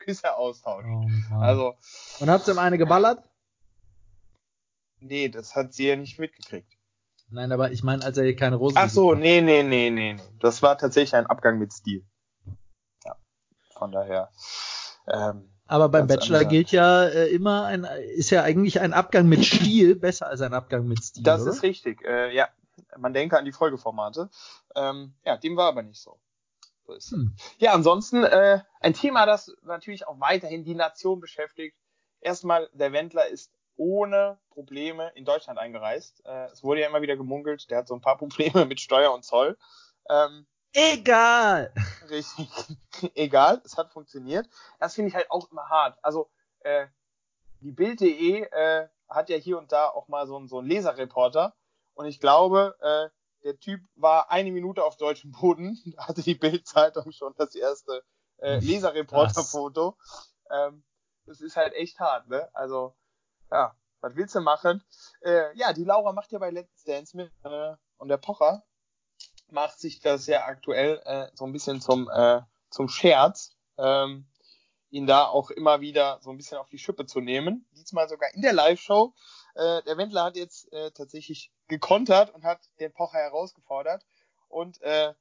Küsse 0.02 0.36
austauscht. 0.36 0.88
Oh, 0.90 1.36
also. 1.40 1.76
Und 2.20 2.30
habt 2.30 2.48
ihr 2.48 2.54
ihm 2.54 2.60
eine 2.60 2.78
geballert? 2.78 3.24
Nee, 5.00 5.30
das 5.30 5.56
hat 5.56 5.74
sie 5.74 5.88
ja 5.88 5.96
nicht 5.96 6.20
mitgekriegt. 6.20 6.78
Nein, 7.30 7.52
aber 7.52 7.72
ich 7.72 7.82
meine, 7.82 8.04
als 8.04 8.18
er 8.18 8.26
hier 8.26 8.36
keine 8.36 8.58
Rosen. 8.58 8.78
Ach 8.78 8.90
so, 8.90 9.16
nee, 9.16 9.42
nee, 9.42 9.64
nee, 9.64 9.90
nee, 9.90 10.14
nee. 10.14 10.22
Das 10.40 10.62
war 10.62 10.78
tatsächlich 10.78 11.16
ein 11.16 11.26
Abgang 11.26 11.58
mit 11.58 11.72
Stil. 11.74 12.06
Ja. 13.06 13.16
Von 13.78 13.92
daher. 13.92 14.32
Ähm, 15.08 15.50
aber 15.66 15.88
beim 15.88 16.08
Bachelor 16.08 16.40
anders. 16.40 16.52
gilt 16.52 16.72
ja 16.72 17.06
äh, 17.06 17.30
immer 17.30 17.66
ein, 17.66 17.86
ist 18.16 18.30
ja 18.30 18.44
eigentlich 18.44 18.82
ein 18.82 18.92
Abgang 18.92 19.28
mit 19.28 19.46
Stil 19.46 19.96
besser 19.96 20.28
als 20.28 20.42
ein 20.42 20.54
Abgang 20.54 20.86
mit 20.86 21.02
Stil. 21.02 21.24
Das 21.24 21.44
oder? 21.44 21.52
ist 21.52 21.64
richtig, 21.64 22.04
äh, 22.06 22.36
ja. 22.36 22.50
Man 22.98 23.14
denke 23.14 23.38
an 23.38 23.46
die 23.46 23.54
Folgeformate. 23.54 24.30
Ähm, 24.76 25.14
ja, 25.24 25.38
dem 25.38 25.56
war 25.56 25.70
aber 25.70 25.84
nicht 25.84 26.02
so. 26.02 26.20
So 26.92 26.98
ist 26.98 27.12
hm. 27.12 27.36
Ja, 27.58 27.74
ansonsten 27.74 28.24
äh, 28.24 28.60
ein 28.80 28.94
Thema, 28.94 29.26
das 29.26 29.56
natürlich 29.64 30.08
auch 30.08 30.20
weiterhin 30.20 30.64
die 30.64 30.76
Nation 30.76 31.20
beschäftigt. 31.20 31.78
Erstmal, 32.20 32.70
der 32.74 32.92
Wendler 32.92 33.28
ist 33.28 33.52
ohne 33.78 34.38
Probleme 34.50 35.12
in 35.16 35.26
Deutschland 35.26 35.58
eingereist. 35.58 36.24
Äh, 36.26 36.48
es 36.52 36.64
wurde 36.64 36.82
ja 36.82 36.88
immer 36.88 37.02
wieder 37.02 37.16
gemunkelt, 37.16 37.70
der 37.70 37.80
hat 37.80 37.88
so 37.88 37.96
ein 37.96 38.02
paar 38.02 38.18
Probleme 38.18 38.66
mit 38.66 38.80
Steuer 38.80 39.14
und 39.14 39.24
Zoll. 39.24 39.58
Ähm, 40.10 40.46
Egal. 40.74 41.74
Richtig. 42.10 42.50
Egal, 43.16 43.62
es 43.66 43.78
hat 43.78 43.92
funktioniert. 43.92 44.48
Das 44.80 44.96
finde 44.96 45.10
ich 45.10 45.16
halt 45.16 45.30
auch 45.30 45.52
immer 45.52 45.70
hart. 45.70 45.98
Also, 46.02 46.30
äh, 46.62 46.88
die 47.60 47.72
Bild.de 47.72 48.44
äh, 48.44 48.88
hat 49.10 49.30
ja 49.30 49.38
hier 49.38 49.58
und 49.58 49.72
da 49.72 49.88
auch 49.90 50.08
mal 50.08 50.28
so, 50.28 50.48
so 50.48 50.60
einen 50.60 50.68
Leserreporter. 50.68 51.54
Und 51.94 52.06
ich 52.06 52.20
glaube, 52.20 52.78
äh, 52.82 53.10
der 53.44 53.58
Typ 53.58 53.82
war 53.96 54.32
eine 54.32 54.52
Minute 54.52 54.84
auf 54.84 54.98
deutschem 54.98 55.32
Boden, 55.32 55.78
hatte 55.98 56.22
die 56.22 56.36
Bild-Zeitung 56.36 57.12
schon 57.12 57.34
das 57.38 57.56
erste 57.56 58.04
äh, 58.38 58.60
Leserreporter-Foto. 58.60 59.98
Ähm, 60.50 60.84
das 61.26 61.42
ist 61.42 61.56
halt 61.56 61.74
echt 61.74 62.00
hart, 62.00 62.28
ne? 62.28 62.50
Also, 62.54 62.96
ja, 63.52 63.76
was 64.02 64.16
willst 64.16 64.36
du 64.36 64.42
machen? 64.42 64.84
Äh, 65.22 65.56
ja, 65.56 65.74
die 65.74 65.84
Laura 65.84 66.12
macht 66.14 66.32
ja 66.32 66.40
bei 66.40 66.50
Let's 66.50 66.84
Dance 66.84 67.16
mit 67.16 67.32
äh, 67.44 67.76
und 67.98 68.10
der 68.10 68.18
Pocher 68.18 68.64
macht 69.50 69.80
sich 69.80 70.00
das 70.00 70.28
ja 70.28 70.46
aktuell 70.46 71.02
äh, 71.06 71.28
so 71.36 71.46
ein 71.46 71.52
bisschen 71.52 71.82
zum, 71.82 72.10
äh, 72.10 72.42
zum 72.70 72.88
Scherz, 72.88 73.56
ähm, 73.78 74.28
ihn 74.90 75.08
da 75.08 75.26
auch 75.26 75.52
immer 75.52 75.82
wieder 75.82 76.20
so 76.22 76.32
ein 76.32 76.38
bisschen 76.38 76.58
auf 76.58 76.70
die 76.70 76.80
Schippe 76.80 77.06
zu 77.06 77.22
nehmen. 77.22 77.68
Diesmal 77.72 78.10
sogar 78.10 78.34
in 78.34 78.42
der 78.42 78.54
Live-Show. 78.54 79.14
Äh, 79.56 79.84
der 79.84 79.98
Wendler 79.98 80.26
hat 80.26 80.36
jetzt 80.36 80.72
äh, 80.74 80.92
tatsächlich 80.92 81.52
gekontert 81.68 82.34
und 82.34 82.44
hat 82.44 82.62
den 82.80 82.94
Pocher 82.94 83.20
herausgefordert. 83.20 84.06
Und 84.48 84.82
äh, 84.82 85.14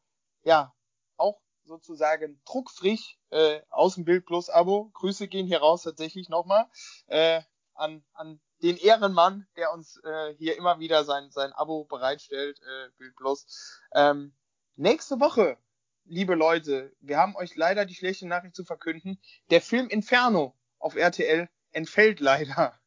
ja, 0.43 0.75
auch 1.17 1.41
sozusagen 1.65 2.41
druckfrisch 2.45 3.19
äh, 3.31 3.61
aus 3.71 3.95
dem 3.95 4.05
Bild 4.05 4.27
Plus 4.27 4.51
Abo. 4.51 4.91
Grüße 4.95 5.29
gehen 5.29 5.47
hier 5.47 5.61
raus 5.61 5.83
tatsächlich 5.83 6.29
nochmal 6.29 6.67
äh, 7.07 7.43
an, 7.75 8.05
an 8.13 8.41
den 8.63 8.77
Ehrenmann, 8.77 9.47
der 9.57 9.73
uns 9.73 9.97
äh, 10.05 10.35
hier 10.35 10.57
immer 10.57 10.81
wieder 10.81 11.05
sein, 11.05 11.31
sein 11.31 11.53
Abo 11.53 11.85
bereitstellt, 11.85 12.61
äh, 12.61 12.91
Bild 12.99 13.17
Plus. 13.17 13.81
Ähm, 13.95 14.35
nächste 14.77 15.21
Woche, 15.21 15.57
liebe 16.05 16.35
Leute, 16.35 16.95
wir 17.01 17.17
haben 17.17 17.37
euch 17.37 17.55
leider 17.57 17.87
die 17.87 17.95
schlechte 17.95 18.27
Nachricht 18.27 18.55
zu 18.55 18.65
verkünden. 18.65 19.21
Der 19.51 19.61
Film 19.61 19.89
Inferno 19.89 20.57
auf 20.79 20.97
RTL 20.97 21.49
entfällt 21.73 22.21
leider. 22.21 22.80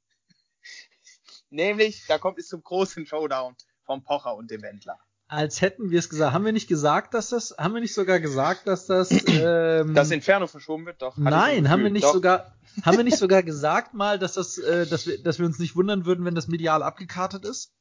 Nämlich, 1.53 2.05
da 2.07 2.17
kommt 2.17 2.39
es 2.39 2.47
zum 2.47 2.63
großen 2.63 3.05
Showdown 3.05 3.55
vom 3.85 4.03
Pocher 4.03 4.35
und 4.35 4.49
dem 4.51 4.61
Wendler 4.61 4.99
als 5.33 5.61
hätten 5.61 5.89
wir 5.89 5.97
es 5.97 6.09
gesagt. 6.09 6.33
Haben 6.33 6.45
wir 6.45 6.51
nicht 6.51 6.67
gesagt, 6.67 7.13
dass 7.13 7.29
das, 7.29 7.55
haben 7.57 7.73
wir 7.73 7.81
nicht 7.81 7.93
sogar 7.95 8.19
gesagt, 8.19 8.67
dass 8.67 8.85
das, 8.85 9.09
ähm, 9.27 9.95
das 9.95 10.11
Inferno 10.11 10.45
verschoben 10.45 10.85
wird? 10.85 11.01
Doch. 11.01 11.17
Nein, 11.17 11.69
haben 11.69 11.83
wir 11.83 11.89
nicht 11.89 12.03
Doch. 12.03 12.13
sogar, 12.13 12.53
haben 12.85 12.97
wir 12.97 13.03
nicht 13.03 13.17
sogar 13.17 13.41
gesagt 13.41 13.95
mal, 13.95 14.19
dass 14.19 14.33
das, 14.33 14.59
äh, 14.59 14.85
dass 14.85 15.07
wir, 15.07 15.21
dass 15.23 15.39
wir 15.39 15.45
uns 15.47 15.57
nicht 15.57 15.75
wundern 15.75 16.05
würden, 16.05 16.23
wenn 16.23 16.35
das 16.35 16.47
medial 16.47 16.83
abgekartet 16.83 17.45
ist? 17.45 17.73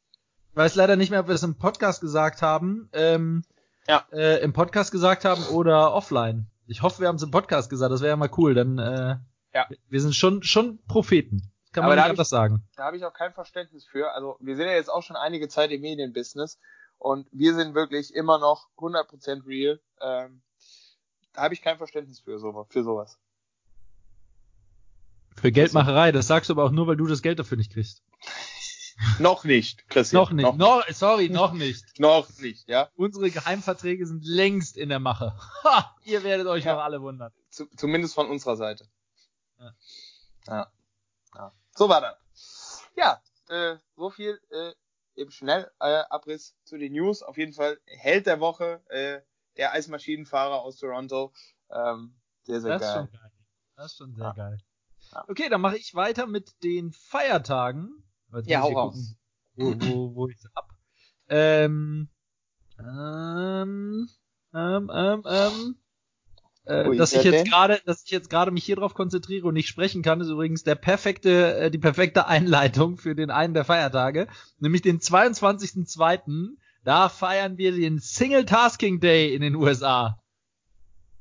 Ich 0.51 0.57
weiß 0.57 0.75
leider 0.77 0.97
nicht 0.97 1.11
mehr, 1.11 1.21
ob 1.21 1.29
wir 1.29 1.35
das 1.35 1.43
im 1.43 1.57
Podcast 1.57 2.01
gesagt 2.01 2.41
haben, 2.41 2.89
ähm, 2.95 3.43
ja. 3.87 4.07
äh, 4.13 4.43
im 4.43 4.55
Podcast 4.55 4.91
gesagt 4.91 5.27
haben 5.27 5.45
oder 5.49 5.93
offline. 5.93 6.47
Ich 6.67 6.81
hoffe, 6.81 7.01
wir 7.01 7.09
haben 7.09 7.17
es 7.17 7.23
im 7.23 7.31
Podcast 7.31 7.69
gesagt. 7.69 7.93
Das 7.93 8.01
wäre 8.01 8.11
ja 8.11 8.17
mal 8.17 8.31
cool. 8.37 8.55
Dann, 8.55 8.79
äh, 8.79 9.17
ja. 9.53 9.67
wir 9.89 10.01
sind 10.01 10.15
schon, 10.15 10.43
schon 10.43 10.79
Propheten. 10.87 11.52
Kann 11.73 11.85
man 11.85 11.93
Aber 11.93 11.97
nicht 12.03 12.11
anders 12.11 12.29
ich, 12.29 12.31
sagen. 12.31 12.69
Da 12.77 12.85
habe 12.85 12.97
ich 12.97 13.05
auch 13.05 13.15
kein 13.15 13.33
Verständnis 13.33 13.85
für. 13.85 14.13
Also 14.13 14.37
wir 14.41 14.57
sind 14.57 14.67
ja 14.67 14.75
jetzt 14.75 14.91
auch 14.91 15.03
schon 15.03 15.17
einige 15.17 15.49
Zeit 15.49 15.71
im 15.71 15.81
Medienbusiness 15.81 16.59
und 16.99 17.27
wir 17.33 17.55
sind 17.55 17.75
wirklich 17.75 18.15
immer 18.15 18.39
noch 18.39 18.69
100% 18.77 19.47
real. 19.47 19.81
Ähm, 20.01 20.43
da 21.33 21.43
habe 21.43 21.55
ich 21.55 21.63
kein 21.63 21.79
Verständnis 21.79 22.21
für, 22.21 22.39
so, 22.39 22.67
für 22.69 22.85
sowas. 22.85 23.19
Für 25.35 25.51
Geldmacherei, 25.51 26.13
das 26.13 26.27
sagst 26.27 26.51
du 26.51 26.55
aber 26.55 26.65
auch 26.65 26.71
nur, 26.71 26.87
weil 26.87 26.97
du 26.97 27.07
das 27.07 27.23
Geld 27.23 27.39
dafür 27.39 27.57
nicht 27.57 27.73
kriegst. 27.73 28.03
noch 29.19 29.45
nicht, 29.45 29.89
Christian. 29.89 30.23
Noch 30.23 30.31
nicht. 30.33 30.45
Noch, 30.45 30.57
noch 30.57 30.89
sorry, 30.91 31.31
noch 31.31 31.53
nicht. 31.53 31.85
noch 31.99 32.29
nicht, 32.39 32.69
ja. 32.69 32.91
Unsere 32.97 33.31
Geheimverträge 33.31 34.07
sind 34.07 34.25
längst 34.25 34.77
in 34.77 34.91
der 34.91 35.01
Mache. 35.01 35.35
Ha, 35.65 35.97
ihr 36.05 36.23
werdet 36.23 36.47
euch 36.47 36.65
ja. 36.65 36.75
noch 36.75 36.83
alle 36.83 37.01
wundern. 37.01 37.33
Z 37.49 37.69
zumindest 37.77 38.15
von 38.15 38.29
unserer 38.29 38.57
Seite. 38.57 38.87
Ja. 39.59 39.73
ja. 40.47 40.73
ja. 41.35 41.53
So 41.75 41.89
war 41.89 42.01
das. 42.01 42.83
Ja, 42.97 43.23
äh, 43.49 43.77
so 43.97 44.11
viel 44.11 44.41
äh, 44.51 44.73
im 45.15 45.31
Schnellabriss 45.31 46.51
äh, 46.51 46.65
zu 46.65 46.79
den 46.79 46.93
News. 46.93 47.23
Auf 47.23 47.39
jeden 47.39 47.53
Fall 47.53 47.81
Held 47.87 48.27
der 48.27 48.41
Woche, 48.41 48.83
äh, 48.89 49.21
der 49.57 49.73
Eismaschinenfahrer 49.73 50.61
aus 50.61 50.77
Toronto. 50.79 51.33
Ähm, 51.71 52.15
sehr, 52.43 52.61
sehr 52.61 52.79
das 52.79 52.83
geil. 52.83 52.89
Ist 52.89 53.11
schon 53.11 53.21
geil. 53.21 53.33
Das 53.77 53.87
ist 53.87 53.99
schon 53.99 54.15
sehr 54.15 54.25
ja. 54.25 54.33
geil. 54.33 54.59
Ja. 55.13 55.25
Okay, 55.29 55.49
dann 55.49 55.61
mache 55.61 55.77
ich 55.77 55.95
weiter 55.95 56.27
mit 56.27 56.63
den 56.63 56.93
Feiertagen. 56.93 58.05
Jetzt 58.33 58.49
ja, 58.49 58.63
hau 58.63 58.73
raus. 58.73 59.17
Gucken, 59.57 59.81
wo, 59.83 60.11
wo, 60.11 60.15
wo 60.15 60.29
ich 60.29 60.39
hab. 60.55 60.69
Ähm, 61.29 62.09
ähm, 62.79 64.09
ähm, 64.55 64.91
ähm, 64.95 65.23
ähm, 65.27 65.82
äh, 66.65 66.97
dass 66.97 67.13
ich 67.13 67.25
jetzt 67.25 67.49
gerade, 67.49 67.81
dass 67.87 68.05
ich 68.05 68.11
jetzt 68.11 68.31
gerade 68.31 68.51
mich 68.51 68.65
hier 68.65 68.77
drauf 68.77 68.95
konzentriere 68.95 69.49
und 69.49 69.55
nicht 69.55 69.69
sprechen 69.69 70.03
kann, 70.03 70.21
ist 70.21 70.29
übrigens 70.29 70.63
der 70.63 70.77
perfekte, 70.77 71.57
äh, 71.57 71.71
die 71.71 71.79
perfekte 71.79 72.27
Einleitung 72.29 72.97
für 72.97 73.15
den 73.15 73.31
einen 73.31 73.55
der 73.55 73.65
Feiertage, 73.65 74.29
nämlich 74.59 74.83
den 74.83 75.01
22.02. 75.01 76.51
Da 76.85 77.09
feiern 77.09 77.59
wir 77.59 77.73
den 77.73 77.99
Single 78.01 78.45
Tasking 78.45 79.01
Day 79.01 79.35
in 79.35 79.41
den 79.41 79.55
USA. 79.55 80.21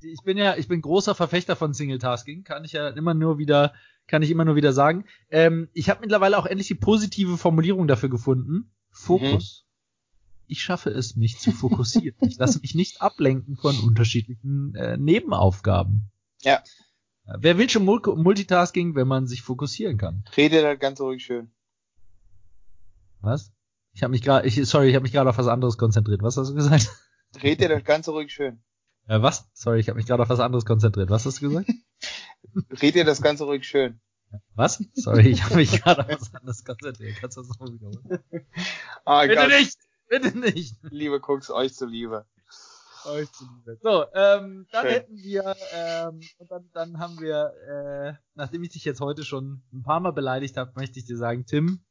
Ich 0.01 0.23
bin 0.23 0.37
ja, 0.37 0.55
ich 0.57 0.67
bin 0.67 0.81
großer 0.81 1.13
Verfechter 1.13 1.55
von 1.55 1.73
Single 1.73 1.99
Tasking, 1.99 2.43
kann 2.43 2.65
ich 2.65 2.71
ja 2.71 2.89
immer 2.89 3.13
nur 3.13 3.37
wieder, 3.37 3.73
kann 4.07 4.23
ich 4.23 4.31
immer 4.31 4.45
nur 4.45 4.55
wieder 4.55 4.73
sagen. 4.73 5.05
Ähm, 5.29 5.69
ich 5.73 5.89
habe 5.89 6.01
mittlerweile 6.01 6.37
auch 6.37 6.47
endlich 6.47 6.67
die 6.67 6.75
positive 6.75 7.37
Formulierung 7.37 7.87
dafür 7.87 8.09
gefunden. 8.09 8.71
Fokus. 8.91 9.65
Mhm 9.65 9.70
ich 10.51 10.61
schaffe 10.61 10.89
es, 10.89 11.15
mich 11.15 11.39
zu 11.39 11.51
fokussieren. 11.51 12.17
ich 12.21 12.37
lasse 12.37 12.59
mich 12.59 12.75
nicht 12.75 13.01
ablenken 13.01 13.55
von 13.55 13.77
unterschiedlichen 13.79 14.75
äh, 14.75 14.97
Nebenaufgaben. 14.97 16.11
Ja. 16.41 16.61
Wer 17.37 17.57
will 17.57 17.69
schon 17.69 17.85
Multitasking, 17.85 18.95
wenn 18.95 19.07
man 19.07 19.27
sich 19.27 19.41
fokussieren 19.41 19.97
kann? 19.97 20.25
Rede 20.35 20.61
das 20.61 20.79
ganz 20.79 20.99
ruhig 20.99 21.23
schön. 21.23 21.51
Was? 23.21 23.53
Ich 23.93 24.03
habe 24.03 24.11
mich 24.11 24.21
gerade, 24.21 24.47
ich, 24.47 24.55
sorry, 24.67 24.89
ich 24.89 24.95
habe 24.95 25.03
mich 25.03 25.11
gerade 25.11 25.29
auf 25.29 25.37
was 25.37 25.47
anderes 25.47 25.77
konzentriert. 25.77 26.21
Was 26.21 26.35
hast 26.35 26.49
du 26.49 26.55
gesagt? 26.55 26.89
Rede 27.41 27.69
das 27.69 27.83
ganz 27.83 28.09
ruhig 28.09 28.33
schön. 28.33 28.61
Äh, 29.07 29.21
was? 29.21 29.49
Sorry, 29.53 29.79
ich 29.79 29.87
habe 29.87 29.97
mich 29.97 30.07
gerade 30.07 30.23
auf 30.23 30.29
was 30.29 30.39
anderes 30.39 30.65
konzentriert. 30.65 31.09
Was 31.09 31.25
hast 31.25 31.41
du 31.41 31.47
gesagt? 31.47 31.67
Red 32.81 32.95
dir 32.95 33.05
das 33.05 33.21
Ganze 33.21 33.45
ruhig 33.45 33.65
schön. 33.65 34.01
Was? 34.55 34.83
Sorry, 34.93 35.29
ich 35.29 35.43
habe 35.43 35.55
mich 35.55 35.71
gerade 35.83 36.01
auf 36.01 36.21
was 36.21 36.33
anderes 36.33 36.63
konzentriert. 36.65 37.17
Kannst 37.19 37.37
du 37.37 37.41
das 37.41 37.59
noch 37.59 37.71
wiederholen? 37.71 38.23
Ah, 39.05 39.21
Bitte 39.23 39.35
Gott. 39.35 39.49
nicht! 39.49 39.77
Bitte 40.11 40.37
nicht. 40.37 40.75
Liebe 40.89 41.21
Cooks, 41.25 41.49
euch 41.49 41.73
zuliebe. 41.73 42.25
Euch 43.05 43.31
zuliebe. 43.31 43.79
So, 43.81 44.03
ähm, 44.13 44.67
dann 44.69 44.85
Schön. 44.85 44.91
hätten 44.91 45.15
wir, 45.15 45.55
ähm, 45.73 46.19
und 46.37 46.51
dann, 46.51 46.69
dann 46.73 46.99
haben 46.99 47.21
wir, 47.21 47.53
äh, 47.65 48.13
nachdem 48.35 48.61
ich 48.63 48.71
dich 48.71 48.83
jetzt 48.83 48.99
heute 48.99 49.23
schon 49.23 49.63
ein 49.71 49.83
paar 49.83 50.01
Mal 50.01 50.11
beleidigt 50.11 50.57
habe, 50.57 50.73
möchte 50.75 50.99
ich 50.99 51.05
dir 51.05 51.15
sagen, 51.15 51.45
Tim, 51.45 51.85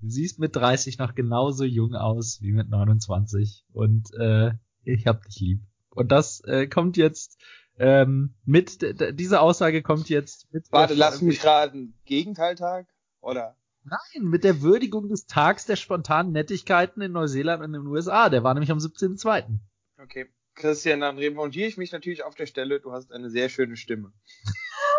du 0.00 0.08
siehst 0.08 0.38
mit 0.38 0.54
30 0.54 0.98
noch 0.98 1.16
genauso 1.16 1.64
jung 1.64 1.96
aus 1.96 2.40
wie 2.42 2.52
mit 2.52 2.68
29 2.68 3.64
und 3.72 4.14
äh, 4.14 4.52
ich 4.84 5.08
hab 5.08 5.24
dich 5.24 5.40
lieb. 5.40 5.60
Und 5.90 6.12
das 6.12 6.40
äh, 6.44 6.68
kommt 6.68 6.96
jetzt 6.96 7.40
ähm, 7.76 8.36
mit, 8.44 8.78
diese 9.18 9.40
Aussage 9.40 9.82
kommt 9.82 10.08
jetzt 10.08 10.46
mit. 10.52 10.70
Warte, 10.70 10.94
lass 10.94 11.22
mich 11.22 11.44
raten. 11.44 11.94
Gegenteiltag? 12.04 12.86
Oder? 13.20 13.56
Nein, 13.90 14.24
mit 14.24 14.44
der 14.44 14.62
Würdigung 14.62 15.08
des 15.08 15.26
Tags 15.26 15.66
der 15.66 15.76
spontanen 15.76 16.32
Nettigkeiten 16.32 17.00
in 17.00 17.12
Neuseeland 17.12 17.60
und 17.60 17.74
in 17.74 17.80
den 17.80 17.86
USA. 17.86 18.28
Der 18.28 18.42
war 18.42 18.54
nämlich 18.54 18.70
am 18.70 18.78
17.02. 18.78 19.58
Okay. 20.02 20.26
Christian, 20.54 21.00
dann 21.00 21.18
revanchiere 21.18 21.68
ich 21.68 21.76
mich 21.76 21.92
natürlich 21.92 22.24
auf 22.24 22.34
der 22.34 22.46
Stelle. 22.46 22.80
Du 22.80 22.92
hast 22.92 23.12
eine 23.12 23.30
sehr 23.30 23.48
schöne 23.48 23.76
Stimme. 23.76 24.12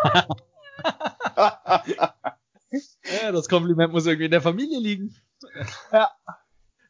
ja, 3.22 3.32
das 3.32 3.48
Kompliment 3.48 3.92
muss 3.92 4.06
irgendwie 4.06 4.24
in 4.24 4.30
der 4.30 4.40
Familie 4.40 4.78
liegen. 4.80 5.14
Ja. 5.92 6.10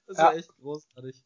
Das 0.06 0.16
ist 0.16 0.18
ja, 0.18 0.32
ja 0.32 0.38
echt 0.38 0.56
großartig. 0.60 1.24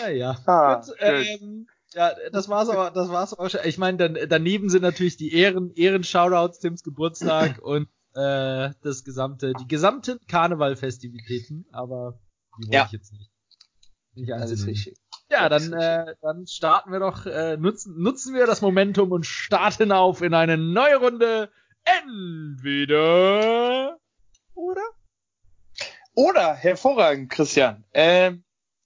Naja. 0.00 0.38
Ah, 0.46 0.74
Und, 0.74 0.94
ähm, 1.00 1.66
ja, 1.94 2.12
das 2.32 2.48
war's 2.48 2.68
aber, 2.68 2.90
das 2.90 3.08
war's 3.08 3.32
aber 3.32 3.48
schon. 3.48 3.60
Ich 3.64 3.78
meine, 3.78 3.96
dann, 3.96 4.18
daneben 4.28 4.68
sind 4.68 4.82
natürlich 4.82 5.16
die 5.16 5.32
Ehren, 5.34 5.72
Ehren-Shoutouts, 5.74 6.60
Tims 6.60 6.82
Geburtstag 6.82 7.58
und 7.62 7.88
äh, 8.14 8.70
das 8.82 9.04
gesamte, 9.04 9.52
die 9.60 9.68
gesamten 9.68 10.18
Karnevalfestivitäten, 10.26 11.66
aber 11.72 12.18
die 12.58 12.64
wollte 12.64 12.76
ja. 12.76 12.86
ich 12.86 12.92
jetzt 12.92 13.12
nicht. 13.12 13.30
nicht 14.14 14.30
das 14.30 14.50
ist 14.50 14.66
richtig. 14.66 14.98
Ja, 15.30 15.48
dann, 15.48 15.72
äh, 15.74 16.14
dann 16.22 16.46
starten 16.46 16.90
wir 16.90 17.00
doch, 17.00 17.26
äh, 17.26 17.56
nutzen, 17.58 18.00
nutzen 18.00 18.34
wir 18.34 18.46
das 18.46 18.62
Momentum 18.62 19.12
und 19.12 19.26
starten 19.26 19.92
auf 19.92 20.22
in 20.22 20.32
eine 20.32 20.56
neue 20.56 20.96
Runde. 20.96 21.50
Entweder 21.84 23.18
oder? 24.58 24.82
Oder, 26.14 26.54
hervorragend, 26.54 27.30
Christian. 27.30 27.84
Ähm, 27.92 28.42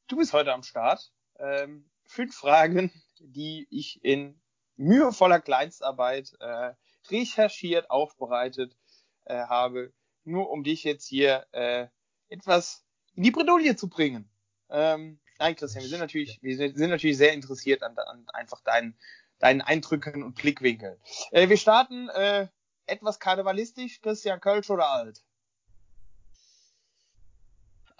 du 0.08 0.18
bist 0.18 0.34
heute 0.34 0.52
am 0.52 0.62
Start. 0.62 1.10
Ähm, 1.38 1.88
fünf 2.04 2.36
Fragen, 2.36 2.92
die 3.20 3.66
ich 3.70 4.04
in 4.04 4.38
mühevoller 4.76 5.40
Kleinstarbeit 5.40 6.34
äh, 6.40 6.74
recherchiert, 7.08 7.90
aufbereitet 7.90 8.76
äh, 9.24 9.34
habe, 9.34 9.92
nur 10.24 10.50
um 10.50 10.64
dich 10.64 10.84
jetzt 10.84 11.06
hier 11.06 11.46
äh, 11.52 11.86
etwas 12.28 12.84
in 13.14 13.22
die 13.22 13.30
Bredouille 13.30 13.76
zu 13.76 13.88
bringen. 13.88 14.28
Ähm, 14.70 15.18
nein, 15.38 15.56
Christian, 15.56 15.82
wir 15.82 15.90
sind 15.90 16.00
natürlich, 16.00 16.42
wir 16.42 16.56
sind, 16.56 16.76
natürlich 16.78 17.18
sehr 17.18 17.32
interessiert 17.32 17.82
an, 17.82 17.96
an 17.98 18.26
einfach 18.32 18.60
deinen, 18.60 18.96
deinen 19.38 19.60
Eindrücken 19.60 20.22
und 20.22 20.34
Blickwinkeln. 20.34 20.98
Äh, 21.30 21.48
wir 21.48 21.56
starten 21.56 22.08
äh, 22.08 22.48
etwas 22.86 23.18
karnevalistisch, 23.18 24.00
Christian 24.00 24.40
Kölsch 24.40 24.70
oder 24.70 24.90
alt? 24.90 25.22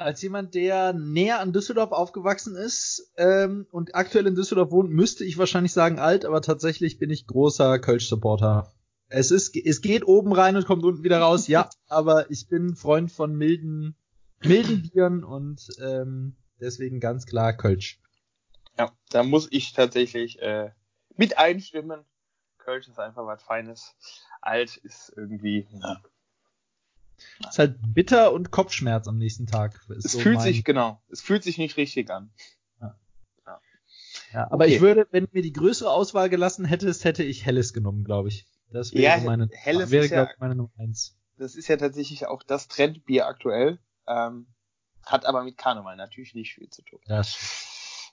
als 0.03 0.23
jemand, 0.23 0.55
der 0.55 0.93
näher 0.93 1.41
an 1.41 1.53
Düsseldorf 1.53 1.93
aufgewachsen 1.93 2.57
ist 2.57 3.13
ähm, 3.17 3.67
und 3.71 3.95
aktuell 3.95 4.27
in 4.27 4.35
Düsseldorf 4.35 4.71
wohnt, 4.71 4.91
müsste 4.91 5.25
ich 5.25 5.39
wahrscheinlich 5.39 5.73
sagen 5.73 5.99
alt, 5.99 6.25
aber 6.25 6.43
tatsächlich 6.43 6.99
bin 6.99 7.11
ich 7.11 7.27
großer 7.27 7.79
Kölsch-Supporter. 7.79 8.73
Es 9.13 9.31
ist, 9.31 9.55
es 9.57 9.83
geht 9.83 10.07
oben 10.07 10.33
rein 10.33 10.57
und 10.57 10.65
kommt 10.65 10.85
unten 10.85 11.05
wieder 11.05 11.21
raus, 11.21 11.47
ja, 11.47 11.69
aber 11.89 12.31
ich 12.31 12.49
bin 12.49 12.75
Freund 12.77 13.13
von 13.13 13.37
milden, 13.37 13.95
milden 14.43 14.83
Bieren 14.83 15.23
und 15.23 15.69
ähm, 15.81 16.37
deswegen 16.61 16.99
ganz 16.99 17.27
klar 17.27 17.53
Kölsch. 17.53 18.01
Ja, 18.79 18.91
da 19.11 19.23
muss 19.23 19.49
ich 19.51 19.75
tatsächlich 19.75 20.41
äh, 20.41 20.71
mit 21.17 21.37
einstimmen. 21.37 22.05
Kölsch 22.57 22.89
ist 22.89 22.99
einfach 22.99 23.27
was 23.27 23.43
Feines. 23.43 23.95
Alt 24.41 24.79
ist 24.79 25.13
irgendwie, 25.15 25.67
ja, 25.83 26.01
ist 27.49 27.59
halt 27.59 27.77
bitter 27.95 28.33
und 28.33 28.51
Kopfschmerz 28.51 29.09
am 29.09 29.19
nächsten 29.19 29.47
Tag. 29.47 29.81
Es 29.97 30.13
so 30.13 30.21
fühlt 30.21 30.37
mein... 30.37 30.45
sich, 30.45 30.65
genau, 30.65 31.03
es 31.11 31.21
fühlt 31.21 31.43
sich 31.43 31.59
nicht 31.59 31.77
richtig 31.77 32.11
an. 32.11 32.31
Ja, 32.81 32.99
ja. 33.47 33.61
ja 34.33 34.45
aber 34.51 34.65
okay. 34.65 34.75
ich 34.75 34.81
würde, 34.81 35.07
wenn 35.11 35.29
mir 35.33 35.43
die 35.43 35.53
größere 35.53 35.91
Auswahl 35.91 36.31
gelassen 36.31 36.65
hättest, 36.65 37.05
hätte 37.05 37.25
ich 37.25 37.45
Helles 37.45 37.73
genommen, 37.73 38.05
glaube 38.05 38.29
ich. 38.29 38.47
Das 38.73 38.93
wäre 38.93 39.19
ja, 39.19 39.25
meine, 39.25 39.49
Helles 39.53 39.91
wäre, 39.91 40.07
ja, 40.07 40.31
meine 40.39 40.55
Nummer 40.55 40.71
eins. 40.79 41.17
Das 41.37 41.55
ist 41.55 41.69
ja 41.69 41.77
tatsächlich 41.77 42.27
auch 42.27 42.43
das 42.43 42.69
Trendbier 42.69 43.27
aktuell. 43.27 43.79
Ähm, 44.07 44.47
hat 45.05 45.27
aber 45.27 45.43
mit 45.45 45.57
Karneval 45.59 45.97
natürlich 45.97 46.35
nicht 46.35 46.55
viel 46.55 46.69
zu 46.69 46.83
tun. 46.83 47.01
Das 47.07 47.37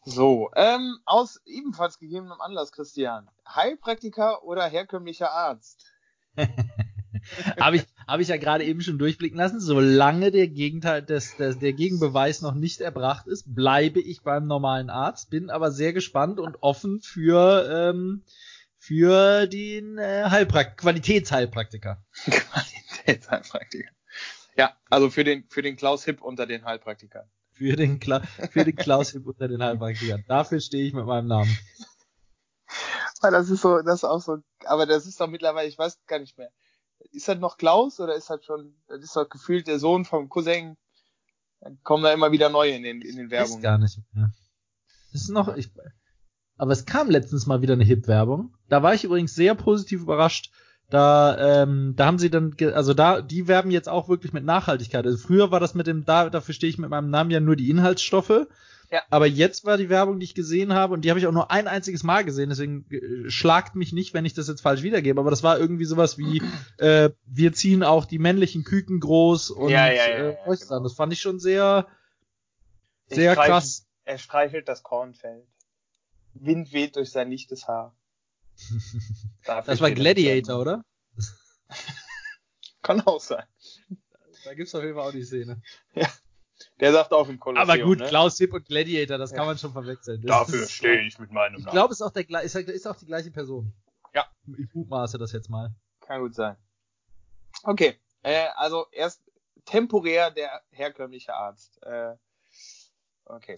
so, 0.05 0.49
ähm, 0.55 0.97
aus 1.05 1.41
ebenfalls 1.45 1.99
gegebenem 1.99 2.39
Anlass, 2.39 2.72
Christian. 2.72 3.30
Heilpraktiker 3.47 4.43
oder 4.43 4.66
herkömmlicher 4.66 5.32
Arzt? 5.32 5.91
Habe 7.60 7.78
ich, 7.78 7.86
hab 8.07 8.20
ich 8.20 8.30
ja 8.30 8.38
gerade 8.38 8.64
eben 8.64 8.82
schon 8.82 8.97
durchblicken 8.97 9.38
lassen. 9.38 9.60
Solange 9.60 10.32
der 10.32 10.47
Gegenteil 10.47 11.03
des, 11.03 11.36
des, 11.38 11.60
der 11.60 11.74
Gegenbeweis 11.74 12.41
noch 12.41 12.53
nicht 12.53 12.82
erbracht 12.82 13.28
ist, 13.28 13.53
bleibe 13.53 13.99
ich 13.99 14.22
beim 14.22 14.47
normalen 14.47 14.89
Arzt. 14.89 15.30
Bin 15.30 15.49
aber 15.49 15.72
sehr 15.72 15.91
gespannt 15.91 16.39
und 16.39 16.62
offen 16.62 17.01
für, 17.01 17.68
ähm, 17.70 18.24
für 18.80 19.45
den 19.45 19.97
äh, 19.99 20.25
Heilprakt 20.30 20.77
Qualitätsheilpraktiker. 20.77 22.03
Qualitätsheilpraktiker. 22.25 23.91
Ja, 24.57 24.75
also 24.89 25.11
für 25.11 25.23
den, 25.23 25.45
für 25.49 25.61
den 25.61 25.75
Klaus 25.75 26.03
Hipp 26.05 26.21
unter 26.21 26.47
den 26.47 26.65
Heilpraktikern. 26.65 27.30
Für 27.51 27.75
den, 27.75 27.99
Kla 27.99 28.21
für 28.51 28.65
den 28.65 28.75
Klaus 28.75 29.11
Hipp 29.11 29.27
unter 29.27 29.47
den 29.47 29.61
Heilpraktikern. 29.61 30.23
Dafür 30.27 30.59
stehe 30.59 30.86
ich 30.88 30.93
mit 30.93 31.05
meinem 31.05 31.27
Namen. 31.27 31.55
Weil 33.21 33.32
das 33.32 33.49
ist 33.49 33.61
so, 33.61 33.82
das 33.82 33.95
ist 33.95 34.03
auch 34.05 34.21
so, 34.21 34.39
aber 34.65 34.86
das 34.86 35.05
ist 35.05 35.19
doch 35.19 35.27
mittlerweile, 35.27 35.67
ich 35.67 35.77
weiß 35.77 35.99
gar 36.07 36.19
nicht 36.19 36.38
mehr 36.38 36.49
ist 37.11 37.27
das 37.27 37.39
noch 37.39 37.57
Klaus 37.57 37.99
oder 37.99 38.15
ist 38.15 38.30
das 38.30 38.43
schon, 38.45 38.75
das 38.88 39.01
ist 39.01 39.15
doch 39.15 39.27
gefühlt 39.30 39.67
der 39.67 39.80
Sohn 39.80 40.05
vom 40.05 40.30
Cousin? 40.30 40.77
Dann 41.61 41.82
kommen 41.84 42.03
da 42.03 42.13
immer 42.13 42.32
wieder 42.32 42.49
neue 42.49 42.75
in 42.75 42.84
den, 42.84 43.01
in 43.01 43.17
den 43.17 43.32
Werbungen. 43.32 43.57
Ist 43.57 43.63
gar 43.63 43.77
nicht 43.77 43.99
mehr. 44.13 44.32
Das 45.11 45.21
ist 45.21 45.30
noch, 45.30 45.55
ich, 45.55 45.71
aber 46.60 46.74
es 46.74 46.86
kam 46.86 47.10
letztens 47.10 47.47
mal 47.47 47.62
wieder 47.62 47.74
eine 47.74 47.86
Hip-Werbung. 47.86 48.53
Da 48.68 48.84
war 48.84 48.93
ich 48.93 49.05
übrigens 49.05 49.34
sehr 49.34 49.55
positiv 49.55 50.01
überrascht. 50.01 50.51
Da, 50.89 51.64
ähm, 51.64 51.93
da 51.95 52.05
haben 52.05 52.20
sie 52.20 52.30
dann, 52.30 52.55
also 52.74 52.93
da, 52.93 53.22
die 53.22 53.47
werben 53.47 53.72
jetzt 53.72 53.88
auch 53.88 54.10
wirklich 54.10 54.34
mit 54.34 54.43
Nachhaltigkeit. 54.43 55.05
Also 55.05 55.18
früher 55.18 55.51
war 55.51 55.62
das 55.62 55.74
mit 55.74 55.88
dem, 55.88 56.03
da, 56.03 56.30
dafür 56.30 56.53
stehe 56.53 56.70
ich 56.70 56.78
mit 56.78 56.89
meinem 56.89 57.10
Namen 57.10 57.32
ja 57.32 57.39
nur 57.39 57.55
die 57.55 57.70
Inhaltsstoffe. 57.70 58.47
Ja. 58.91 59.01
Aber 59.10 59.26
jetzt 59.26 59.64
war 59.64 59.78
die 59.78 59.88
Werbung, 59.88 60.20
die 60.20 60.26
ich 60.26 60.36
gesehen 60.36 60.74
habe, 60.74 60.95
und 60.95 61.05
die 61.05 61.12
habe 61.12 61.20
ich 61.20 61.28
auch 61.28 61.32
nur 61.32 61.49
ein 61.49 61.68
einziges 61.68 62.03
Mal 62.03 62.26
gesehen, 62.26 62.49
deswegen 62.49 62.86
äh, 62.89 63.30
schlagt 63.30 63.76
mich 63.76 63.93
nicht, 63.93 64.14
wenn 64.14 64.26
ich 64.26 64.34
das 64.34 64.49
jetzt 64.49 64.62
falsch 64.62 64.82
wiedergebe. 64.82 65.22
Aber 65.22 65.30
das 65.30 65.43
war 65.43 65.57
irgendwie 65.57 65.86
sowas 65.86 66.18
wie, 66.18 66.41
äh, 66.78 67.12
wir 67.26 67.53
ziehen 67.53 67.84
auch 67.84 68.03
die 68.03 68.20
männlichen 68.20 68.66
Küken 68.66 68.99
groß 68.99 69.51
und 69.51 69.70
ja, 69.70 69.88
ja, 69.88 69.93
ja, 69.93 70.03
äh, 70.03 70.32
ja, 70.32 70.55
genau. 70.55 70.84
Das 70.84 70.93
fand 70.93 71.14
ich 71.14 71.22
schon 71.22 71.39
sehr, 71.39 71.88
sehr 73.07 73.34
streichel, 73.34 73.53
krass. 73.53 73.86
Er 74.03 74.18
streichelt 74.18 74.68
das 74.68 74.84
Kornfeld. 74.84 75.45
Wind 76.40 76.74
weht 76.74 76.96
durch 76.96 77.12
sein 77.12 77.30
lichtes 77.30 77.68
Haar. 77.68 77.96
das 79.46 79.82
war 79.82 79.92
Gladiator, 79.92 80.60
oder? 80.60 80.86
Kann 82.82 83.02
auch 83.02 83.20
sein. 83.20 83.44
Da 84.46 84.54
gibt's 84.54 84.74
auf 84.74 84.84
jeden 84.84 84.96
Fall 84.96 85.08
auch 85.08 85.12
die 85.12 85.24
Szene. 85.24 85.62
Ja. 85.94 86.08
Der 86.80 86.92
sagt 86.94 87.14
auch 87.14 87.28
im 87.30 87.40
Kolosseum. 87.40 87.70
Aber 87.70 87.82
gut, 87.82 88.00
ne? 88.00 88.08
Klaus 88.08 88.38
Hipp 88.38 88.54
und 88.54 88.66
Gladiator, 88.66 89.18
das 89.18 89.32
ja. 89.32 89.38
kann 89.38 89.46
man 89.46 89.58
schon 89.58 89.74
verwechseln. 89.74 90.22
Das 90.22 90.48
Dafür 90.48 90.68
stehe 90.68 91.02
ich 91.06 91.20
mit 91.20 91.32
meinem 91.32 91.54
Namen. 91.54 91.66
Ich 91.66 91.72
glaube, 91.72 91.94
es 91.94 92.00
ist 92.00 92.06
auch, 92.06 92.12
der, 92.12 92.28
ist, 92.42 92.56
ist 92.56 92.88
auch 92.88 92.96
die 92.96 93.06
gleiche 93.06 93.32
Person. 93.32 93.74
Ja. 94.14 94.26
Ich 94.58 94.74
mutmaße 94.74 95.18
das 95.18 95.32
jetzt 95.32 95.50
mal. 95.50 95.74
Kann 96.02 96.22
gut 96.22 96.36
sein. 96.36 96.56
Okay, 97.64 98.00
äh, 98.24 98.48
also 98.56 98.88
erst 98.92 99.22
temporär 99.66 100.32
der 100.32 100.62
herkömmliche 100.72 101.34
Arzt. 101.34 101.82
Äh, 101.84 102.16
okay. 103.26 103.56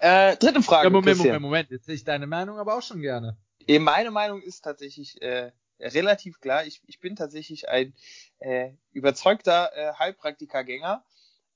Äh, 0.00 0.36
dritte 0.36 0.62
Frage. 0.62 0.84
Ja, 0.84 0.90
Moment, 0.90 1.18
Moment, 1.18 1.40
Moment. 1.40 1.70
Jetzt 1.70 1.86
sehe 1.86 1.94
ich 1.94 2.04
deine 2.04 2.26
Meinung 2.26 2.58
aber 2.58 2.76
auch 2.76 2.82
schon 2.82 3.00
gerne. 3.00 3.36
Meine 3.68 4.10
Meinung 4.10 4.42
ist 4.42 4.62
tatsächlich 4.62 5.20
äh, 5.20 5.52
relativ 5.80 6.40
klar. 6.40 6.64
Ich, 6.64 6.80
ich 6.86 7.00
bin 7.00 7.16
tatsächlich 7.16 7.68
ein 7.68 7.94
äh, 8.38 8.72
überzeugter 8.92 9.70
äh, 9.74 9.92
Heilpraktikergänger. 9.94 11.04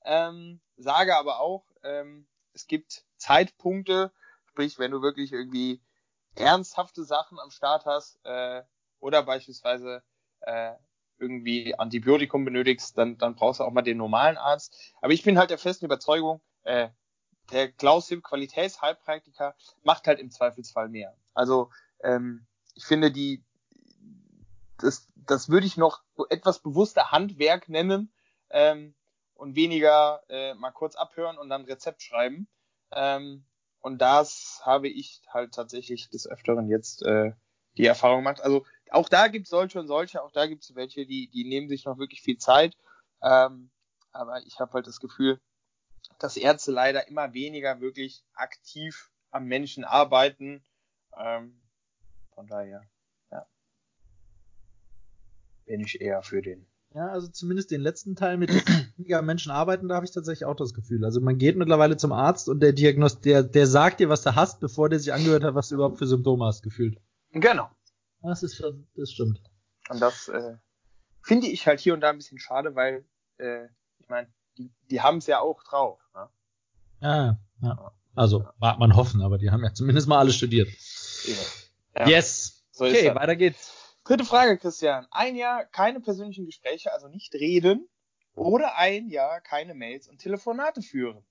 Ähm, 0.05 0.59
sage 0.77 1.15
aber 1.17 1.39
auch, 1.39 1.63
ähm, 1.83 2.27
es 2.53 2.67
gibt 2.67 3.05
Zeitpunkte, 3.17 4.11
sprich, 4.49 4.77
wenn 4.79 4.91
du 4.91 5.01
wirklich 5.01 5.31
irgendwie 5.31 5.81
ernsthafte 6.35 7.03
Sachen 7.03 7.39
am 7.39 7.51
Start 7.51 7.85
hast 7.85 8.19
äh, 8.25 8.63
oder 8.99 9.23
beispielsweise 9.23 10.03
äh, 10.41 10.73
irgendwie 11.19 11.73
Antibiotikum 11.77 12.43
benötigst, 12.43 12.97
dann, 12.97 13.17
dann 13.17 13.35
brauchst 13.35 13.59
du 13.59 13.63
auch 13.63 13.71
mal 13.71 13.81
den 13.81 13.97
normalen 13.97 14.37
Arzt. 14.37 14.93
Aber 15.01 15.13
ich 15.13 15.23
bin 15.23 15.37
halt 15.37 15.51
der 15.51 15.57
festen 15.57 15.85
Überzeugung, 15.85 16.41
äh, 16.63 16.89
der 17.53 17.71
Klaus 17.71 18.09
Hipp 18.09 18.23
Qualitätsheilpraktiker 18.23 19.55
macht 19.83 20.07
halt 20.07 20.19
im 20.19 20.31
Zweifelsfall 20.31 20.89
mehr. 20.89 21.15
Also 21.33 21.69
ähm, 22.01 22.45
ich 22.75 22.85
finde 22.85 23.11
die 23.11 23.43
das, 24.79 25.07
das 25.15 25.49
würde 25.49 25.65
ich 25.65 25.77
noch 25.77 26.01
etwas 26.29 26.59
bewusster 26.59 27.11
Handwerk 27.11 27.69
nennen, 27.69 28.11
ähm, 28.53 28.95
und 29.35 29.55
weniger 29.55 30.21
äh, 30.29 30.53
mal 30.53 30.71
kurz 30.71 30.95
abhören 30.95 31.37
und 31.37 31.49
dann 31.49 31.65
Rezept 31.65 32.01
schreiben. 32.01 32.47
Ähm, 32.91 33.45
und 33.81 34.01
das 34.01 34.61
habe 34.63 34.87
ich 34.87 35.21
halt 35.27 35.53
tatsächlich 35.53 36.09
des 36.09 36.27
Öfteren 36.27 36.69
jetzt 36.69 37.03
äh, 37.03 37.33
die 37.77 37.85
Erfahrung 37.85 38.19
gemacht. 38.19 38.41
Also 38.41 38.65
auch 38.91 39.09
da 39.09 39.27
gibt 39.27 39.47
es 39.47 39.49
solche 39.49 39.79
und 39.79 39.87
solche, 39.87 40.23
auch 40.23 40.31
da 40.31 40.45
gibt 40.45 40.63
es 40.63 40.75
welche, 40.75 41.05
die, 41.05 41.27
die 41.29 41.43
nehmen 41.43 41.67
sich 41.67 41.83
noch 41.83 41.97
wirklich 41.97 42.21
viel 42.21 42.37
Zeit. 42.37 42.77
Ähm, 43.21 43.71
aber 44.11 44.41
ich 44.45 44.59
habe 44.59 44.71
halt 44.73 44.87
das 44.87 44.99
Gefühl, 44.99 45.41
dass 46.19 46.37
Ärzte 46.37 46.71
leider 46.71 47.07
immer 47.07 47.33
weniger 47.33 47.81
wirklich 47.81 48.23
aktiv 48.33 49.11
am 49.31 49.45
Menschen 49.45 49.83
arbeiten. 49.83 50.63
Ähm, 51.17 51.61
von 52.33 52.47
daher, 52.47 52.83
ja, 53.31 53.45
bin 55.65 55.81
ich 55.81 56.01
eher 56.01 56.23
für 56.23 56.41
den 56.41 56.67
ja, 56.95 57.07
also 57.07 57.27
zumindest 57.27 57.71
den 57.71 57.81
letzten 57.81 58.15
Teil 58.15 58.37
mit 58.37 58.49
weniger 58.97 59.21
Menschen 59.23 59.51
arbeiten, 59.51 59.87
da 59.87 59.95
habe 59.95 60.05
ich 60.05 60.11
tatsächlich 60.11 60.45
auch 60.45 60.55
das 60.55 60.73
Gefühl. 60.75 61.03
Also 61.03 61.21
man 61.21 61.39
geht 61.39 61.57
mittlerweile 61.57 61.97
zum 61.97 62.11
Arzt 62.11 62.49
und 62.49 62.59
der 62.59 62.71
Diagnost, 62.71 63.25
der, 63.25 63.41
der 63.41 63.65
sagt 63.65 63.99
dir, 63.99 64.09
was 64.09 64.21
du 64.21 64.35
hast, 64.35 64.59
bevor 64.59 64.89
der 64.89 64.99
sich 64.99 65.11
angehört 65.11 65.43
hat, 65.43 65.55
was 65.55 65.69
du 65.69 65.75
überhaupt 65.75 65.97
für 65.97 66.05
Symptome 66.05 66.45
hast, 66.45 66.61
gefühlt. 66.61 66.99
Genau. 67.31 67.69
Das 68.21 68.43
ist, 68.43 68.63
das 68.95 69.11
stimmt. 69.11 69.41
Und 69.89 70.01
das 70.01 70.27
äh, 70.27 70.55
finde 71.23 71.47
ich 71.47 71.65
halt 71.65 71.79
hier 71.79 71.95
und 71.95 72.01
da 72.01 72.11
ein 72.11 72.17
bisschen 72.17 72.39
schade, 72.39 72.75
weil 72.75 73.03
äh, 73.37 73.65
ich 73.97 74.07
meine, 74.07 74.27
die, 74.57 74.71
die 74.89 75.01
haben 75.01 75.17
es 75.17 75.27
ja 75.27 75.39
auch 75.39 75.63
drauf. 75.63 75.99
Ne? 76.13 76.29
Ja, 77.01 77.37
ja. 77.61 77.91
Also 78.15 78.45
mag 78.59 78.79
man 78.79 78.95
hoffen, 78.95 79.21
aber 79.21 79.37
die 79.37 79.49
haben 79.49 79.63
ja 79.63 79.73
zumindest 79.73 80.07
mal 80.07 80.19
alle 80.19 80.31
studiert. 80.33 80.69
Ja. 81.95 82.07
Yes. 82.07 82.63
So 82.71 82.85
okay, 82.85 83.13
weiter 83.15 83.35
geht's. 83.35 83.71
Dritte 84.03 84.25
Frage, 84.25 84.57
Christian. 84.57 85.07
Ein 85.11 85.35
Jahr 85.35 85.65
keine 85.65 86.01
persönlichen 86.01 86.45
Gespräche, 86.45 86.91
also 86.91 87.07
nicht 87.07 87.33
reden, 87.33 87.87
oder 88.35 88.77
ein 88.77 89.07
Jahr 89.09 89.41
keine 89.41 89.73
Mails 89.73 90.07
und 90.07 90.19
Telefonate 90.19 90.81
führen. 90.81 91.23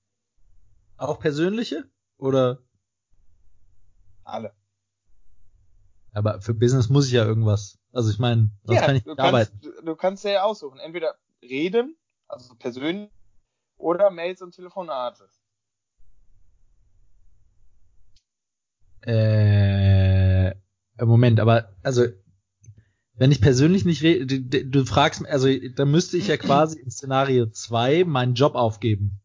Auch 0.96 1.18
persönliche? 1.18 1.84
Oder? 2.16 2.62
Alle. 4.24 4.54
Aber 6.12 6.40
für 6.40 6.54
Business 6.54 6.88
muss 6.88 7.06
ich 7.06 7.12
ja 7.12 7.24
irgendwas. 7.24 7.78
Also 7.92 8.10
ich 8.10 8.18
meine, 8.18 8.50
sonst 8.64 8.80
ja, 8.80 8.86
kann 8.86 8.96
ich 8.96 9.02
du 9.02 9.10
nicht 9.10 9.18
kannst, 9.18 9.28
arbeiten. 9.28 9.60
Du, 9.60 9.82
du 9.82 9.96
kannst 9.96 10.24
ja 10.24 10.42
aussuchen. 10.44 10.78
Entweder 10.78 11.16
reden, 11.42 11.96
also 12.32 12.54
persönlich, 12.56 13.10
oder 13.76 14.10
Mails 14.10 14.42
und 14.42 14.54
Telefonate. 14.54 15.28
Äh, 19.04 20.54
Moment, 21.04 21.40
aber 21.40 21.74
also 21.82 22.06
wenn 23.14 23.32
ich 23.32 23.40
persönlich 23.40 23.84
nicht 23.84 24.02
rede, 24.02 24.26
du, 24.40 24.64
du 24.64 24.84
fragst, 24.84 25.24
also 25.26 25.48
da 25.76 25.84
müsste 25.84 26.16
ich 26.16 26.28
ja 26.28 26.36
quasi 26.38 26.80
in 26.80 26.90
Szenario 26.90 27.46
2 27.46 28.04
meinen 28.04 28.34
Job 28.34 28.54
aufgeben. 28.54 29.20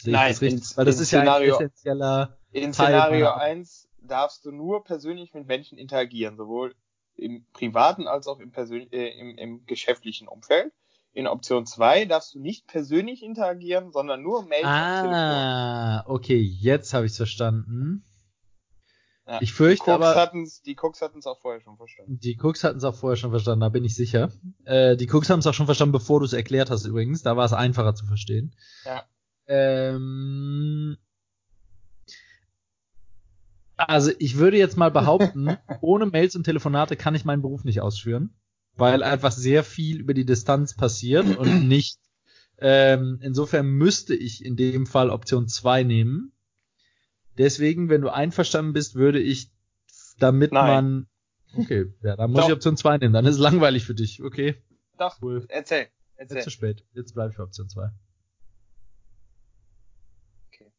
Sehe 0.00 0.12
Nein, 0.12 0.32
das 0.32 0.40
richtig? 0.42 0.70
in- 0.70 0.76
Weil 0.76 0.84
das 0.84 1.00
ist 1.00 1.10
ja 1.10 1.20
ein 1.20 1.26
Szenario- 1.26 1.54
essentieller 1.54 2.38
In 2.52 2.72
Teil 2.72 2.74
Szenario 2.92 3.24
meiner- 3.26 3.36
1 3.40 3.88
darfst 4.02 4.44
du 4.44 4.52
nur 4.52 4.84
persönlich 4.84 5.32
mit 5.32 5.46
Menschen 5.46 5.78
interagieren, 5.78 6.36
sowohl 6.36 6.74
im 7.16 7.46
privaten 7.52 8.06
als 8.06 8.26
auch 8.26 8.38
im, 8.40 8.50
persön 8.52 8.90
äh, 8.92 9.08
im, 9.18 9.38
im 9.38 9.66
geschäftlichen 9.66 10.28
Umfeld. 10.28 10.72
In 11.14 11.28
Option 11.28 11.64
2 11.64 12.06
darfst 12.06 12.34
du 12.34 12.40
nicht 12.40 12.66
persönlich 12.66 13.22
interagieren, 13.22 13.92
sondern 13.92 14.22
nur 14.22 14.42
Mails 14.46 14.64
und 14.64 14.70
Telefon. 14.70 15.14
Ah, 15.14 16.04
okay, 16.06 16.40
jetzt 16.40 16.92
habe 16.92 17.06
ich 17.06 17.14
verstanden. 17.14 18.04
Ja. 19.26 19.38
Ich 19.40 19.54
fürchte 19.54 19.84
die 19.84 19.90
Cooks 19.90 20.04
aber, 20.06 20.20
hatten's, 20.20 20.62
die 20.62 20.76
Cooks 20.76 21.00
hatten's 21.00 21.26
auch 21.26 21.40
vorher 21.40 21.60
schon 21.60 21.76
verstanden. 21.76 22.18
die 22.18 22.36
Cooks 22.42 22.62
hatten 22.62 22.78
es 22.78 22.84
auch 22.84 22.96
vorher 22.96 23.16
schon 23.16 23.30
verstanden, 23.30 23.60
da 23.60 23.70
bin 23.70 23.84
ich 23.84 23.94
sicher. 23.94 24.30
Äh, 24.64 24.96
die 24.96 25.08
Cooks 25.08 25.30
haben 25.30 25.38
es 25.38 25.46
auch 25.46 25.54
schon 25.54 25.66
verstanden, 25.66 25.92
bevor 25.92 26.18
du 26.18 26.26
es 26.26 26.34
erklärt 26.34 26.68
hast 26.68 26.84
übrigens. 26.84 27.22
Da 27.22 27.36
war 27.36 27.44
es 27.46 27.54
einfacher 27.54 27.94
zu 27.94 28.04
verstehen. 28.06 28.54
Ja. 28.84 29.04
Ähm, 29.46 30.98
also 33.76 34.10
ich 34.18 34.36
würde 34.36 34.58
jetzt 34.58 34.76
mal 34.76 34.90
behaupten, 34.90 35.56
ohne 35.80 36.06
Mails 36.06 36.36
und 36.36 36.44
Telefonate 36.44 36.96
kann 36.96 37.14
ich 37.14 37.24
meinen 37.24 37.42
Beruf 37.42 37.64
nicht 37.64 37.80
ausführen, 37.80 38.34
weil 38.76 39.02
einfach 39.02 39.32
sehr 39.32 39.64
viel 39.64 40.00
über 40.00 40.14
die 40.14 40.24
Distanz 40.24 40.74
passiert 40.74 41.36
und 41.36 41.68
nicht. 41.68 41.98
Ähm, 42.58 43.18
insofern 43.20 43.66
müsste 43.66 44.14
ich 44.14 44.44
in 44.44 44.56
dem 44.56 44.86
Fall 44.86 45.10
Option 45.10 45.48
2 45.48 45.82
nehmen. 45.82 46.32
Deswegen, 47.36 47.88
wenn 47.88 48.00
du 48.00 48.12
einverstanden 48.12 48.72
bist, 48.72 48.94
würde 48.94 49.20
ich, 49.20 49.50
damit 50.18 50.52
Nein. 50.52 50.66
man. 50.66 51.06
Okay, 51.56 51.92
ja, 52.02 52.16
dann 52.16 52.30
muss 52.30 52.42
Doch. 52.42 52.48
ich 52.48 52.54
Option 52.54 52.76
2 52.76 52.98
nehmen. 52.98 53.12
Dann 53.12 53.26
ist 53.26 53.34
es 53.36 53.40
langweilig 53.40 53.84
für 53.84 53.94
dich. 53.94 54.22
Okay, 54.22 54.56
Doch, 54.98 55.20
cool. 55.22 55.44
erzähl, 55.48 55.88
Jetzt 56.18 56.30
zu 56.30 56.36
erzähl. 56.36 56.52
spät. 56.52 56.84
Jetzt 56.94 57.14
bleibe 57.14 57.30
ich 57.30 57.36
für 57.36 57.42
Option 57.42 57.68
2. 57.68 57.90
Okay. 60.48 60.72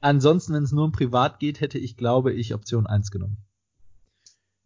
Ansonsten, 0.00 0.54
wenn 0.54 0.62
es 0.62 0.72
nur 0.72 0.84
um 0.84 0.92
privat 0.92 1.40
geht, 1.40 1.60
hätte 1.60 1.78
ich, 1.78 1.96
glaube 1.96 2.32
ich, 2.32 2.54
Option 2.54 2.86
1 2.86 3.10
genommen. 3.10 3.38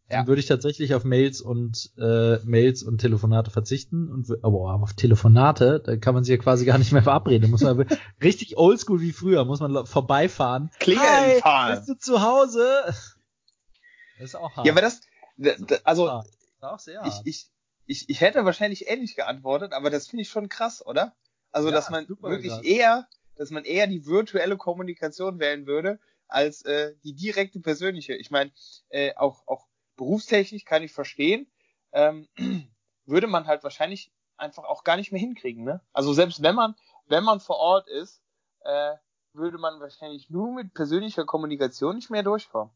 Dann 0.09 0.21
Ja. 0.21 0.27
würde 0.29 0.41
ich 0.41 0.47
tatsächlich 0.47 0.95
auf 0.95 1.03
Mails 1.05 1.41
und 1.41 1.91
äh, 1.99 2.39
Mails 2.45 2.83
und 2.85 2.99
Telefonate 2.99 3.51
verzichten 3.51 4.09
und 4.11 4.27
wür- 4.27 4.39
aber 4.43 4.75
auf 4.83 4.93
Telefonate, 4.95 5.81
da 5.85 5.97
kann 5.97 6.15
man 6.15 6.23
sich 6.23 6.31
ja 6.31 6.37
quasi 6.41 6.65
gar 6.65 6.79
nicht 6.79 6.93
mehr 6.93 7.03
verabreden. 7.03 7.51
Muss 7.51 7.63
man 7.63 7.79
richtig 8.23 8.57
oldschool 8.57 9.01
wie 9.01 9.13
früher, 9.13 9.45
muss 9.45 9.59
man 9.61 9.85
vorbeifahren. 9.87 10.71
Klingeln 10.79 11.41
fahren. 11.41 11.75
Bist 11.77 11.89
du 11.89 11.95
zu 11.99 12.23
Hause? 12.23 12.85
Das 14.19 14.31
ist 14.31 14.35
auch 14.37 14.57
hart. 14.57 14.67
Ja, 14.67 14.73
aber 14.73 14.81
das, 14.81 15.01
d- 15.37 15.57
d- 15.59 15.79
also. 15.85 16.07
Das 16.07 16.27
ist 16.27 16.63
auch 16.63 16.79
sehr 16.79 17.01
ich, 17.03 17.13
hart. 17.15 17.27
ich, 17.27 17.47
ich, 17.87 18.09
ich 18.09 18.21
hätte 18.21 18.45
wahrscheinlich 18.45 18.89
ähnlich 18.89 19.17
geantwortet, 19.17 19.73
aber 19.73 19.91
das 19.91 20.07
finde 20.07 20.23
ich 20.23 20.29
schon 20.29 20.49
krass, 20.49 20.85
oder? 20.85 21.15
Also, 21.53 21.69
Ja, 21.69 21.75
dass 21.75 21.91
man 21.91 22.07
wirklich 22.09 22.53
krass. 22.53 22.65
eher, 22.65 23.09
dass 23.37 23.51
man 23.51 23.65
eher 23.65 23.87
die 23.87 24.07
virtuelle 24.07 24.57
Kommunikation 24.57 25.39
wählen 25.39 25.67
würde, 25.67 25.99
als 26.29 26.63
äh, 26.63 26.95
die 27.05 27.13
direkte 27.15 27.61
persönliche. 27.61 28.15
Ich 28.15 28.31
meine, 28.31 28.51
äh, 28.89 29.15
auch, 29.17 29.47
auch 29.47 29.67
berufstechnisch 29.97 30.65
kann 30.65 30.83
ich 30.83 30.93
verstehen, 30.93 31.47
ähm, 31.93 32.29
würde 33.07 33.27
man 33.27 33.47
halt 33.47 33.63
wahrscheinlich 33.65 34.13
einfach 34.37 34.65
auch 34.65 34.85
gar 34.85 34.97
nicht 34.97 35.13
mehr 35.13 35.21
hinkriegen, 35.21 35.65
ne? 35.65 35.81
Also 35.93 36.13
selbst 36.13 36.43
wenn 36.43 36.55
man, 36.55 36.75
wenn 37.07 37.25
man 37.25 37.41
vor 37.41 37.57
Ort 37.57 37.89
ist, 37.89 38.21
äh, 38.61 38.95
würde 39.33 39.59
man 39.59 39.81
wahrscheinlich 39.81 40.31
nur 40.31 40.53
mit 40.53 40.75
persönlicher 40.75 41.25
Kommunikation 41.25 41.97
nicht 41.97 42.11
mehr 42.11 42.23
durchkommen. 42.23 42.73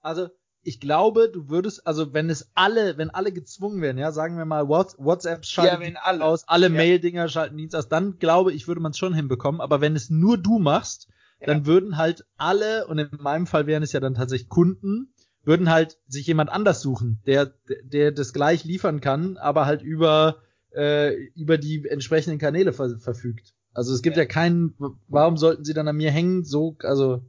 Also, 0.00 0.28
ich 0.62 0.78
glaube, 0.78 1.30
du 1.30 1.48
würdest, 1.48 1.86
also 1.86 2.12
wenn 2.12 2.28
es 2.30 2.50
alle, 2.54 2.98
wenn 2.98 3.10
alle 3.10 3.32
gezwungen 3.32 3.80
wären, 3.80 3.98
ja, 3.98 4.12
sagen 4.12 4.36
wir 4.36 4.44
mal, 4.44 4.68
Whats- 4.68 4.96
WhatsApp 4.98 5.44
wenn 5.56 5.80
Dienst 5.80 6.00
alle. 6.02 6.24
aus, 6.24 6.46
alle 6.48 6.66
Ja. 6.66 6.72
Mail-Dinger 6.72 7.28
schalten 7.28 7.56
Dienst 7.56 7.74
aus, 7.74 7.88
dann 7.88 8.18
glaube 8.18 8.52
ich, 8.52 8.68
würde 8.68 8.80
man 8.80 8.90
es 8.90 8.98
schon 8.98 9.14
hinbekommen. 9.14 9.60
Aber 9.60 9.80
wenn 9.80 9.96
es 9.96 10.10
nur 10.10 10.36
du 10.38 10.58
machst, 10.58 11.08
dann 11.40 11.64
würden 11.66 11.96
halt 11.96 12.26
alle, 12.36 12.86
und 12.86 12.98
in 12.98 13.08
meinem 13.18 13.46
Fall 13.46 13.66
wären 13.66 13.82
es 13.82 13.92
ja 13.92 14.00
dann 14.00 14.14
tatsächlich 14.14 14.50
Kunden, 14.50 15.14
würden 15.42 15.70
halt 15.70 15.98
sich 16.06 16.26
jemand 16.26 16.50
anders 16.50 16.80
suchen, 16.82 17.20
der, 17.26 17.52
der 17.82 18.12
das 18.12 18.32
gleich 18.32 18.64
liefern 18.64 19.00
kann, 19.00 19.36
aber 19.36 19.66
halt 19.66 19.82
über, 19.82 20.42
äh, 20.74 21.14
über 21.34 21.58
die 21.58 21.86
entsprechenden 21.88 22.38
Kanäle 22.38 22.72
ver 22.72 22.98
verfügt. 22.98 23.54
Also 23.72 23.94
es 23.94 24.02
gibt 24.02 24.16
ja, 24.16 24.24
Ja. 24.24 24.28
keinen, 24.28 24.74
warum 25.08 25.36
sollten 25.36 25.64
sie 25.64 25.74
dann 25.74 25.88
an 25.88 25.96
mir 25.96 26.10
hängen, 26.10 26.44
so, 26.44 26.76
also, 26.82 27.24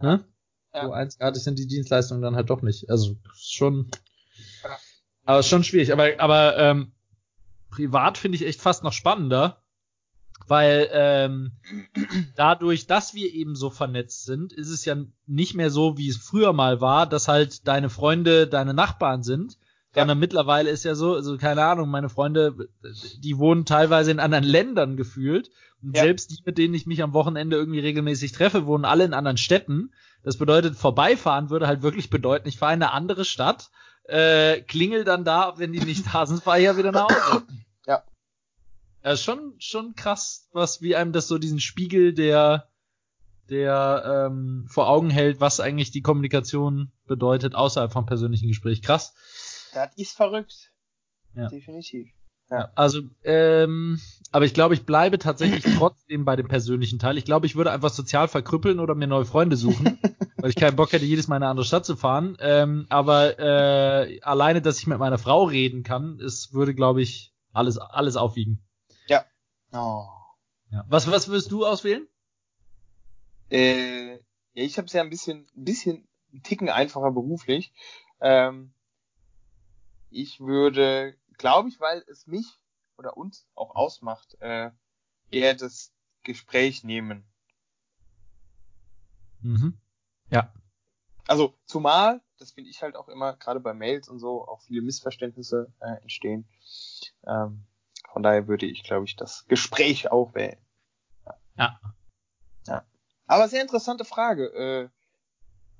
ne? 0.00 0.24
Ja. 0.74 0.86
So 0.86 0.92
einzigartig 0.92 1.42
sind 1.42 1.58
die 1.58 1.66
Dienstleistungen 1.66 2.22
dann 2.22 2.36
halt 2.36 2.50
doch 2.50 2.60
nicht. 2.62 2.90
Also 2.90 3.16
schon, 3.34 3.90
Ja. 4.62 4.76
aber 5.24 5.42
schon 5.42 5.64
schwierig. 5.64 5.92
Aber, 5.92 6.08
aber 6.18 6.58
ähm, 6.58 6.92
privat 7.70 8.18
finde 8.18 8.36
ich 8.36 8.46
echt 8.46 8.60
fast 8.60 8.84
noch 8.84 8.92
spannender, 8.92 9.62
weil 10.46 10.88
ähm, 10.92 11.52
dadurch, 12.36 12.86
dass 12.86 13.14
wir 13.14 13.32
eben 13.32 13.56
so 13.56 13.70
vernetzt 13.70 14.24
sind, 14.24 14.52
ist 14.52 14.70
es 14.70 14.84
ja 14.84 14.96
nicht 15.26 15.54
mehr 15.54 15.70
so, 15.70 15.98
wie 15.98 16.08
es 16.08 16.16
früher 16.16 16.52
mal 16.52 16.80
war, 16.80 17.06
dass 17.06 17.28
halt 17.28 17.66
deine 17.66 17.90
Freunde 17.90 18.46
deine 18.46 18.74
Nachbarn 18.74 19.22
sind. 19.22 19.58
Ja. 19.94 20.02
Sondern 20.02 20.18
mittlerweile 20.18 20.70
ist 20.70 20.84
ja 20.84 20.94
so, 20.94 21.14
also 21.14 21.38
keine 21.38 21.64
Ahnung, 21.64 21.88
meine 21.88 22.10
Freunde, 22.10 22.68
die 23.18 23.38
wohnen 23.38 23.64
teilweise 23.64 24.10
in 24.10 24.20
anderen 24.20 24.44
Ländern 24.44 24.96
gefühlt. 24.96 25.50
Und 25.82 25.96
Ja. 25.96 26.02
selbst 26.02 26.30
die, 26.30 26.42
mit 26.44 26.58
denen 26.58 26.74
ich 26.74 26.86
mich 26.86 27.02
am 27.02 27.14
Wochenende 27.14 27.56
irgendwie 27.56 27.80
regelmäßig 27.80 28.32
treffe, 28.32 28.66
wohnen 28.66 28.84
alle 28.84 29.04
in 29.04 29.14
anderen 29.14 29.38
Städten. 29.38 29.92
Das 30.22 30.36
bedeutet, 30.36 30.76
vorbeifahren 30.76 31.48
würde 31.50 31.66
halt 31.66 31.82
wirklich 31.82 32.10
bedeuten, 32.10 32.48
ich 32.48 32.58
fahre 32.58 32.74
in 32.74 32.82
eine 32.82 32.92
andere 32.92 33.24
Stadt, 33.24 33.70
äh, 34.04 34.60
klingel 34.60 35.04
dann 35.04 35.24
da, 35.24 35.54
wenn 35.56 35.72
die 35.72 35.80
nicht 35.80 36.04
da 36.12 36.26
sind, 36.26 36.42
fahre 36.42 36.58
ich 36.58 36.64
ja 36.64 36.76
wieder 36.76 36.92
nach 36.92 37.08
Hause. 37.08 37.42
Ja. 39.06 39.16
Schon, 39.16 39.54
schon 39.58 39.94
krass, 39.94 40.48
was, 40.52 40.82
wie 40.82 40.96
einem 40.96 41.12
das 41.12 41.28
so 41.28 41.38
diesen 41.38 41.60
Spiegel 41.60 42.12
der, 42.12 42.68
der 43.48 44.28
ähm, 44.28 44.66
vor 44.68 44.88
Augen 44.88 45.10
hält, 45.10 45.40
was 45.40 45.60
eigentlich 45.60 45.92
die 45.92 46.02
Kommunikation 46.02 46.90
bedeutet 47.06 47.54
außerhalb 47.54 47.92
vom 47.92 48.04
persönlichen 48.04 48.48
Gespräch. 48.48 48.82
Krass. 48.82 49.14
Das 49.72 49.96
ist 49.96 50.16
verrückt. 50.16 50.72
Ja. 51.34 51.48
Definitiv. 51.48 52.08
Ja. 52.50 52.72
Also, 52.74 53.02
ähm, 53.22 54.00
aber 54.32 54.44
ich 54.44 54.54
glaube, 54.54 54.74
ich 54.74 54.84
bleibe 54.84 55.20
tatsächlich 55.20 55.62
trotzdem 55.78 56.24
bei 56.24 56.34
dem 56.34 56.48
persönlichen 56.48 56.98
Teil. 56.98 57.16
Ich 57.16 57.24
glaube, 57.24 57.46
ich 57.46 57.54
würde 57.54 57.70
einfach 57.70 57.90
sozial 57.90 58.26
verkrüppeln 58.26 58.80
oder 58.80 58.96
mir 58.96 59.06
neue 59.06 59.24
Freunde 59.24 59.56
suchen, 59.56 59.98
weil 60.36 60.50
ich 60.50 60.56
keinen 60.56 60.74
Bock 60.74 60.92
hätte, 60.92 61.04
jedes 61.04 61.28
Mal 61.28 61.36
in 61.36 61.44
eine 61.44 61.50
andere 61.50 61.66
Stadt 61.66 61.86
zu 61.86 61.94
fahren. 61.94 62.36
Ähm, 62.40 62.86
aber 62.88 63.38
äh, 63.38 64.20
alleine, 64.22 64.62
dass 64.62 64.80
ich 64.80 64.88
mit 64.88 64.98
meiner 64.98 65.18
Frau 65.18 65.44
reden 65.44 65.84
kann, 65.84 66.18
es 66.18 66.52
würde, 66.52 66.74
glaube 66.74 67.02
ich, 67.02 67.32
alles 67.52 67.78
alles 67.78 68.16
aufwiegen. 68.16 68.65
Oh. 69.72 70.06
Ja. 70.70 70.84
Was 70.88 71.10
was 71.10 71.28
würdest 71.28 71.50
du 71.50 71.64
auswählen? 71.64 72.08
Äh, 73.50 74.14
ja, 74.14 74.18
ich 74.54 74.78
habe 74.78 74.86
es 74.86 74.92
ja 74.92 75.02
ein 75.02 75.10
bisschen, 75.10 75.46
ein 75.56 75.64
bisschen, 75.64 76.08
einen 76.32 76.42
Ticken 76.42 76.68
einfacher 76.68 77.12
beruflich. 77.12 77.72
Ähm, 78.20 78.72
ich 80.10 80.40
würde, 80.40 81.16
glaube 81.38 81.68
ich, 81.68 81.78
weil 81.80 82.04
es 82.08 82.26
mich 82.26 82.46
oder 82.96 83.16
uns 83.16 83.46
auch 83.54 83.74
ausmacht, 83.74 84.36
äh, 84.40 84.70
eher 85.30 85.54
das 85.54 85.92
Gespräch 86.22 86.82
nehmen. 86.82 87.24
Mhm. 89.42 89.78
Ja. 90.30 90.52
Also 91.28 91.54
zumal, 91.66 92.22
das 92.38 92.52
finde 92.52 92.70
ich 92.70 92.82
halt 92.82 92.96
auch 92.96 93.08
immer, 93.08 93.36
gerade 93.36 93.60
bei 93.60 93.74
Mails 93.74 94.08
und 94.08 94.18
so, 94.18 94.46
auch 94.46 94.62
viele 94.62 94.82
Missverständnisse 94.82 95.72
äh, 95.80 96.00
entstehen. 96.02 96.48
Ähm, 97.26 97.66
von 98.16 98.22
daher 98.22 98.48
würde 98.48 98.64
ich, 98.64 98.82
glaube 98.82 99.04
ich, 99.04 99.14
das 99.14 99.44
Gespräch 99.46 100.10
auch 100.10 100.34
wählen. 100.34 100.56
Ja. 101.58 101.78
Ja. 102.66 102.82
Aber 103.26 103.46
sehr 103.46 103.60
interessante 103.60 104.06
Frage. 104.06 104.46
Äh, 104.54 104.88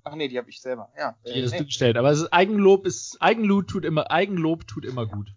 ach 0.04 0.14
nee, 0.16 0.28
die 0.28 0.36
habe 0.36 0.50
ich 0.50 0.60
selber. 0.60 0.92
Ja. 0.98 1.16
Die 1.24 1.30
Äh, 1.30 1.44
hast 1.44 1.52
nee. 1.52 1.60
du 1.60 1.64
gestellt. 1.64 1.96
Aber 1.96 2.10
es 2.10 2.20
ist 2.20 2.32
Eigenlob 2.34 2.84
ist 2.86 3.16
Eigenlob 3.22 3.68
tut 3.68 3.86
immer 3.86 4.10
Eigenlob 4.10 4.66
tut 4.66 4.84
immer 4.84 5.06
gut. 5.06 5.30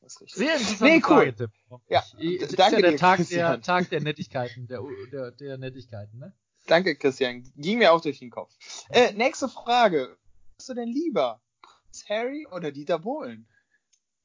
Das 0.00 0.14
ist 0.14 0.20
richtig. 0.22 0.38
Sehr 0.38 0.54
interessant. 0.54 0.80
Nee, 0.80 1.02
cool. 1.10 1.34
Frage. 1.68 1.82
Ja, 1.88 2.02
Ich, 2.16 2.40
es 2.40 2.48
ist 2.48 2.58
danke 2.58 2.76
ja 2.76 2.90
der 2.90 2.96
Tag 2.96 3.28
der. 3.28 3.60
Tag 3.60 3.90
der 3.90 4.00
Nettigkeiten, 4.00 4.66
der, 4.68 4.80
der, 5.12 5.32
der 5.32 5.58
Nettigkeiten, 5.58 6.18
ne? 6.18 6.32
Danke, 6.68 6.96
Christian. 6.96 7.42
Ging 7.56 7.76
mir 7.76 7.92
auch 7.92 8.00
durch 8.00 8.20
den 8.20 8.30
Kopf. 8.30 8.54
Äh, 8.88 9.12
nächste 9.12 9.50
Frage. 9.50 10.16
Was 10.56 10.66
du 10.68 10.74
denn 10.74 10.88
lieber? 10.88 11.42
Prinz 11.60 12.08
Harry 12.08 12.46
oder 12.50 12.72
Dieter 12.72 12.98
Bohlen? 12.98 13.46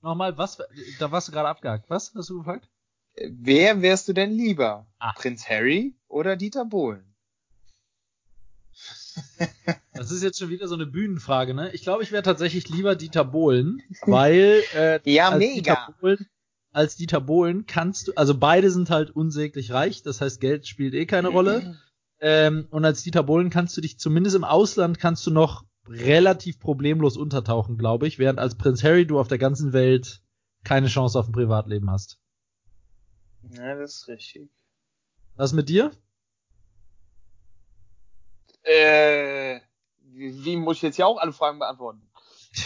Nochmal, 0.01 0.37
was, 0.37 0.57
da 0.99 1.11
warst 1.11 1.27
du 1.27 1.31
gerade 1.31 1.49
abgehakt. 1.49 1.89
Was 1.89 2.13
hast 2.15 2.29
du 2.29 2.39
gefragt? 2.39 2.67
Äh, 3.13 3.29
wer 3.31 3.81
wärst 3.81 4.07
du 4.07 4.13
denn 4.13 4.31
lieber? 4.31 4.87
Ah. 4.99 5.13
Prinz 5.13 5.47
Harry 5.47 5.95
oder 6.07 6.35
Dieter 6.35 6.65
Bohlen? 6.65 7.15
Das 9.93 10.09
ist 10.09 10.23
jetzt 10.23 10.39
schon 10.39 10.49
wieder 10.49 10.67
so 10.67 10.73
eine 10.73 10.87
Bühnenfrage, 10.87 11.53
ne? 11.53 11.71
Ich 11.73 11.83
glaube, 11.83 12.01
ich 12.01 12.11
wäre 12.11 12.23
tatsächlich 12.23 12.69
lieber 12.69 12.95
Dieter 12.95 13.23
Bohlen, 13.23 13.83
weil 14.07 14.63
äh, 14.73 14.99
ja, 15.11 15.29
als, 15.29 15.37
mega. 15.37 15.75
Dieter 15.75 15.95
Bohlen, 15.99 16.27
als 16.71 16.95
Dieter 16.95 17.21
Bohlen 17.21 17.65
kannst 17.67 18.07
du, 18.07 18.13
also 18.15 18.35
beide 18.35 18.71
sind 18.71 18.89
halt 18.89 19.11
unsäglich 19.11 19.71
reich, 19.71 20.01
das 20.01 20.19
heißt, 20.19 20.41
Geld 20.41 20.65
spielt 20.65 20.95
eh 20.95 21.05
keine 21.05 21.27
Rolle. 21.27 21.77
Ähm, 22.19 22.67
und 22.71 22.83
als 22.83 23.03
Dieter 23.03 23.21
Bohlen 23.21 23.51
kannst 23.51 23.77
du 23.77 23.81
dich 23.81 23.99
zumindest 23.99 24.35
im 24.35 24.43
Ausland 24.43 24.97
kannst 24.97 25.27
du 25.27 25.31
noch 25.31 25.65
relativ 25.91 26.59
problemlos 26.59 27.17
untertauchen, 27.17 27.77
glaube 27.77 28.07
ich, 28.07 28.19
während 28.19 28.39
als 28.39 28.55
Prinz 28.55 28.83
Harry 28.83 29.05
du 29.05 29.19
auf 29.19 29.27
der 29.27 29.37
ganzen 29.37 29.73
Welt 29.73 30.21
keine 30.63 30.87
Chance 30.87 31.19
auf 31.19 31.27
ein 31.27 31.33
Privatleben 31.33 31.89
hast. 31.89 32.19
Ja, 33.49 33.75
das 33.75 33.95
ist 33.95 34.07
richtig. 34.07 34.49
Was 35.35 35.53
mit 35.53 35.69
dir? 35.69 35.91
Äh, 38.63 39.59
wie, 40.01 40.55
muss 40.55 40.77
ich 40.77 40.83
jetzt 40.83 40.97
ja 40.97 41.05
auch 41.05 41.17
alle 41.17 41.33
Fragen 41.33 41.59
beantworten? 41.59 42.01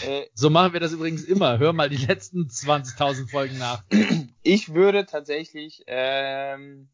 Äh, 0.04 0.26
so 0.34 0.50
machen 0.50 0.72
wir 0.72 0.80
das 0.80 0.92
übrigens 0.92 1.22
immer. 1.22 1.60
Hör 1.60 1.72
mal 1.72 1.88
die 1.88 2.04
letzten 2.04 2.48
20.000 2.48 3.30
Folgen 3.30 3.56
nach. 3.56 3.84
Ich 4.42 4.74
würde 4.74 5.06
tatsächlich, 5.06 5.84
ähm, 5.86 6.88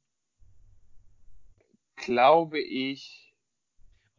glaube 1.96 2.60
ich. 2.60 3.21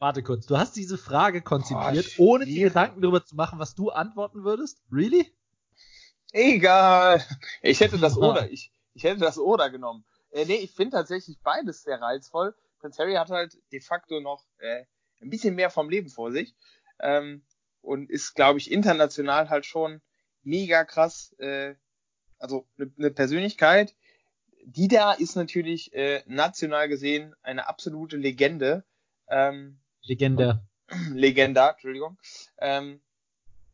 Warte 0.04 0.22
kurz, 0.22 0.46
du 0.48 0.58
hast 0.58 0.76
diese 0.76 0.98
Frage 0.98 1.42
konzipiert, 1.42 2.16
oh, 2.18 2.34
ohne 2.34 2.46
dir 2.46 2.68
Gedanken 2.68 3.02
darüber 3.02 3.24
zu 3.24 3.38
machen, 3.38 3.58
was 3.58 3.74
du 3.74 3.90
antworten 3.90 4.44
würdest? 4.44 4.84
Really? 4.92 5.34
Egal. 6.34 7.24
Ich 7.62 7.80
hätte 7.80 7.98
das 7.98 8.18
oder, 8.18 8.52
ich, 8.52 8.74
ich 8.96 9.06
hätte 9.06 9.22
das 9.22 9.38
oder 9.38 9.70
genommen. 9.70 10.04
Äh, 10.32 10.44
nee, 10.44 10.58
ich 10.58 10.74
finde 10.74 10.98
tatsächlich 10.98 11.40
beides 11.42 11.84
sehr 11.84 12.02
reizvoll. 12.02 12.54
Prince 12.80 13.02
Harry 13.02 13.14
hat 13.14 13.30
halt 13.30 13.58
de 13.72 13.80
facto 13.80 14.20
noch 14.20 14.44
äh, 14.58 14.84
ein 15.22 15.30
bisschen 15.30 15.56
mehr 15.56 15.70
vom 15.70 15.90
Leben 15.90 16.10
vor 16.10 16.34
sich. 16.34 16.54
Ähm, 17.00 17.46
und 17.80 18.10
ist, 18.10 18.34
glaube 18.34 18.60
ich, 18.60 18.74
international 18.74 19.50
halt 19.50 19.66
schon 19.66 20.02
mega 20.42 20.84
krass. 20.84 21.34
Äh, 21.40 21.76
also 22.40 22.68
eine 22.78 22.92
ne 22.98 23.10
Persönlichkeit. 23.10 23.96
Die 24.66 24.90
da 24.90 25.14
ist 25.14 25.38
natürlich 25.38 25.94
äh, 25.94 26.24
national 26.26 26.90
gesehen 26.90 27.34
eine 27.42 27.70
absolute 27.70 28.18
Legende. 28.18 28.84
Ähm, 29.30 29.80
Legende. 30.04 30.66
Legenda, 31.14 31.72
Entschuldigung. 31.72 32.18
Ähm, 32.60 33.02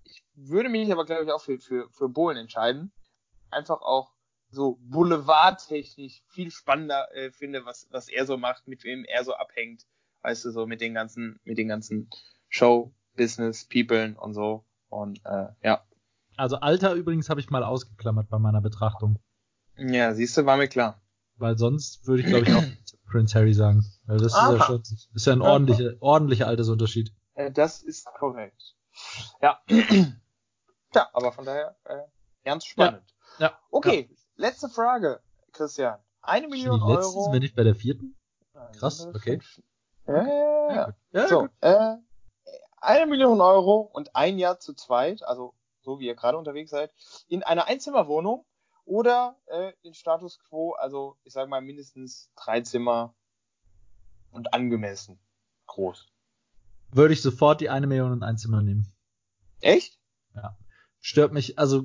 ich 0.03 0.23
würde 0.35 0.69
mich 0.69 0.91
aber, 0.91 1.05
glaube 1.05 1.23
ich, 1.23 1.31
auch 1.31 1.41
für, 1.41 1.59
für, 1.59 1.89
für 1.91 2.09
Bohlen 2.09 2.37
entscheiden. 2.37 2.91
Einfach 3.51 3.81
auch 3.81 4.13
so 4.51 4.79
boulevardtechnisch 4.81 6.23
viel 6.27 6.51
spannender 6.51 7.07
äh, 7.15 7.31
finde, 7.31 7.65
was, 7.65 7.87
was 7.91 8.09
er 8.09 8.25
so 8.25 8.37
macht, 8.37 8.67
mit 8.67 8.83
wem 8.83 9.05
er 9.05 9.23
so 9.23 9.33
abhängt. 9.33 9.85
Weißt 10.21 10.45
du, 10.45 10.51
so 10.51 10.65
mit 10.65 10.81
den 10.81 10.93
ganzen, 10.93 11.39
mit 11.43 11.57
den 11.57 11.67
ganzen 11.67 12.09
Show, 12.49 12.93
Business, 13.15 13.65
People 13.65 14.15
und 14.19 14.33
so. 14.33 14.65
Und 14.89 15.21
äh, 15.25 15.47
ja. 15.63 15.83
Also 16.35 16.57
Alter 16.57 16.93
übrigens 16.93 17.29
habe 17.29 17.39
ich 17.39 17.49
mal 17.49 17.63
ausgeklammert 17.63 18.29
bei 18.29 18.39
meiner 18.39 18.61
Betrachtung. 18.61 19.19
Ja, 19.77 20.13
siehst 20.13 20.37
du, 20.37 20.45
war 20.45 20.57
mir 20.57 20.67
klar. 20.67 21.01
Weil 21.39 21.57
sonst 21.57 22.05
würde 22.05 22.21
ich, 22.21 22.27
glaube 22.27 22.45
ich, 22.47 22.53
auch 22.53 22.63
Prince 23.09 23.37
Harry 23.37 23.53
sagen. 23.53 23.83
Weil 24.05 24.17
das 24.17 24.33
Aha. 24.33 24.53
ist 24.53 24.59
ja 24.59 24.65
schon 24.65 24.83
ist 25.13 25.25
ja 25.25 25.33
ein 25.33 25.41
ordentlicher, 25.41 25.93
ordentlicher 25.99 26.47
Altersunterschied. 26.47 27.13
Äh, 27.33 27.51
das 27.51 27.81
ist 27.81 28.05
korrekt. 28.05 28.75
Ja. 29.41 29.59
ja, 30.93 31.09
aber 31.13 31.31
von 31.31 31.45
daher 31.45 31.75
äh, 31.85 32.01
ganz 32.43 32.65
spannend. 32.65 33.03
Ja. 33.39 33.47
ja. 33.47 33.59
Okay, 33.71 34.09
ja. 34.09 34.17
letzte 34.35 34.69
Frage, 34.69 35.21
Christian. 35.53 35.99
Eine 36.21 36.47
Million 36.47 36.81
Euro. 36.81 37.31
Wenn 37.31 37.41
nicht 37.41 37.55
bei 37.55 37.63
der 37.63 37.75
vierten? 37.75 38.15
Krass, 38.77 39.07
okay. 39.07 39.39
Ja, 40.05 40.93
ja, 41.11 41.27
so, 41.27 41.47
äh, 41.61 41.95
eine 42.77 43.05
Million 43.05 43.41
Euro 43.41 43.89
und 43.93 44.15
ein 44.15 44.37
Jahr 44.37 44.59
zu 44.59 44.73
zweit, 44.73 45.23
also 45.23 45.53
so 45.81 45.99
wie 45.99 46.07
ihr 46.07 46.15
gerade 46.15 46.37
unterwegs 46.37 46.71
seid, 46.71 46.91
in 47.27 47.43
einer 47.43 47.67
Einzimmerwohnung 47.67 48.45
oder 48.89 49.37
äh, 49.45 49.71
den 49.83 49.93
Status 49.93 50.39
quo, 50.39 50.71
also 50.71 51.15
ich 51.23 51.31
sage 51.31 51.47
mal 51.47 51.61
mindestens 51.61 52.31
drei 52.35 52.61
Zimmer 52.61 53.13
und 54.31 54.53
angemessen 54.53 55.19
groß. 55.67 56.07
Würde 56.91 57.13
ich 57.13 57.21
sofort 57.21 57.61
die 57.61 57.69
eine 57.69 57.85
Million 57.85 58.11
und 58.11 58.23
ein 58.23 58.37
Zimmer 58.37 58.63
nehmen. 58.63 58.91
Echt? 59.61 59.99
Ja. 60.33 60.57
Stört 60.99 61.33
mich, 61.33 61.59
also 61.59 61.83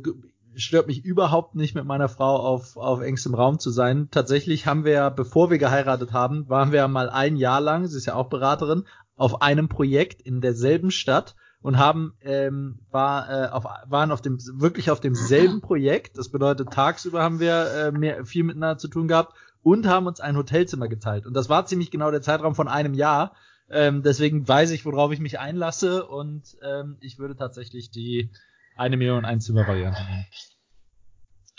stört 0.55 0.87
mich 0.87 1.05
überhaupt 1.05 1.55
nicht 1.55 1.75
mit 1.75 1.85
meiner 1.85 2.09
Frau 2.09 2.37
auf, 2.37 2.79
auf 2.79 3.03
engstem 3.03 3.35
Raum 3.35 3.59
zu 3.59 3.71
sein. 3.71 4.09
Tatsächlich 4.11 4.65
haben 4.65 4.85
wir 4.87 4.93
ja, 4.93 5.11
bevor 5.11 5.51
wir 5.51 5.59
geheiratet 5.59 6.13
haben, 6.15 6.49
waren 6.49 6.73
wir 6.73 6.79
ja 6.79 6.89
mal 6.89 7.11
ein 7.11 7.37
Jahr 7.37 7.61
lang, 7.61 7.87
sie 7.87 7.99
ist 7.99 8.07
ja 8.07 8.15
auch 8.15 8.31
Beraterin, 8.31 8.87
auf 9.15 9.43
einem 9.43 9.69
Projekt 9.69 10.23
in 10.23 10.41
derselben 10.41 10.91
Stadt 10.91 11.37
und 11.65 11.79
haben 11.79 12.13
ähm, 12.21 12.79
war 12.91 13.31
äh, 13.31 13.49
auf, 13.49 13.65
waren 13.87 14.13
auf 14.13 14.21
dem 14.21 14.39
wirklich 14.61 14.91
auf 14.91 15.01
demselben 15.01 15.63
Projekt. 15.63 16.19
Das 16.19 16.29
bedeutet 16.29 16.71
tagsüber 16.71 17.23
haben 17.23 17.41
wir 17.41 17.75
äh, 17.75 17.91
mehr 17.91 18.27
viel 18.27 18.45
miteinander 18.45 18.77
zu 18.77 18.87
tun 18.87 19.09
gehabt 19.09 19.33
und 19.63 19.87
haben 19.87 20.07
uns 20.07 20.21
ein 20.21 20.37
Hotelzimmer 20.37 20.89
geteilt. 20.89 21.25
Und 21.25 21.33
das 21.33 21.49
war 21.49 21.65
ziemlich 21.65 21.91
genau 21.91 22.11
der 22.11 22.21
Zeitraum 22.21 22.55
von 22.55 22.69
einem 22.69 22.93
Jahr. 22.93 23.35
Ähm, 23.71 24.03
deswegen 24.03 24.47
weiß 24.47 24.73
ich, 24.73 24.85
worauf 24.85 25.11
ich 25.13 25.21
mich 25.21 25.39
einlasse 25.39 26.05
und 26.05 26.55
ähm, 26.63 26.99
ich 27.01 27.19
würde 27.19 27.35
tatsächlich 27.35 27.91
die 27.91 28.31
eine 28.77 28.99
Million 28.99 29.25
Einzimmer-Variante 29.25 30.03
nehmen. 30.03 30.27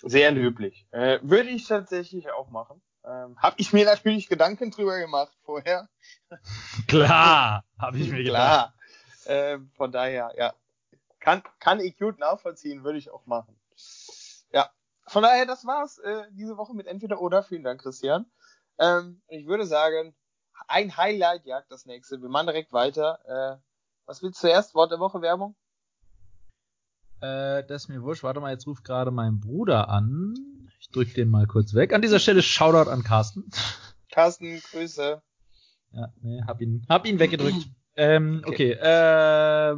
Sehr 0.04 0.32
löblich. 0.32 0.86
Äh, 0.92 1.18
würde 1.24 1.50
ich 1.50 1.68
tatsächlich 1.68 2.32
auch 2.32 2.52
machen. 2.52 2.80
Ähm, 3.04 3.38
habe 3.38 3.56
ich 3.58 3.74
mir 3.74 3.86
natürlich 3.86 4.30
Gedanken 4.30 4.70
drüber 4.70 5.00
gemacht 5.00 5.36
vorher. 5.46 5.90
Klar, 6.88 7.64
habe 7.80 7.98
ich 7.98 8.12
mir 8.12 8.24
Klar. 8.24 8.76
Äh, 9.26 9.60
von 9.76 9.92
daher, 9.92 10.34
ja. 10.38 10.54
Kann, 11.20 11.42
kann 11.60 11.80
ich 11.80 11.98
gut 11.98 12.20
nachvollziehen, 12.20 12.84
würde 12.84 13.00
ich 13.00 13.10
auch 13.10 13.26
machen. 13.26 13.56
Ja. 14.52 14.70
Von 15.08 15.24
daher, 15.24 15.46
das 15.46 15.66
war's 15.66 15.98
äh, 15.98 16.24
diese 16.32 16.58
Woche 16.58 16.76
mit 16.76 16.88
Entweder 16.88 17.20
oder. 17.20 17.44
Vielen 17.44 17.64
Dank, 17.64 17.82
Christian. 17.82 18.26
Ähm, 18.78 19.22
ich 19.28 19.48
würde 19.48 19.66
sagen, 19.66 20.14
ein 20.68 20.96
Highlight 20.98 21.46
jagt 21.46 21.72
das 21.72 21.86
nächste. 21.86 22.22
Wir 22.22 22.30
machen 22.30 22.48
direkt 22.48 22.74
weiter. 22.74 23.20
Äh, 23.26 23.62
was 24.06 24.22
willst 24.22 24.44
du 24.44 24.48
zuerst? 24.48 24.76
Wort 24.76 24.92
der 24.92 25.00
Woche 25.00 25.22
Werbung? 25.22 25.56
Äh, 27.22 27.64
das 27.66 27.84
ist 27.84 27.90
mir 27.90 28.04
wurscht. 28.04 28.24
Warte 28.24 28.40
mal, 28.40 28.52
jetzt 28.52 28.68
ruft 28.68 28.84
gerade 28.84 29.12
mein 29.12 29.40
Bruder 29.40 29.90
an. 29.90 30.36
Ich 30.80 30.90
drück 30.90 31.14
den 31.14 31.30
mal 31.30 31.48
kurz 31.48 31.74
weg. 31.74 31.94
An 31.94 32.02
dieser 32.02 32.20
Stelle 32.20 32.44
Shoutout 32.44 32.90
an 32.90 33.04
Carsten. 33.04 33.50
Carsten, 34.12 34.62
Grüße. 34.72 35.22
Ja, 35.92 36.14
nee, 36.22 36.42
hab 36.46 36.62
ihn, 36.62 36.86
hab 36.90 37.06
ihn 37.06 37.20
weggedrückt. 37.20 37.68
Ähm, 37.96 38.44
okay. 38.46 38.76
okay. 38.76 38.80
Äh, 38.82 39.76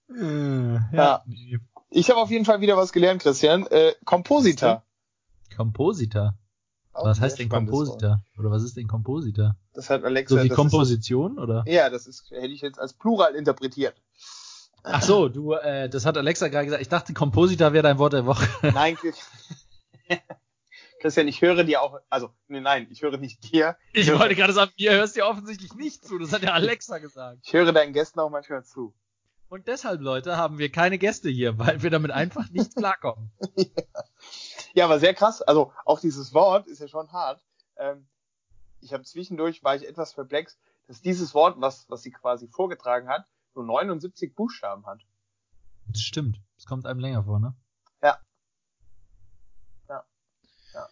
Äh, 0.09 0.73
ja. 0.73 0.89
ja. 0.91 1.23
Ich 1.91 2.09
habe 2.09 2.19
auf 2.19 2.31
jeden 2.31 2.45
Fall 2.45 2.61
wieder 2.61 2.77
was 2.77 2.91
gelernt, 2.91 3.21
Christian. 3.21 3.67
Äh, 3.67 3.93
Kompositor. 4.05 4.83
Kompositor. 5.55 6.33
Auch 6.93 7.05
Was 7.05 7.21
heißt 7.21 7.39
denn 7.39 7.49
Wort. 7.51 7.65
Kompositor? 7.65 8.23
Oder 8.37 8.51
was 8.51 8.63
ist 8.63 8.75
denn 8.75 8.87
Kompositor? 8.87 9.55
Das 9.73 9.89
hat 9.89 10.03
Alexa. 10.03 10.35
So 10.35 10.47
das 10.47 10.55
Komposition, 10.55 11.39
oder? 11.39 11.63
Ist, 11.65 11.73
ja, 11.73 11.89
das 11.89 12.05
ist, 12.05 12.29
hätte 12.31 12.47
ich 12.47 12.61
jetzt 12.61 12.79
als 12.79 12.93
Plural 12.93 13.35
interpretiert. 13.35 13.95
Ach 14.83 15.01
so, 15.01 15.29
du, 15.29 15.53
äh, 15.53 15.89
das 15.89 16.05
hat 16.05 16.17
Alexa 16.17 16.47
gerade 16.47 16.65
gesagt. 16.65 16.81
Ich 16.81 16.89
dachte, 16.89 17.13
Kompositor 17.13 17.71
wäre 17.71 17.83
dein 17.83 17.97
Wort 17.99 18.13
der 18.13 18.25
Woche. 18.25 18.47
Nein, 18.73 18.97
Christian, 20.99 21.27
ich 21.27 21.41
höre 21.41 21.63
dir 21.63 21.81
auch, 21.81 21.99
also, 22.09 22.29
nee, 22.47 22.59
nein, 22.59 22.87
ich 22.91 23.01
höre 23.01 23.17
nicht 23.17 23.51
dir. 23.51 23.75
Ich 23.91 24.09
höre, 24.09 24.19
wollte 24.19 24.35
gerade 24.35 24.53
sagen, 24.53 24.71
mir 24.77 24.91
hörst 24.91 25.15
du 25.15 25.21
ja 25.21 25.27
offensichtlich 25.27 25.73
nicht 25.73 26.05
zu. 26.05 26.19
Das 26.19 26.31
hat 26.31 26.43
ja 26.43 26.53
Alexa 26.53 26.99
gesagt. 26.99 27.39
Ich 27.43 27.53
höre 27.53 27.71
deinen 27.71 27.91
Gästen 27.93 28.19
auch 28.19 28.29
manchmal 28.29 28.63
zu. 28.63 28.93
Und 29.49 29.67
deshalb, 29.67 30.01
Leute, 30.01 30.37
haben 30.37 30.59
wir 30.59 30.71
keine 30.71 30.99
Gäste 30.99 31.29
hier, 31.29 31.57
weil 31.57 31.81
wir 31.81 31.89
damit 31.89 32.11
einfach 32.11 32.49
nicht 32.51 32.75
klarkommen. 32.75 33.31
Ja, 33.55 34.50
aber 34.79 34.99
sehr 34.99 35.13
krass. 35.13 35.41
Also, 35.41 35.73
auch 35.85 35.99
dieses 35.99 36.33
Wort 36.33 36.67
ist 36.67 36.79
ja 36.79 36.87
schon 36.87 37.11
hart. 37.11 37.43
Ähm, 37.77 38.07
ich 38.79 38.93
habe 38.93 39.03
zwischendurch, 39.03 39.63
war 39.63 39.75
ich 39.75 39.87
etwas 39.87 40.13
perplex, 40.13 40.57
dass 40.87 41.01
dieses 41.01 41.33
Wort, 41.33 41.59
was, 41.59 41.85
was 41.89 42.01
sie 42.03 42.11
quasi 42.11 42.47
vorgetragen 42.47 43.07
hat, 43.09 43.25
nur 43.53 43.65
79 43.65 44.33
Buchstaben 44.35 44.85
hat. 44.85 45.01
Das 45.87 46.01
stimmt. 46.01 46.41
Das 46.55 46.65
kommt 46.65 46.85
einem 46.85 46.99
länger 46.99 47.23
vor, 47.23 47.39
ne? 47.39 47.53
Ja. 48.01 48.17
Ja. 49.89 50.03
Ja. 50.73 50.87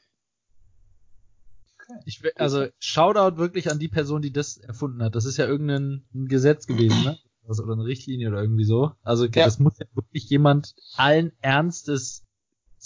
Okay. 1.75 1.99
Ich, 2.05 2.21
also, 2.39 2.67
Shoutout 2.79 3.37
wirklich 3.37 3.71
an 3.71 3.79
die 3.79 3.87
Person, 3.87 4.21
die 4.21 4.31
das 4.31 4.57
erfunden 4.57 5.01
hat. 5.03 5.15
Das 5.15 5.25
ist 5.25 5.37
ja 5.37 5.45
irgendein 5.45 6.05
ein 6.13 6.27
Gesetz 6.27 6.67
gewesen, 6.67 7.03
ne? 7.03 7.17
Oder 7.47 7.73
eine 7.73 7.85
Richtlinie 7.85 8.27
oder 8.29 8.41
irgendwie 8.41 8.65
so. 8.65 8.91
Also, 9.01 9.25
Ja. 9.25 9.45
das 9.45 9.57
muss 9.57 9.79
ja 9.79 9.87
wirklich 9.93 10.29
jemand 10.29 10.75
allen 10.97 11.31
Ernstes 11.41 12.23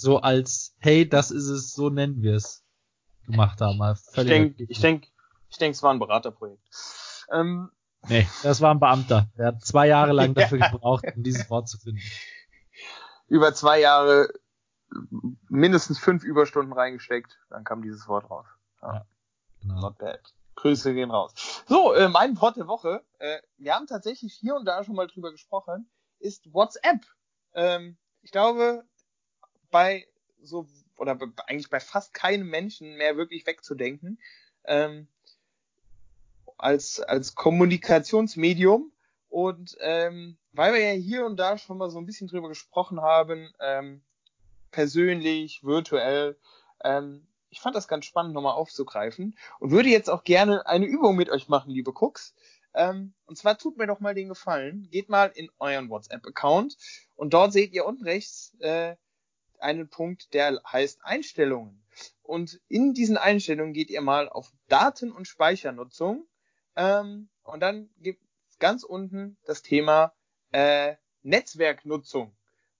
so 0.03 0.19
als, 0.19 0.75
hey, 0.79 1.07
das 1.09 1.31
ist 1.31 1.47
es, 1.47 1.73
so 1.73 1.89
nennen 1.89 2.21
wir 2.21 2.35
es, 2.35 2.63
gemacht 3.25 3.59
haben. 3.61 3.81
Ich 4.15 4.23
denke, 4.25 4.63
ich 4.67 4.79
denk, 4.79 5.07
ich 5.49 5.57
denk, 5.57 5.73
es 5.73 5.81
war 5.81 5.91
ein 5.93 5.99
Beraterprojekt. 5.99 6.61
Ähm, 7.31 7.71
Nee, 8.09 8.27
das 8.43 8.59
war 8.59 8.71
ein 8.73 8.81
Beamter. 8.81 9.29
Der 9.37 9.47
hat 9.47 9.63
zwei 9.63 9.87
Jahre 9.87 10.11
lang 10.11 10.33
dafür 10.35 10.59
Ja. 10.59 10.69
gebraucht, 10.69 11.05
um 11.15 11.23
dieses 11.23 11.49
Wort 11.49 11.69
zu 11.69 11.77
finden. 11.77 12.01
über 13.29 13.53
zwei 13.53 13.79
Jahre 13.79 14.27
mindestens 15.49 15.99
fünf 15.99 16.23
Überstunden 16.23 16.73
reingesteckt, 16.73 17.39
dann 17.49 17.63
kam 17.63 17.81
dieses 17.81 18.07
Wort 18.09 18.29
raus. 18.29 18.45
Genau. 19.61 19.79
Not 19.81 19.97
bad. 19.97 20.19
Grüße 20.55 20.93
gehen 20.93 21.09
raus. 21.11 21.33
So, 21.67 21.93
äh, 21.93 22.09
mein 22.09 22.39
Wort 22.41 22.57
der 22.57 22.67
Woche. 22.67 23.03
Äh, 23.19 23.39
wir 23.57 23.73
haben 23.73 23.87
tatsächlich 23.87 24.33
hier 24.33 24.55
und 24.55 24.65
da 24.65 24.83
schon 24.83 24.95
mal 24.95 25.07
drüber 25.07 25.31
gesprochen, 25.31 25.89
ist 26.19 26.53
WhatsApp. 26.53 26.99
Ähm, 27.53 27.97
ich 28.21 28.31
glaube, 28.31 28.83
bei 29.73 30.07
so, 30.41 30.67
oder 30.97 31.19
eigentlich 31.47 31.69
bei 31.69 31.81
fast 31.81 32.13
keinem 32.13 32.47
Menschen 32.47 32.95
mehr 32.95 33.17
wirklich 33.17 33.45
wegzudenken. 33.45 34.19
Ähm, 34.63 35.09
als, 36.57 37.01
als 37.01 37.35
Kommunikationsmedium. 37.35 38.91
Und 39.29 39.75
ähm, 39.81 40.37
weil 40.53 40.73
wir 40.73 40.79
ja 40.79 40.93
hier 40.93 41.25
und 41.25 41.37
da 41.37 41.57
schon 41.57 41.77
mal 41.77 41.89
so 41.89 41.97
ein 41.97 42.05
bisschen 42.05 42.27
drüber 42.27 42.47
gesprochen 42.47 43.01
haben, 43.01 43.51
ähm, 43.59 44.01
persönlich, 44.71 45.63
virtuell, 45.63 46.37
ähm, 46.83 47.27
ich 47.49 47.59
fand 47.59 47.75
das 47.75 47.87
ganz 47.87 48.05
spannend, 48.05 48.33
nochmal 48.33 48.53
aufzugreifen 48.53 49.37
und 49.59 49.71
würde 49.71 49.89
jetzt 49.89 50.09
auch 50.09 50.23
gerne 50.23 50.65
eine 50.67 50.85
Übung 50.85 51.15
mit 51.15 51.29
euch 51.29 51.49
machen, 51.49 51.71
liebe 51.71 51.91
Cooks. 51.91 52.33
Ähm, 52.75 53.13
und 53.25 53.37
zwar 53.37 53.57
tut 53.57 53.77
mir 53.77 53.87
doch 53.87 53.99
mal 53.99 54.15
den 54.15 54.29
Gefallen, 54.29 54.87
geht 54.91 55.09
mal 55.09 55.31
in 55.35 55.49
euren 55.59 55.89
WhatsApp-Account 55.89 56.77
und 57.15 57.33
dort 57.33 57.53
seht 57.53 57.73
ihr 57.73 57.85
unten 57.85 58.03
rechts 58.03 58.55
äh, 58.59 58.95
einen 59.63 59.89
Punkt, 59.89 60.33
der 60.33 60.61
heißt 60.65 60.99
Einstellungen. 61.03 61.83
Und 62.21 62.59
in 62.67 62.93
diesen 62.93 63.17
Einstellungen 63.17 63.73
geht 63.73 63.89
ihr 63.89 64.01
mal 64.01 64.29
auf 64.29 64.51
Daten- 64.67 65.11
und 65.11 65.27
Speichernutzung 65.27 66.25
ähm, 66.75 67.29
und 67.43 67.59
dann 67.59 67.89
gibt 67.99 68.21
ganz 68.59 68.83
unten 68.83 69.37
das 69.45 69.61
Thema 69.61 70.13
äh, 70.51 70.95
Netzwerknutzung. 71.21 72.35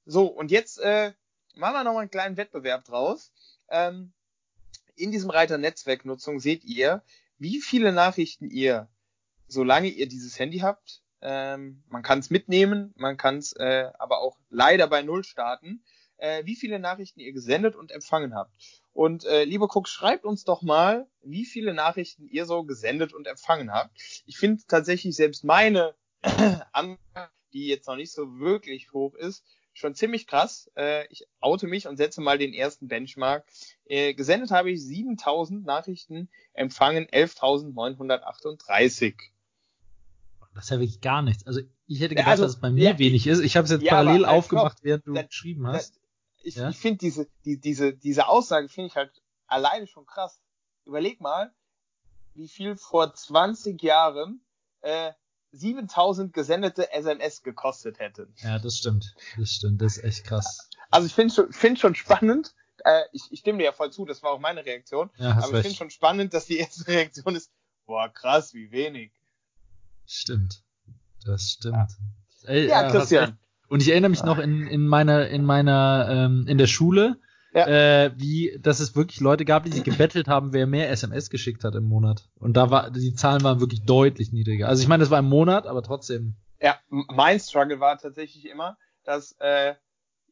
So, 0.06 0.28
und 0.28 0.52
jetzt 0.52 0.80
äh, 0.80 1.14
machen 1.56 1.74
wir 1.74 1.84
nochmal 1.84 2.02
einen 2.02 2.12
kleinen 2.12 2.38
Wettbewerb 2.38 2.86
draus. 2.86 3.32
Ähm, 3.70 4.14
in 4.96 5.12
diesem 5.12 5.30
Reiter 5.30 5.58
Netzwerknutzung 5.58 6.40
seht 6.40 6.64
ihr, 6.64 7.04
wie 7.38 7.62
viele 7.62 7.92
Nachrichten 7.92 8.50
ihr, 8.50 8.88
solange 9.48 9.90
ihr 9.90 10.08
dieses 10.08 10.40
Handy 10.40 10.60
habt, 10.60 11.02
ähm, 11.22 11.84
man 11.88 12.04
kann 12.04 12.20
es 12.20 12.30
mitnehmen, 12.30 12.94
man 12.98 13.18
kann 13.18 13.38
es 13.38 13.54
äh, 13.54 13.92
aber 13.98 14.20
auch 14.20 14.38
leider 14.50 14.88
bei 14.88 15.02
Null 15.02 15.24
starten, 15.24 15.84
äh, 16.18 16.46
wie 16.46 16.56
viele 16.56 16.80
Nachrichten 16.80 17.20
ihr 17.20 17.34
gesendet 17.34 17.76
und 17.76 17.92
empfangen 17.92 18.34
habt. 18.36 18.54
Und 18.94 19.26
äh, 19.26 19.44
liebe 19.44 19.66
Cook, 19.66 19.88
schreibt 19.88 20.26
uns 20.26 20.44
doch 20.44 20.62
mal, 20.62 21.08
wie 21.24 21.46
viele 21.46 21.74
Nachrichten 21.74 22.28
ihr 22.28 22.46
so 22.46 22.64
gesendet 22.64 23.14
und 23.14 23.28
empfangen 23.28 23.72
habt. 23.72 23.98
Ich 24.26 24.38
finde 24.38 24.62
tatsächlich 24.68 25.16
selbst 25.16 25.44
meine 25.44 25.96
Anzahl, 26.72 27.30
die 27.54 27.68
jetzt 27.68 27.88
noch 27.88 27.96
nicht 27.96 28.12
so 28.12 28.40
wirklich 28.40 28.92
hoch 28.94 29.16
ist, 29.16 29.44
schon 29.74 29.96
ziemlich 29.96 30.28
krass. 30.28 30.70
Äh, 30.76 31.08
ich 31.12 31.26
oute 31.40 31.66
mich 31.68 31.88
und 31.88 31.98
setze 31.98 32.22
mal 32.22 32.38
den 32.38 32.54
ersten 32.54 32.88
Benchmark. 32.88 33.46
Äh, 33.86 34.14
gesendet 34.14 34.52
habe 34.52 34.72
ich 34.72 34.84
7000 34.86 35.66
Nachrichten, 35.66 36.30
empfangen 36.54 37.08
11.938. 37.08 39.16
Das 40.54 40.66
ist 40.66 40.70
ja 40.70 40.80
wirklich 40.80 41.02
gar 41.02 41.24
nichts. 41.24 41.48
Also 41.48 41.62
ich 41.88 42.00
hätte 42.00 42.14
Ja, 42.14 42.22
gedacht, 42.22 42.28
also, 42.32 42.44
dass 42.44 42.52
es 42.54 42.62
bei 42.62 42.70
mir 42.70 42.92
ja, 42.92 43.00
wenig 43.00 43.26
ist. 43.26 43.40
Ich 43.40 43.58
habe 43.58 43.66
es 43.66 43.72
jetzt 43.72 43.82
ja, 43.82 43.90
parallel 43.96 44.26
aber, 44.26 44.36
äh, 44.36 44.38
aufgemacht, 44.38 44.78
während 44.84 45.08
du 45.08 45.14
da- 45.14 45.24
geschrieben 45.24 45.66
hast. 45.68 46.00
Ich, 46.44 46.56
Ja? 46.56 46.70
ich 46.70 46.78
finde 46.78 47.00
diese, 47.00 47.28
die, 47.46 47.60
diese, 47.60 47.94
diese 47.94 48.28
Aussage 48.28 48.70
finde 48.70 48.88
ich 48.88 48.96
halt 48.96 49.12
alleine 49.48 49.88
schon 49.88 50.06
krass. 50.06 50.40
Überleg 50.86 51.20
mal, 51.22 51.52
wie 52.36 52.48
viel 52.48 52.76
vor 52.76 53.14
20 53.14 53.82
Jahren 53.82 54.42
äh, 54.82 55.14
7000 55.52 56.34
gesendete 56.34 56.92
SMS 56.92 57.44
gekostet 57.44 58.00
hätten. 58.00 58.34
Ja, 58.42 58.60
das 58.60 58.78
stimmt. 58.78 59.16
Das 59.38 59.52
stimmt. 59.52 59.82
Das 59.82 59.98
ist 59.98 60.04
echt 60.04 60.26
krass. 60.26 60.70
Also 60.92 61.08
ich 61.08 61.14
finde 61.14 61.34
schon, 61.34 61.54
find 61.54 61.80
schon 61.80 61.96
spannend, 61.96 62.54
äh, 62.84 63.04
ich, 63.12 63.24
ich 63.32 63.40
stimme 63.40 63.60
dir 63.60 63.66
ja 63.66 63.72
voll 63.72 63.92
zu, 63.92 64.04
das 64.06 64.22
war 64.24 64.32
auch 64.32 64.40
meine 64.40 64.66
Reaktion, 64.66 65.10
Ja, 65.18 65.36
hast 65.36 65.46
aber 65.46 65.60
ich 65.60 65.64
finde 65.64 65.78
schon 65.78 65.90
spannend, 65.92 66.34
dass 66.34 66.48
die 66.48 66.58
erste 66.60 66.88
Reaktion 66.88 67.36
ist, 67.36 67.52
boah, 67.86 68.10
krass, 68.10 68.54
wie 68.54 68.72
wenig. 68.72 69.12
Stimmt. 70.06 70.64
Das 71.24 71.52
stimmt. 71.52 71.92
Ey, 72.44 72.68
Ja, 72.68 72.82
recht. 72.82 72.96
Christian. 72.96 73.40
Und 73.70 73.82
ich 73.82 73.90
erinnere 73.90 74.10
mich 74.12 74.24
noch 74.24 74.40
in, 74.40 74.68
in 74.68 74.88
meiner, 74.88 75.28
in 75.30 75.46
meiner, 75.46 76.08
ähm, 76.10 76.46
in 76.48 76.58
der 76.58 76.68
Schule, 76.68 77.18
Ja. 77.54 77.68
äh, 77.68 78.12
wie, 78.18 78.58
dass 78.62 78.80
es 78.80 78.96
wirklich 78.96 79.20
Leute 79.20 79.46
gab, 79.46 79.64
die 79.64 79.72
sich 79.72 79.84
gebettelt 79.84 80.28
haben, 80.28 80.54
wer 80.54 80.68
mehr 80.68 80.90
SMS 80.92 81.30
geschickt 81.30 81.64
hat 81.64 81.76
im 81.76 81.86
Monat. 81.86 82.30
Und 82.40 82.58
da 82.58 82.70
war, 82.72 82.92
die 82.92 83.14
Zahlen 83.14 83.44
waren 83.44 83.60
wirklich 83.60 83.84
deutlich 83.84 84.32
niedriger. 84.32 84.68
Also 84.68 84.82
ich 84.82 84.88
meine, 84.88 85.02
das 85.02 85.12
war 85.12 85.20
im 85.20 85.30
Monat, 85.30 85.66
aber 85.68 85.82
trotzdem. 85.84 86.36
Ja, 86.62 86.78
mein 86.90 87.40
Struggle 87.40 87.80
war 87.80 87.98
tatsächlich 87.98 88.46
immer, 88.50 88.78
dass 89.04 89.36
äh, 89.40 89.74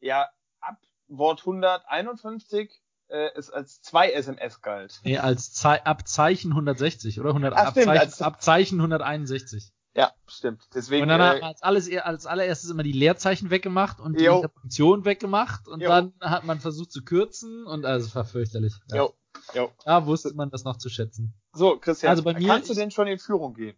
ja 0.00 0.26
ab 0.60 0.78
Wort 1.08 1.40
151 1.40 2.70
äh, 3.08 3.28
es 3.36 3.50
als 3.50 3.80
zwei 3.82 4.10
SMS 4.10 4.60
galt. 4.62 5.00
Nee, 5.04 5.18
als 5.18 5.52
Zei 5.52 5.82
ab 5.84 6.06
Zeichen 6.08 6.52
160, 6.52 7.20
oder? 7.20 7.30
100, 7.30 7.52
Ach, 7.54 7.58
ab, 7.66 7.70
stimmt, 7.72 7.86
Zeichen, 7.86 8.00
als- 8.00 8.22
ab 8.22 8.42
Zeichen 8.42 8.80
161. 8.80 9.72
Ja, 9.94 10.12
stimmt. 10.26 10.68
Deswegen 10.74 11.02
Und 11.02 11.08
dann 11.08 11.20
hat 11.20 11.36
äh, 11.36 11.40
man 11.40 11.48
als, 11.50 11.62
alles, 11.62 11.90
als 11.96 12.26
allererstes 12.26 12.70
immer 12.70 12.82
die 12.82 12.92
Leerzeichen 12.92 13.50
weggemacht 13.50 14.00
und 14.00 14.18
die 14.18 14.24
Jo. 14.24 14.36
Interpunktion 14.36 15.04
weggemacht 15.04 15.68
und 15.68 15.80
Jo. 15.80 15.88
dann 15.88 16.12
hat 16.20 16.44
man 16.44 16.60
versucht 16.60 16.90
zu 16.92 17.02
kürzen 17.04 17.66
und 17.66 17.84
also 17.84 18.06
es 18.06 18.14
war 18.14 18.24
fürchterlich. 18.24 18.72
Ja. 18.90 18.96
jo, 18.96 19.14
jo. 19.54 19.70
Da 19.84 20.06
wusste 20.06 20.32
man 20.34 20.50
das 20.50 20.64
noch 20.64 20.78
zu 20.78 20.88
schätzen. 20.88 21.34
So, 21.52 21.76
Christian, 21.78 22.08
Also 22.10 22.22
bei 22.22 22.32
mir- 22.34 22.46
kannst 22.48 22.70
du 22.70 22.74
denn 22.74 22.90
schon 22.90 23.06
in 23.06 23.18
Führung 23.18 23.52
gehen? 23.54 23.76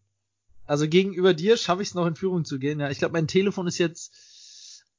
Also 0.67 0.89
gegenüber 0.89 1.35
dir 1.35 1.57
schaffe 1.57 1.83
ich 1.83 1.89
es 1.89 1.95
noch 1.95 2.07
in 2.07 2.15
Führung 2.17 2.45
zu 2.45 2.59
gehen. 2.59 2.79
Ja, 2.81 2.89
ich 2.91 2.99
glaube, 2.99 3.13
mein 3.13 3.27
Telefon 3.27 3.67
ist 3.67 3.79
jetzt 3.79 4.15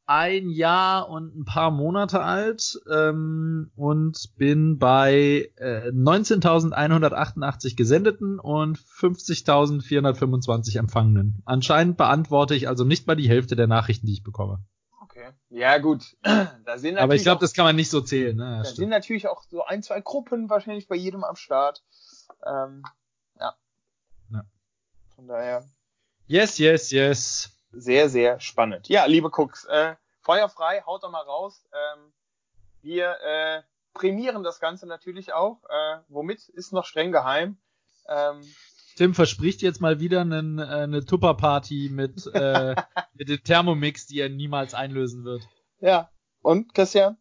ein 0.07 0.49
Jahr 0.49 1.09
und 1.09 1.35
ein 1.35 1.45
paar 1.45 1.71
Monate 1.71 2.21
alt 2.21 2.79
ähm, 2.91 3.71
und 3.75 4.35
bin 4.37 4.77
bei 4.77 5.49
äh, 5.57 5.89
19.188 5.89 7.75
gesendeten 7.75 8.39
und 8.39 8.77
50.425 8.77 10.77
empfangenen. 10.77 11.41
Anscheinend 11.45 11.97
beantworte 11.97 12.53
ich 12.55 12.67
also 12.67 12.83
nicht 12.83 13.07
mal 13.07 13.15
die 13.15 13.29
Hälfte 13.29 13.55
der 13.55 13.67
Nachrichten, 13.67 14.05
die 14.05 14.13
ich 14.13 14.23
bekomme. 14.23 14.59
Okay. 15.01 15.29
Ja, 15.49 15.79
gut. 15.79 16.15
Da 16.65 16.79
sind 16.79 16.97
Aber 16.97 17.13
ich 17.13 17.21
glaube, 17.21 17.41
das 17.41 17.53
kann 17.53 17.65
man 17.65 17.75
nicht 17.75 17.91
so 17.91 18.01
zählen. 18.01 18.35
Ne? 18.35 18.43
Ja, 18.43 18.57
da 18.57 18.63
stimmt. 18.63 18.77
sind 18.77 18.89
natürlich 18.89 19.27
auch 19.27 19.43
so 19.43 19.63
ein, 19.63 19.83
zwei 19.83 20.01
Gruppen 20.01 20.49
wahrscheinlich 20.49 20.87
bei 20.87 20.95
jedem 20.95 21.23
am 21.23 21.35
Start. 21.35 21.83
Ähm, 22.43 22.81
ja. 23.39 23.53
Ja. 24.31 24.45
Von 25.15 25.27
daher 25.27 25.63
Yes, 26.27 26.57
yes, 26.57 26.89
yes. 26.89 27.54
Sehr, 27.75 28.09
sehr 28.09 28.39
spannend. 28.39 28.87
Ja, 28.89 29.05
liebe 29.05 29.29
Cooks, 29.29 29.65
äh, 29.65 29.95
Feuer 30.21 30.49
frei, 30.49 30.81
haut 30.85 31.03
doch 31.03 31.11
mal 31.11 31.21
raus. 31.21 31.65
Ähm, 31.71 32.13
wir 32.81 33.17
äh, 33.21 33.61
prämieren 33.93 34.43
das 34.43 34.59
Ganze 34.59 34.87
natürlich 34.87 35.33
auch. 35.33 35.63
Äh, 35.69 35.99
womit 36.07 36.49
ist 36.49 36.73
noch 36.73 36.85
streng 36.85 37.11
geheim. 37.11 37.57
Ähm, 38.07 38.41
Tim 38.95 39.13
verspricht 39.13 39.61
jetzt 39.61 39.81
mal 39.81 39.99
wieder 39.99 40.21
einen, 40.21 40.59
äh, 40.59 40.63
eine 40.63 41.05
Tupper-Party 41.05 41.89
mit, 41.91 42.27
äh, 42.33 42.75
mit 43.13 43.29
dem 43.29 43.43
Thermomix, 43.43 44.07
die 44.07 44.19
er 44.19 44.29
niemals 44.29 44.73
einlösen 44.73 45.25
wird. 45.25 45.47
ja. 45.79 46.09
Und 46.41 46.75
Christian? 46.75 47.17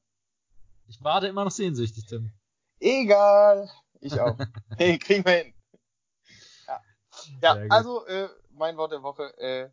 Ich 0.86 1.02
warte 1.02 1.28
immer 1.28 1.44
noch 1.44 1.50
sehnsüchtig, 1.50 2.04
Tim. 2.04 2.30
Egal. 2.78 3.70
Ich 4.02 4.20
auch. 4.20 4.36
hey, 4.76 4.98
kriegen 4.98 5.24
wir 5.24 5.32
hin. 5.32 5.54
Ja, 6.66 6.80
ja 7.40 7.66
also 7.70 8.04
äh, 8.04 8.28
mein 8.50 8.76
Wort 8.76 8.92
der 8.92 9.02
Woche. 9.02 9.34
Äh, 9.38 9.70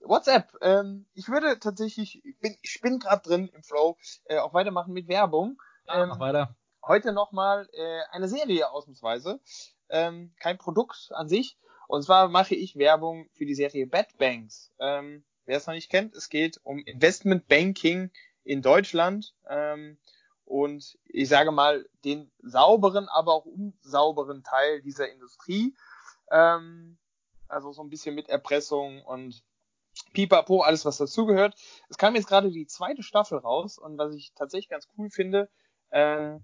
WhatsApp. 0.00 0.52
Ähm, 0.60 1.06
ich 1.14 1.28
würde 1.28 1.58
tatsächlich, 1.58 2.24
ich 2.24 2.38
bin, 2.38 2.56
ich 2.62 2.80
bin 2.80 2.98
gerade 2.98 3.22
drin 3.22 3.48
im 3.54 3.62
Flow, 3.62 3.96
äh, 4.24 4.38
auch 4.38 4.54
weitermachen 4.54 4.92
mit 4.92 5.08
Werbung. 5.08 5.60
Ja, 5.86 6.02
ähm, 6.02 6.08
mach 6.10 6.20
weiter. 6.20 6.56
Heute 6.86 7.12
nochmal 7.12 7.68
äh, 7.72 8.00
eine 8.10 8.28
Serie 8.28 8.70
ausnahmsweise. 8.70 9.40
Ähm, 9.88 10.32
kein 10.40 10.58
Produkt 10.58 11.10
an 11.12 11.28
sich. 11.28 11.58
Und 11.88 12.02
zwar 12.02 12.28
mache 12.28 12.54
ich 12.54 12.76
Werbung 12.76 13.28
für 13.32 13.44
die 13.44 13.54
Serie 13.54 13.86
Bad 13.86 14.16
Banks. 14.16 14.72
Ähm, 14.78 15.24
wer 15.44 15.58
es 15.58 15.66
noch 15.66 15.74
nicht 15.74 15.90
kennt, 15.90 16.14
es 16.14 16.28
geht 16.28 16.60
um 16.62 16.78
Investment 16.78 17.48
Banking 17.48 18.10
in 18.44 18.62
Deutschland. 18.62 19.34
Ähm, 19.48 19.98
und 20.44 20.98
ich 21.04 21.28
sage 21.28 21.52
mal, 21.52 21.88
den 22.04 22.30
sauberen, 22.42 23.08
aber 23.08 23.34
auch 23.34 23.44
unsauberen 23.44 24.42
Teil 24.42 24.82
dieser 24.82 25.10
Industrie. 25.10 25.76
Ähm, 26.30 26.98
also 27.48 27.72
so 27.72 27.82
ein 27.82 27.90
bisschen 27.90 28.14
mit 28.14 28.28
Erpressung 28.28 29.02
und 29.02 29.42
Pipapo, 30.12 30.62
alles 30.62 30.84
was 30.84 30.98
dazugehört. 30.98 31.54
Es 31.88 31.98
kam 31.98 32.14
jetzt 32.14 32.28
gerade 32.28 32.50
die 32.50 32.66
zweite 32.66 33.02
Staffel 33.02 33.38
raus 33.38 33.78
und 33.78 33.98
was 33.98 34.14
ich 34.14 34.32
tatsächlich 34.34 34.68
ganz 34.68 34.88
cool 34.96 35.10
finde, 35.10 35.48
äh, 35.90 36.36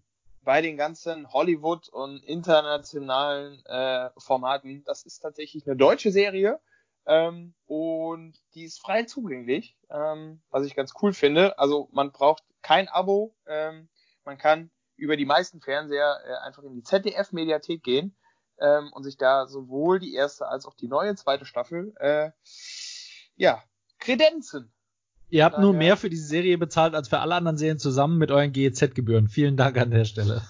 bei 0.43 0.63
den 0.63 0.77
ganzen 0.77 1.33
Hollywood 1.33 1.89
und 1.89 2.23
internationalen 2.23 3.65
äh, 3.67 4.11
Formaten, 4.17 4.85
das 4.85 5.03
ist 5.05 5.19
tatsächlich 5.19 5.67
eine 5.67 5.77
deutsche 5.77 6.13
Serie 6.13 6.61
ähm, 7.07 7.55
und 7.67 8.35
die 8.55 8.65
ist 8.65 8.81
frei 8.81 9.03
zugänglich, 9.05 9.77
ähm, 9.91 10.41
was 10.51 10.65
ich 10.65 10.77
ganz 10.77 10.93
cool 11.03 11.13
finde. 11.13 11.59
Also 11.59 11.89
man 11.93 12.13
braucht 12.13 12.45
kein 12.63 12.89
Abo, 12.89 13.35
ähm, 13.47 13.89
man 14.25 14.39
kann 14.39 14.71
über 14.97 15.17
die 15.17 15.27
meisten 15.27 15.61
Fernseher 15.61 16.21
äh, 16.25 16.47
einfach 16.47 16.63
in 16.63 16.75
die 16.75 16.83
ZDF-Mediathek 16.83 17.83
gehen 17.83 18.17
ähm, 18.61 18.93
und 18.93 19.05
sich 19.05 19.17
da 19.17 19.47
sowohl 19.47 19.99
die 19.99 20.15
erste 20.15 20.49
als 20.49 20.67
auch 20.67 20.75
die 20.75 20.89
neue 20.89 21.15
zweite 21.15 21.45
Staffel 21.45 21.95
äh, 21.99 22.31
ja, 23.37 23.63
kredenzen. 23.99 24.73
Ihr 25.29 25.45
habt 25.45 25.59
nur 25.59 25.73
mehr 25.73 25.97
für 25.97 26.09
diese 26.09 26.27
Serie 26.27 26.57
bezahlt 26.57 26.95
als 26.95 27.09
für 27.09 27.19
alle 27.19 27.35
anderen 27.35 27.59
Serien 27.59 27.79
zusammen 27.79 28.19
mit 28.19 28.31
euren 28.31 28.53
GEZ-Gebühren. 28.53 29.29
Vielen 29.29 29.57
Dank 29.57 29.77
an 29.77 29.91
der 29.91 30.05
Stelle. 30.05 30.43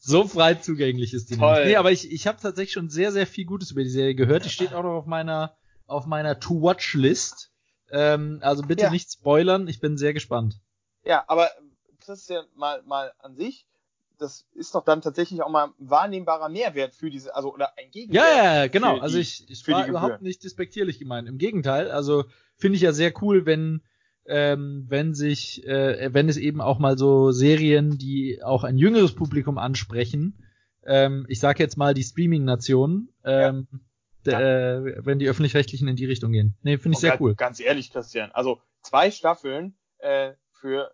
so 0.00 0.26
frei 0.26 0.54
zugänglich 0.54 1.12
ist 1.12 1.30
die 1.30 1.36
Toll. 1.36 1.56
nicht. 1.56 1.66
Nee, 1.66 1.76
aber 1.76 1.90
ich, 1.90 2.10
ich 2.10 2.26
habe 2.26 2.40
tatsächlich 2.40 2.72
schon 2.72 2.88
sehr, 2.88 3.10
sehr 3.10 3.26
viel 3.26 3.44
Gutes 3.44 3.72
über 3.72 3.82
die 3.82 3.90
Serie 3.90 4.14
gehört. 4.14 4.44
Die 4.44 4.50
steht 4.50 4.72
auch 4.72 4.84
noch 4.84 4.96
auf 4.96 5.06
meiner, 5.06 5.56
auf 5.86 6.06
meiner 6.06 6.38
To-Watch-List. 6.38 7.50
Ähm, 7.90 8.38
also 8.42 8.62
bitte 8.62 8.84
ja. 8.84 8.90
nicht 8.90 9.12
spoilern, 9.12 9.66
ich 9.66 9.80
bin 9.80 9.98
sehr 9.98 10.14
gespannt. 10.14 10.60
Ja, 11.04 11.24
aber 11.26 11.50
Christian, 11.98 12.46
mal, 12.54 12.82
mal 12.84 13.12
an 13.18 13.34
sich, 13.34 13.66
das 14.20 14.46
ist 14.54 14.74
doch 14.74 14.84
dann 14.84 15.00
tatsächlich 15.00 15.42
auch 15.42 15.50
mal 15.50 15.66
ein 15.66 15.90
wahrnehmbarer 15.90 16.48
Mehrwert 16.48 16.94
für 16.94 17.10
diese, 17.10 17.34
also 17.34 17.54
oder 17.54 17.78
ein 17.78 17.90
Gegenwert. 17.90 18.24
Ja, 18.24 18.54
ja, 18.62 18.66
genau. 18.66 18.98
also 18.98 19.18
ich, 19.18 19.48
ich 19.48 19.66
war 19.68 19.86
überhaupt 19.86 20.22
nicht 20.22 20.44
despektierlich 20.44 20.98
gemeint. 20.98 21.28
Im 21.28 21.38
Gegenteil, 21.38 21.90
also 21.90 22.24
finde 22.56 22.76
ich 22.76 22.82
ja 22.82 22.92
sehr 22.92 23.12
cool, 23.22 23.46
wenn 23.46 23.82
ähm, 24.26 24.84
wenn 24.88 25.14
sich, 25.14 25.66
äh, 25.66 26.12
wenn 26.12 26.28
es 26.28 26.36
eben 26.36 26.60
auch 26.60 26.78
mal 26.78 26.96
so 26.96 27.32
Serien, 27.32 27.98
die 27.98 28.42
auch 28.42 28.64
ein 28.64 28.76
jüngeres 28.76 29.14
Publikum 29.14 29.58
ansprechen, 29.58 30.44
ähm, 30.84 31.26
ich 31.28 31.40
sage 31.40 31.62
jetzt 31.62 31.76
mal 31.76 31.94
die 31.94 32.04
Streaming-Nationen, 32.04 33.12
ähm, 33.24 33.66
ja. 34.26 34.40
äh, 34.40 35.04
wenn 35.04 35.18
die 35.18 35.28
öffentlich-rechtlichen 35.28 35.88
in 35.88 35.96
die 35.96 36.04
Richtung 36.04 36.32
gehen. 36.32 36.56
Nee, 36.62 36.78
finde 36.78 36.94
ich 36.94 37.00
sehr 37.00 37.10
ganz, 37.10 37.20
cool. 37.20 37.34
Ganz 37.34 37.60
ehrlich, 37.60 37.90
Christian, 37.90 38.30
also 38.32 38.60
zwei 38.82 39.10
Staffeln 39.10 39.74
äh, 39.98 40.32
für 40.52 40.92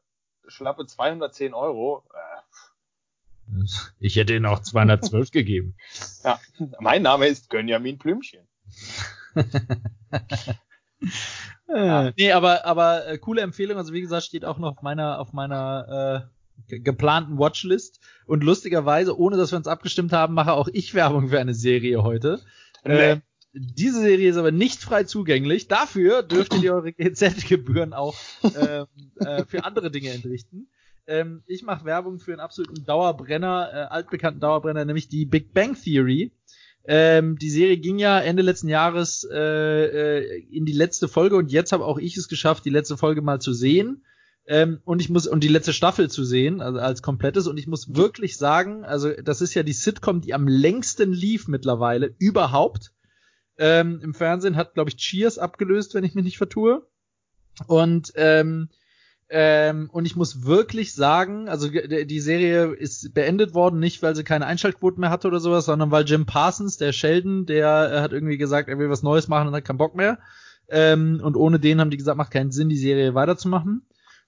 schlappe 0.49 0.87
210 0.87 1.55
Euro, 1.55 2.05
äh, 2.15 2.36
ich 4.01 4.17
hätte 4.17 4.35
ihnen 4.35 4.47
auch 4.47 4.61
212 4.61 5.31
gegeben. 5.31 5.75
Ja, 6.25 6.41
mein 6.81 7.03
Name 7.03 7.27
ist 7.27 7.51
Gönjamin 7.51 7.99
Blümchen. 7.99 8.41
ja. 11.69 12.13
Nee, 12.17 12.33
aber, 12.33 12.65
aber 12.65 13.07
äh, 13.07 13.19
coole 13.19 13.43
Empfehlung. 13.43 13.79
Also 13.79 13.93
wie 13.93 14.01
gesagt, 14.01 14.25
steht 14.25 14.45
auch 14.45 14.59
noch 14.59 14.73
auf 14.73 14.83
meiner, 14.83 15.21
auf 15.21 15.33
meiner 15.33 16.29
äh, 16.69 16.79
geplanten 16.81 17.39
Watchlist. 17.39 18.01
Und 18.27 18.43
lustigerweise, 18.43 19.17
ohne 19.19 19.37
dass 19.37 19.53
wir 19.53 19.59
uns 19.59 19.69
abgestimmt 19.69 20.13
haben, 20.13 20.35
mache 20.35 20.53
auch 20.53 20.69
ich 20.73 20.95
Werbung 20.95 21.29
für 21.29 21.39
eine 21.39 21.55
Serie 21.55 22.03
heute. 22.03 22.41
Nee. 22.85 22.93
Äh, 22.93 23.21
diese 23.53 24.01
Serie 24.01 24.29
ist 24.29 24.37
aber 24.37 24.53
nicht 24.53 24.83
frei 24.83 25.05
zugänglich. 25.05 25.69
Dafür 25.69 26.23
dürftet 26.23 26.63
ihr 26.63 26.75
eure 26.75 26.93
GZ-Gebühren 26.93 27.95
auch 27.95 28.17
äh, 28.43 28.85
äh, 29.25 29.45
für 29.47 29.65
andere 29.65 29.91
Dinge 29.91 30.11
entrichten. 30.11 30.69
Ähm, 31.07 31.43
ich 31.47 31.63
mache 31.63 31.85
Werbung 31.85 32.19
für 32.19 32.33
einen 32.33 32.41
absoluten 32.41 32.85
Dauerbrenner, 32.85 33.71
äh, 33.73 33.77
altbekannten 33.93 34.41
Dauerbrenner, 34.41 34.85
nämlich 34.85 35.09
die 35.09 35.25
Big 35.25 35.53
Bang 35.55 35.77
Theory. 35.81 36.33
Ähm, 36.85 37.37
die 37.39 37.51
Serie 37.51 37.79
ging 37.79 37.99
ja 37.99 38.21
Ende 38.21 38.43
letzten 38.43 38.69
Jahres 38.69 39.27
äh, 39.31 39.37
äh, 39.37 40.47
in 40.51 40.65
die 40.67 40.73
letzte 40.73 41.09
Folge 41.09 41.37
und 41.37 41.51
jetzt 41.51 41.73
habe 41.73 41.85
auch 41.85 41.99
ich 41.99 42.17
es 42.17 42.29
geschafft, 42.29 42.65
die 42.65 42.71
letzte 42.71 42.97
Folge 42.97 43.23
mal 43.23 43.41
zu 43.41 43.53
sehen. 43.53 44.05
Ähm, 44.49 44.81
und 44.85 45.01
ich 45.01 45.09
muss 45.09 45.27
und 45.27 45.43
die 45.43 45.49
letzte 45.49 45.73
Staffel 45.73 46.09
zu 46.09 46.25
sehen, 46.25 46.61
also 46.61 46.79
als 46.79 47.03
komplettes. 47.03 47.49
Und 47.49 47.59
ich 47.59 47.67
muss 47.67 47.97
wirklich 47.97 48.37
sagen, 48.37 48.85
also 48.85 49.11
das 49.13 49.41
ist 49.41 49.55
ja 49.55 49.65
die 49.65 49.73
Sitcom, 49.73 50.21
die 50.21 50.35
am 50.35 50.47
längsten 50.47 51.13
lief 51.13 51.49
mittlerweile 51.49 52.15
überhaupt. 52.19 52.93
Ähm, 53.59 54.01
Im 54.03 54.15
Fernsehen 54.15 54.57
hat, 54.57 54.75
glaube 54.75 54.91
ich, 54.91 54.97
Cheers 54.97 55.39
abgelöst, 55.39 55.95
wenn 55.95 56.05
ich 56.05 56.15
mich 56.15 56.25
nicht 56.25 56.39
vertue. 56.39 56.87
Und 57.67 58.13
ähm, 58.15 58.69
ähm, 59.29 59.91
und 59.93 60.05
ich 60.05 60.15
muss 60.15 60.45
wirklich 60.45 60.95
sagen, 60.95 61.49
also 61.49 61.69
die 61.69 62.21
Serie 62.21 62.67
ist 62.67 63.13
beendet 63.13 63.55
worden, 63.55 63.81
nicht 63.81 64.03
weil 64.03 64.15
sie 64.15 64.23
keine 64.23 64.47
Einschaltquoten 64.47 65.01
mehr 65.01 65.11
hatte 65.11 65.27
oder 65.27 65.41
sowas, 65.41 65.65
sondern 65.65 65.91
weil 65.91 66.05
Jim 66.05 66.27
Parsons, 66.27 66.77
der 66.77 66.93
Sheldon, 66.93 67.45
der 67.45 68.01
hat 68.03 68.13
irgendwie 68.13 68.39
gesagt, 68.39 68.69
er 68.69 68.79
will 68.79 68.91
was 68.91 69.03
Neues 69.03 69.27
machen 69.27 69.49
und 69.49 69.55
hat 69.55 69.65
keinen 69.65 69.79
Bock 69.79 69.97
mehr. 69.97 70.19
Ähm, 70.69 71.21
und 71.23 71.37
ohne 71.37 71.59
den 71.59 71.81
haben 71.81 71.91
die 71.91 71.97
gesagt, 71.97 72.19
macht 72.19 72.33
keinen 72.33 72.53
Sinn, 72.53 72.69
die 72.69 72.77
Serie 72.77 73.15
weiterzumachen. 73.15 73.83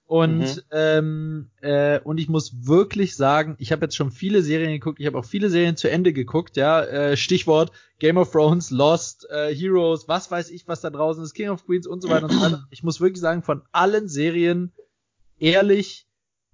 Und 0.05 0.39
mhm. 0.39 0.61
ähm, 0.71 1.49
äh, 1.61 1.99
und 1.99 2.17
ich 2.17 2.29
muss 2.29 2.65
wirklich 2.65 3.15
sagen, 3.15 3.55
ich 3.59 3.71
habe 3.71 3.85
jetzt 3.85 3.95
schon 3.95 4.09
viele 4.09 4.41
Serien 4.41 4.71
geguckt, 4.71 4.99
ich 4.99 5.05
habe 5.05 5.19
auch 5.19 5.25
viele 5.25 5.51
Serien 5.51 5.77
zu 5.77 5.87
Ende 5.87 6.13
geguckt, 6.13 6.57
ja. 6.57 6.83
Äh, 6.83 7.15
Stichwort 7.15 7.71
Game 7.99 8.17
of 8.17 8.31
Thrones, 8.31 8.71
Lost, 8.71 9.27
äh, 9.29 9.53
Heroes, 9.53 10.07
was 10.07 10.31
weiß 10.31 10.49
ich, 10.49 10.67
was 10.67 10.81
da 10.81 10.89
draußen 10.89 11.23
ist, 11.23 11.35
King 11.35 11.49
of 11.49 11.63
Queens 11.65 11.85
und 11.85 12.01
so 12.01 12.09
weiter 12.09 12.25
und 12.25 12.33
so 12.33 12.41
weiter. 12.41 12.65
Ich 12.71 12.81
muss 12.81 12.99
wirklich 12.99 13.21
sagen, 13.21 13.43
von 13.43 13.61
allen 13.71 14.07
Serien 14.09 14.73
ehrlich 15.39 16.07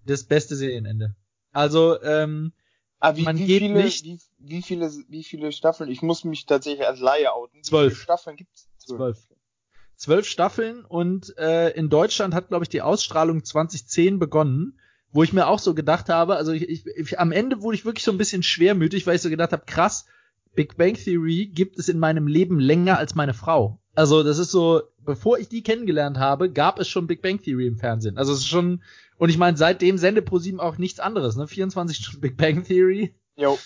das 0.05 0.23
beste 0.23 0.55
Serienende. 0.55 1.15
Also, 1.51 2.01
ähm, 2.01 2.53
Aber 2.99 3.13
ah, 3.13 3.17
wie, 3.17 3.23
man 3.23 3.37
wie 3.37 3.45
geht 3.45 3.61
viele, 3.61 3.83
nicht. 3.83 4.03
Wie, 4.03 4.19
wie, 4.37 4.61
viele, 4.61 4.91
wie 5.07 5.23
viele 5.23 5.51
Staffeln? 5.51 5.89
Ich 5.89 6.01
muss 6.01 6.23
mich 6.23 6.45
tatsächlich 6.45 6.85
als 6.85 6.99
Laie 6.99 7.33
outen. 7.33 7.63
Zwölf. 7.63 8.01
Staffeln 8.01 8.35
gibt's? 8.35 8.69
Zwölf. 8.77 9.17
Zwölf 9.95 10.27
Staffeln 10.27 10.83
und 10.83 11.37
äh, 11.37 11.69
in 11.69 11.89
Deutschland 11.89 12.33
hat, 12.33 12.49
glaube 12.49 12.65
ich, 12.65 12.69
die 12.69 12.81
Ausstrahlung 12.81 13.45
2010 13.45 14.19
begonnen, 14.19 14.77
wo 15.11 15.23
ich 15.23 15.31
mir 15.31 15.47
auch 15.47 15.59
so 15.59 15.73
gedacht 15.73 16.09
habe, 16.09 16.35
also 16.35 16.51
ich, 16.51 16.67
ich, 16.67 16.85
ich, 16.85 17.17
am 17.17 17.31
Ende 17.31 17.61
wurde 17.61 17.77
ich 17.77 17.85
wirklich 17.85 18.03
so 18.03 18.11
ein 18.11 18.17
bisschen 18.17 18.43
schwermütig, 18.43 19.07
weil 19.07 19.15
ich 19.15 19.21
so 19.21 19.29
gedacht 19.29 19.53
habe, 19.53 19.63
krass, 19.65 20.05
Big 20.53 20.75
Bang 20.75 20.95
Theory 20.95 21.47
gibt 21.47 21.79
es 21.79 21.87
in 21.87 21.99
meinem 21.99 22.27
Leben 22.27 22.59
länger 22.59 22.97
als 22.97 23.15
meine 23.15 23.33
Frau. 23.33 23.79
Also 23.95 24.23
das 24.23 24.37
ist 24.37 24.51
so, 24.51 24.83
bevor 24.99 25.39
ich 25.39 25.47
die 25.47 25.63
kennengelernt 25.63 26.17
habe, 26.17 26.51
gab 26.51 26.79
es 26.79 26.87
schon 26.87 27.07
Big 27.07 27.21
Bang 27.21 27.41
Theory 27.41 27.67
im 27.67 27.77
Fernsehen. 27.77 28.17
Also 28.17 28.33
es 28.33 28.39
ist 28.39 28.47
schon, 28.47 28.83
und 29.17 29.29
ich 29.29 29.37
meine, 29.37 29.57
seitdem 29.57 29.97
sende 29.97 30.21
ProSieben 30.21 30.59
auch 30.59 30.77
nichts 30.77 30.99
anderes, 30.99 31.35
ne? 31.35 31.47
24 31.47 31.97
Stunden 31.97 32.21
Big 32.21 32.37
Bang 32.37 32.63
Theory. 32.63 33.15
Jo. 33.37 33.57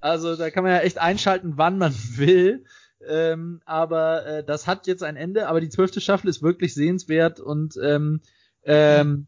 Also 0.00 0.36
da 0.36 0.50
kann 0.50 0.64
man 0.64 0.72
ja 0.72 0.80
echt 0.80 0.98
einschalten, 0.98 1.54
wann 1.56 1.78
man 1.78 1.94
will. 2.16 2.64
Ähm, 3.06 3.60
aber 3.64 4.26
äh, 4.26 4.44
das 4.44 4.66
hat 4.66 4.86
jetzt 4.86 5.02
ein 5.02 5.16
Ende, 5.16 5.48
aber 5.48 5.60
die 5.60 5.68
zwölfte 5.68 6.00
Staffel 6.00 6.28
ist 6.28 6.42
wirklich 6.42 6.74
sehenswert 6.74 7.38
und 7.38 7.78
ähm, 7.82 8.20
ähm, 8.64 9.26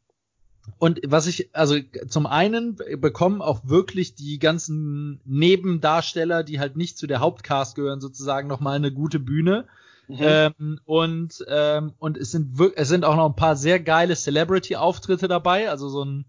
und 0.78 1.00
was 1.06 1.26
ich, 1.26 1.50
also 1.54 1.76
zum 2.08 2.26
einen 2.26 2.76
bekommen 2.76 3.40
auch 3.40 3.60
wirklich 3.64 4.14
die 4.14 4.38
ganzen 4.38 5.20
Nebendarsteller, 5.24 6.42
die 6.42 6.58
halt 6.58 6.76
nicht 6.76 6.98
zu 6.98 7.06
der 7.06 7.20
Hauptcast 7.20 7.76
gehören, 7.76 8.00
sozusagen 8.00 8.48
nochmal 8.48 8.76
eine 8.76 8.92
gute 8.92 9.20
Bühne. 9.20 9.66
Mhm. 10.08 10.16
Ähm, 10.20 10.80
und 10.84 11.44
ähm, 11.48 11.94
und 11.98 12.16
es 12.16 12.30
sind 12.30 12.60
es 12.76 12.88
sind 12.88 13.04
auch 13.04 13.16
noch 13.16 13.28
ein 13.28 13.36
paar 13.36 13.56
sehr 13.56 13.80
geile 13.80 14.14
Celebrity-Auftritte 14.14 15.28
dabei, 15.28 15.70
also 15.70 15.88
so 15.88 16.04
ein 16.04 16.26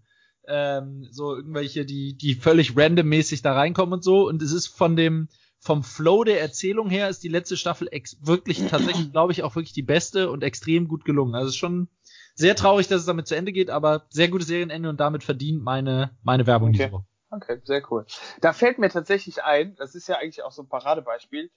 ähm, 0.48 1.06
so 1.10 1.36
irgendwelche, 1.36 1.84
die 1.84 2.16
die 2.16 2.34
völlig 2.34 2.76
randommäßig 2.76 3.42
da 3.42 3.52
reinkommen 3.52 3.92
und 3.94 4.04
so. 4.04 4.26
Und 4.26 4.42
es 4.42 4.52
ist 4.52 4.66
von 4.66 4.96
dem 4.96 5.28
vom 5.60 5.82
Flow 5.82 6.24
der 6.24 6.40
Erzählung 6.40 6.88
her 6.88 7.08
ist 7.08 7.22
die 7.22 7.28
letzte 7.28 7.56
Staffel 7.56 7.88
wirklich 8.20 8.66
tatsächlich, 8.66 9.10
glaube 9.12 9.32
ich, 9.32 9.42
auch 9.42 9.56
wirklich 9.56 9.72
die 9.72 9.82
beste 9.82 10.30
und 10.30 10.42
extrem 10.42 10.88
gut 10.88 11.04
gelungen. 11.04 11.34
Also 11.34 11.48
es 11.48 11.54
ist 11.54 11.58
schon 11.58 11.88
sehr 12.34 12.54
traurig, 12.54 12.86
dass 12.86 13.00
es 13.00 13.06
damit 13.06 13.26
zu 13.26 13.36
Ende 13.36 13.52
geht, 13.52 13.68
aber 13.68 14.06
sehr 14.10 14.28
gutes 14.28 14.46
Serienende 14.46 14.88
und 14.88 15.00
damit 15.00 15.24
verdient 15.24 15.62
meine 15.62 16.16
meine 16.22 16.46
Werbung 16.46 16.70
okay. 16.70 16.78
diese 16.78 16.92
Woche. 16.92 17.04
Okay, 17.30 17.60
sehr 17.64 17.82
cool. 17.90 18.06
Da 18.40 18.52
fällt 18.52 18.78
mir 18.78 18.88
tatsächlich 18.88 19.42
ein, 19.42 19.74
das 19.76 19.94
ist 19.94 20.08
ja 20.08 20.16
eigentlich 20.16 20.42
auch 20.42 20.52
so 20.52 20.62
ein 20.62 20.68
Paradebeispiel. 20.68 21.50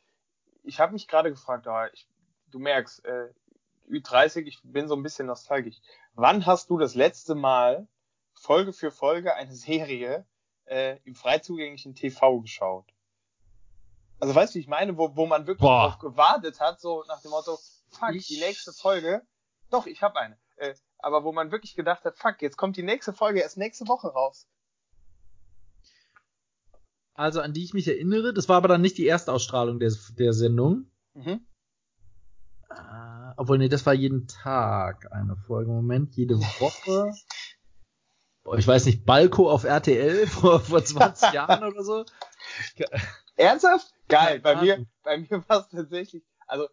Ich 0.64 0.80
habe 0.80 0.94
mich 0.94 1.08
gerade 1.08 1.32
gefragt, 1.32 1.68
oh, 1.68 1.86
ich 1.94 2.08
du 2.52 2.60
merkst, 2.60 3.06
äh, 3.06 3.30
Ü30, 3.90 4.46
ich 4.46 4.60
bin 4.64 4.88
so 4.88 4.96
ein 4.96 5.04
bisschen 5.04 5.28
nostalgisch. 5.28 5.78
Wann 6.14 6.46
hast 6.46 6.70
du 6.70 6.78
das 6.78 6.96
letzte 6.96 7.36
Mal 7.36 7.88
Folge 8.34 8.74
für 8.74 8.92
Folge 8.92 9.36
eine 9.36 9.54
Serie 9.54 10.26
äh, 10.66 10.98
im 11.04 11.16
frei 11.16 11.40
zugänglichen 11.40 11.96
TV 11.96 12.40
geschaut. 12.42 12.92
Also 14.20 14.34
weißt 14.34 14.54
du, 14.54 14.58
wie 14.58 14.62
ich 14.62 14.68
meine, 14.68 14.98
wo, 14.98 15.16
wo 15.16 15.26
man 15.26 15.48
wirklich 15.48 15.68
Boah. 15.68 15.90
drauf 15.90 16.00
gewartet 16.00 16.60
hat, 16.60 16.80
so 16.80 17.04
nach 17.08 17.22
dem 17.22 17.32
Motto, 17.32 17.58
fuck, 17.90 18.12
die 18.12 18.40
nächste 18.40 18.72
Folge. 18.72 19.22
Doch, 19.70 19.86
ich 19.86 20.02
habe 20.02 20.20
eine. 20.20 20.38
Äh, 20.58 20.76
aber 21.00 21.24
wo 21.24 21.32
man 21.32 21.52
wirklich 21.52 21.76
gedacht 21.76 22.06
hat, 22.06 22.18
fuck, 22.18 22.42
jetzt 22.42 22.58
kommt 22.58 22.78
die 22.78 22.84
nächste 22.84 23.14
Folge 23.14 23.42
erst 23.42 23.58
nächste 23.58 23.88
Woche 23.88 24.10
raus. 24.10 24.48
Also 27.14 27.42
an 27.42 27.54
die 27.54 27.64
ich 27.64 27.74
mich 27.74 27.88
erinnere, 27.88 28.34
das 28.34 28.50
war 28.50 28.58
aber 28.58 28.68
dann 28.68 28.82
nicht 28.82 28.98
die 28.98 29.08
Erstausstrahlung 29.08 29.80
der, 29.80 29.92
der 30.18 30.34
Sendung. 30.34 30.86
Mhm. 31.14 31.46
Äh, 32.70 33.34
obwohl, 33.38 33.58
nee, 33.58 33.70
das 33.70 33.86
war 33.86 33.94
jeden 33.94 34.28
Tag 34.28 35.12
eine 35.12 35.36
Folge. 35.36 35.72
Moment, 35.72 36.16
jede 36.16 36.40
Woche. 36.40 37.12
Ich 38.58 38.68
weiß 38.68 38.86
nicht, 38.86 39.06
Balko 39.06 39.52
auf 39.52 39.66
RTL 39.66 40.26
vor, 40.28 40.60
vor 40.62 40.84
20 40.84 41.34
Jahren 41.34 41.64
oder 41.64 41.84
so. 41.84 42.06
Ernsthaft? 43.36 43.94
Geil. 44.08 44.40
Bei 44.40 44.62
mir, 44.62 44.86
bei 45.04 45.18
mir 45.18 45.44
war 45.48 45.62
es 45.62 45.70
tatsächlich, 45.70 46.24
also 46.48 46.68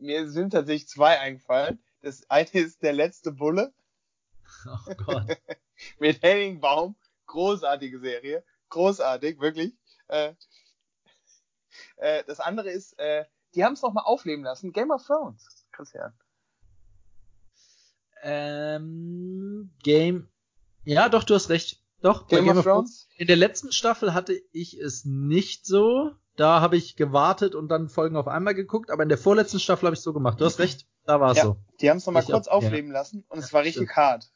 mir 0.00 0.28
sind 0.30 0.50
tatsächlich 0.50 0.88
zwei 0.88 1.18
eingefallen. 1.18 1.78
Das 2.02 2.28
eine 2.30 2.50
ist 2.52 2.82
der 2.82 2.92
letzte 2.92 3.32
Bulle 3.32 3.72
Oh 4.66 4.94
Gott. 5.06 5.38
mit 5.98 6.22
Henning 6.22 6.60
Baum. 6.60 6.96
Großartige 7.26 7.98
Serie. 8.00 8.44
Großartig, 8.72 9.38
wirklich. 9.38 9.74
Äh, 10.08 10.34
äh, 11.96 12.24
das 12.26 12.40
andere 12.40 12.70
ist, 12.70 12.98
äh, 12.98 13.26
die 13.54 13.64
haben 13.64 13.74
es 13.74 13.82
noch 13.82 13.92
mal 13.92 14.00
aufleben 14.02 14.44
lassen. 14.44 14.72
Game 14.72 14.90
of 14.90 15.04
Thrones. 15.06 15.46
Christian. 15.72 16.12
Ähm, 18.22 19.70
Game. 19.82 20.28
Ja, 20.84 21.08
doch, 21.08 21.24
du 21.24 21.34
hast 21.34 21.50
recht. 21.50 21.80
Doch, 22.00 22.22
bei 22.28 22.40
Game, 22.40 22.56
of 22.56 22.64
Thrones? 22.64 23.08
In 23.16 23.26
der 23.26 23.36
letzten 23.36 23.72
Staffel 23.72 24.14
hatte 24.14 24.32
ich 24.52 24.78
es 24.80 25.04
nicht 25.04 25.66
so. 25.66 26.12
Da 26.36 26.60
habe 26.62 26.76
ich 26.78 26.96
gewartet 26.96 27.54
und 27.54 27.68
dann 27.68 27.88
Folgen 27.90 28.16
auf 28.16 28.26
einmal 28.26 28.54
geguckt, 28.54 28.90
aber 28.90 29.02
in 29.02 29.10
der 29.10 29.18
vorletzten 29.18 29.60
Staffel 29.60 29.86
habe 29.86 29.94
ich 29.94 30.00
so 30.00 30.12
gemacht. 30.14 30.40
Du 30.40 30.46
hast 30.46 30.58
recht, 30.58 30.86
da 31.04 31.20
war 31.20 31.32
es 31.32 31.36
Ja. 31.38 31.44
so. 31.44 31.56
Die 31.80 31.90
haben 31.90 31.98
es 31.98 32.06
noch 32.06 32.14
mal 32.14 32.20
Ich 32.20 32.26
kurz 32.26 32.46
hab- 32.48 32.62
ja. 32.62 32.68
aufleben 32.68 32.90
lassen 32.90 33.24
und 33.28 33.38
es 33.38 33.50
Ja, 33.50 33.52
war 33.52 33.62
richtig 33.62 33.90
stimmt. 33.90 33.96
hart. 33.96 34.30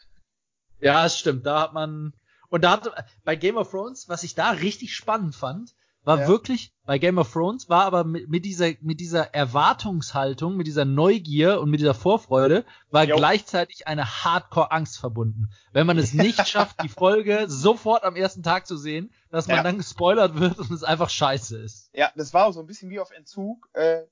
Ja, 0.78 1.06
es 1.06 1.18
stimmt. 1.18 1.46
Da 1.46 1.62
hat 1.62 1.72
man. 1.72 2.12
Und 2.48 2.62
da 2.64 2.72
hat 2.72 2.90
bei 3.24 3.36
Game 3.36 3.56
of 3.56 3.70
Thrones, 3.70 4.08
was 4.08 4.22
ich 4.22 4.34
da 4.34 4.50
richtig 4.50 4.94
spannend 4.94 5.34
fand, 5.34 5.74
war 6.04 6.20
Ja. 6.20 6.28
wirklich, 6.28 6.72
bei 6.84 6.98
Game 6.98 7.18
of 7.18 7.32
Thrones 7.32 7.68
war 7.68 7.84
aber 7.84 8.04
mit, 8.04 8.28
mit 8.28 8.44
dieser, 8.44 8.70
mit 8.80 9.00
dieser 9.00 9.34
Erwartungshaltung, 9.34 10.56
mit 10.56 10.68
dieser 10.68 10.84
Neugier 10.84 11.60
und 11.60 11.68
mit 11.70 11.80
dieser 11.80 11.94
Vorfreude, 11.94 12.64
war 12.90 13.04
Jo. 13.04 13.16
gleichzeitig 13.16 13.88
eine 13.88 14.06
Hardcore-Angst 14.24 14.98
verbunden. 14.98 15.50
Wenn 15.72 15.86
man 15.86 15.98
es 15.98 16.12
nicht 16.14 16.46
schafft, 16.48 16.80
die 16.84 16.88
Folge 16.88 17.46
sofort 17.48 18.04
am 18.04 18.14
ersten 18.14 18.44
Tag 18.44 18.68
zu 18.68 18.76
sehen, 18.76 19.12
dass 19.30 19.48
man 19.48 19.56
Ja. 19.56 19.62
dann 19.64 19.78
gespoilert 19.78 20.38
wird 20.38 20.58
und 20.60 20.70
es 20.70 20.84
einfach 20.84 21.10
scheiße 21.10 21.58
ist. 21.58 21.90
Ja, 21.92 22.12
das 22.14 22.32
war 22.32 22.46
auch 22.46 22.52
so 22.52 22.60
ein 22.60 22.66
bisschen 22.66 22.88
wie 22.90 23.00
auf 23.00 23.10
Entzug, 23.10 23.68
äh, 23.72 24.02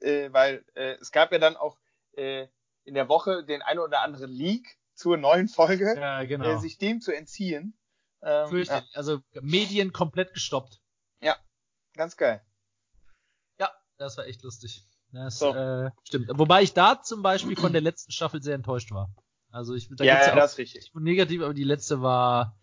äh, 0.00 0.32
weil 0.32 0.64
äh, 0.74 0.94
es 1.00 1.12
gab 1.12 1.32
ja 1.32 1.38
dann 1.38 1.56
auch 1.56 1.76
äh, 2.16 2.46
in 2.84 2.94
der 2.94 3.10
Woche 3.10 3.44
den 3.44 3.60
ein 3.60 3.78
oder 3.78 4.00
anderen 4.00 4.30
Leak 4.30 4.78
zur 4.96 5.16
neuen 5.16 5.46
Folge, 5.48 5.94
Ja, 5.96 6.24
genau. 6.24 6.56
äh, 6.56 6.58
sich 6.58 6.78
dem 6.78 7.00
zu 7.00 7.12
entziehen. 7.14 7.78
Ähm, 8.22 8.30
ja, 8.30 8.46
Fürchterlich. 8.48 8.96
Also 8.96 9.20
Medien 9.40 9.92
komplett 9.92 10.34
gestoppt. 10.34 10.80
ganz 11.96 12.16
geil. 12.18 12.42
Ja, 13.58 13.70
das 13.96 14.18
war 14.18 14.26
echt 14.26 14.42
lustig. 14.42 14.84
Das 15.12 15.38
So. 15.38 15.54
äh, 15.54 15.90
stimmt. 16.04 16.28
Wobei 16.34 16.62
ich 16.62 16.74
da 16.74 17.00
zum 17.02 17.22
Beispiel 17.22 17.56
von 17.56 17.72
der 17.72 17.80
letzten 17.80 18.12
Staffel 18.12 18.42
sehr 18.42 18.54
enttäuscht 18.54 18.90
war. 18.90 19.14
Also 19.50 19.74
ich 19.74 19.88
da 19.96 20.04
ja, 20.04 20.14
gibt's 20.16 20.26
ja, 20.26 20.32
ja 20.32 20.38
auch 20.38 20.42
das 20.44 20.52
ist 20.52 20.58
richtig. 20.58 20.90
negativ, 20.94 21.40
aber 21.40 21.54
die 21.54 21.64
letzte 21.64 22.02
war 22.02 22.58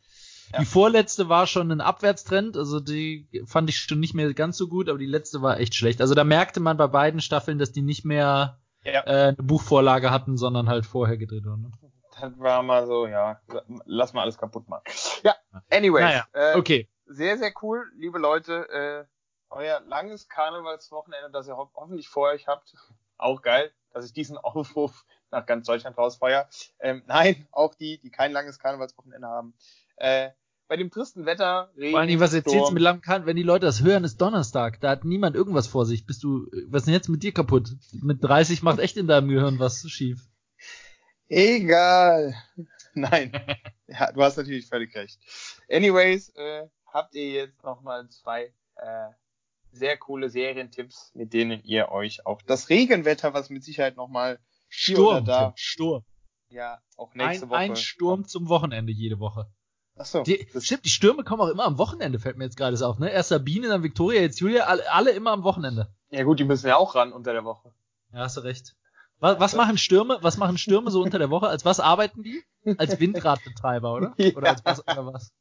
Ja. 0.52 0.60
die 0.60 0.66
vorletzte 0.66 1.30
war 1.30 1.48
schon 1.48 1.72
ein 1.72 1.82
Abwärtstrend, 1.82 2.58
also 2.58 2.80
die 2.80 3.28
fand 3.48 3.70
ich 3.72 3.80
schon 3.80 4.00
nicht 4.00 4.14
mehr 4.14 4.32
ganz 4.36 4.58
so 4.58 4.68
gut, 4.68 4.88
aber 4.88 5.00
die 5.00 5.08
letzte 5.08 5.42
war 5.42 5.60
echt 5.60 5.74
schlecht. 5.74 6.00
Also 6.02 6.14
da 6.14 6.24
merkte 6.24 6.60
man 6.60 6.78
bei 6.78 6.86
beiden 6.88 7.22
Staffeln, 7.22 7.58
dass 7.58 7.72
die 7.72 7.82
nicht 7.82 8.06
mehr 8.06 8.60
Ja, 8.84 9.02
äh, 9.08 9.28
eine 9.30 9.38
Buchvorlage 9.38 10.12
hatten, 10.12 10.38
sondern 10.38 10.70
halt 10.70 10.86
vorher 10.86 11.18
gedreht 11.18 11.46
wurden. 11.46 11.72
Das 12.20 12.40
war 12.40 12.64
mal 12.64 12.86
so, 12.88 13.08
ja, 13.08 13.40
lass 13.86 14.14
mal 14.14 14.22
alles 14.22 14.38
kaputt 14.38 14.68
machen. 14.68 14.84
Ja, 15.24 15.36
anyways, 15.70 16.04
Naja, 16.04 16.26
äh, 16.34 16.58
Okay. 16.58 16.90
sehr, 17.06 17.38
sehr 17.38 17.54
cool, 17.62 17.92
liebe 17.96 18.20
Leute. 18.20 18.70
Äh, 18.70 19.06
euer 19.50 19.82
langes 19.82 20.28
Karnevalswochenende, 20.30 21.30
das 21.32 21.48
ihr 21.48 21.56
ho 21.56 21.70
hoffentlich 21.76 22.08
vor 22.10 22.30
euch 22.30 22.48
habt. 22.48 22.74
Auch 23.18 23.42
geil, 23.42 23.72
dass 23.94 24.06
ich 24.06 24.14
diesen 24.14 24.38
Aufruf 24.40 25.06
nach 25.32 25.46
ganz 25.46 25.68
Deutschland 25.68 25.98
rausfeuer. 25.98 26.48
Ähm, 26.80 27.04
nein, 27.08 27.48
auch 27.52 27.76
die, 27.76 28.00
die 28.00 28.10
kein 28.10 28.32
langes 28.32 28.60
Karnevalswochenende 28.60 29.28
haben. 29.28 29.54
Äh, 29.96 30.32
bei 30.68 30.78
dem 30.78 30.90
tristen 30.90 31.26
Wetter, 31.26 31.72
Regen, 31.78 31.92
Vor 31.92 32.06
Dingen, 32.06 32.20
was 32.22 32.34
erzählst 32.34 32.70
du 32.70 32.74
mit 32.74 32.82
langem 32.82 33.02
Kann, 33.02 33.26
wenn 33.26 33.36
die 33.36 33.44
Leute 33.44 33.66
das 33.66 33.84
hören, 33.84 34.04
ist 34.04 34.20
Donnerstag. 34.20 34.80
Da 34.80 34.90
hat 34.90 35.06
niemand 35.06 35.36
irgendwas 35.36 35.68
vor 35.68 35.86
sich. 35.86 36.06
Bist 36.06 36.24
du, 36.24 36.48
was 36.68 36.82
ist 36.82 36.86
denn 36.88 36.94
jetzt 36.96 37.10
mit 37.10 37.22
dir 37.22 37.34
kaputt? 37.34 37.70
Mit 38.02 38.24
30 38.24 38.64
macht 38.64 38.80
echt 38.80 38.98
in 38.98 39.08
deinem 39.08 39.28
Gehirn 39.28 39.60
was 39.60 39.88
schief. 39.90 40.28
Egal. 41.36 42.36
Nein. 42.94 43.32
ja, 43.88 44.12
du 44.12 44.22
hast 44.22 44.38
natürlich 44.38 44.68
völlig 44.68 44.94
recht. 44.96 45.20
Anyways, 45.70 46.30
äh, 46.36 46.68
habt 46.86 47.16
ihr 47.16 47.30
jetzt 47.32 47.64
nochmal 47.64 48.08
zwei 48.10 48.54
äh, 48.76 49.10
sehr 49.72 49.98
coole 49.98 50.30
Serientipps, 50.30 51.12
mit 51.16 51.34
denen 51.34 51.64
ihr 51.64 51.90
euch 51.90 52.26
auch 52.26 52.42
das 52.44 52.70
Regenwetter, 52.70 53.34
was 53.34 53.50
mit 53.50 53.64
Sicherheit 53.64 53.96
nochmal 53.98 54.40
Sturm. 54.70 55.26
da, 55.26 55.54
Sturm. 55.56 56.04
ja, 56.50 56.80
auch 56.96 57.14
nächste 57.16 57.46
Ein, 57.46 57.50
Woche. 57.50 57.58
ein 57.60 57.76
Sturm 57.76 58.28
zum 58.28 58.50
Wochenende 58.50 58.92
jede 58.92 59.20
Woche. 59.20 59.48
Ach 59.96 60.06
so. 60.06 60.24
Die, 60.24 60.48
stimmt, 60.60 60.86
die 60.86 60.90
Stürme 60.90 61.24
kommen 61.24 61.42
auch 61.42 61.50
immer 61.50 61.66
am 61.66 61.78
Wochenende, 61.78 62.20
fällt 62.20 62.38
mir 62.38 62.46
jetzt 62.46 62.58
gerade 62.58 62.78
so 62.78 62.86
auf, 62.88 62.98
ne? 62.98 63.12
Erst 63.12 63.30
Sabine, 63.30 63.68
dann 63.68 63.84
Victoria, 63.84 64.22
jetzt 64.22 64.40
Julia, 64.40 64.64
alle, 64.66 64.92
alle 64.92 65.12
immer 65.12 65.32
am 65.32 65.44
Wochenende. 65.44 65.94
ja 66.10 66.24
gut, 66.24 66.40
die 66.40 66.44
müssen 66.44 66.68
ja 66.68 66.78
auch 66.78 66.96
ran 66.96 67.12
unter 67.14 67.34
der 67.34 67.44
Woche. 67.44 67.74
Ja, 68.12 68.20
hast 68.20 68.38
du 68.38 68.42
recht. 68.42 68.76
Was, 69.24 69.40
was 69.40 69.56
machen 69.56 69.78
Stürme, 69.78 70.18
was 70.20 70.36
machen 70.36 70.58
Stürme 70.58 70.92
so 70.92 71.02
unter 71.02 71.18
der 71.18 71.30
Woche? 71.30 71.48
Als 71.48 71.64
was 71.64 71.80
arbeiten 71.80 72.24
die? 72.24 72.44
Als 72.78 73.00
Windradbetreiber, 73.00 73.94
oder? 73.94 74.14
Ja. 74.18 74.36
Oder 74.36 74.50
als 74.50 74.66
was, 74.66 74.86
oder 74.86 75.06
was? 75.06 75.32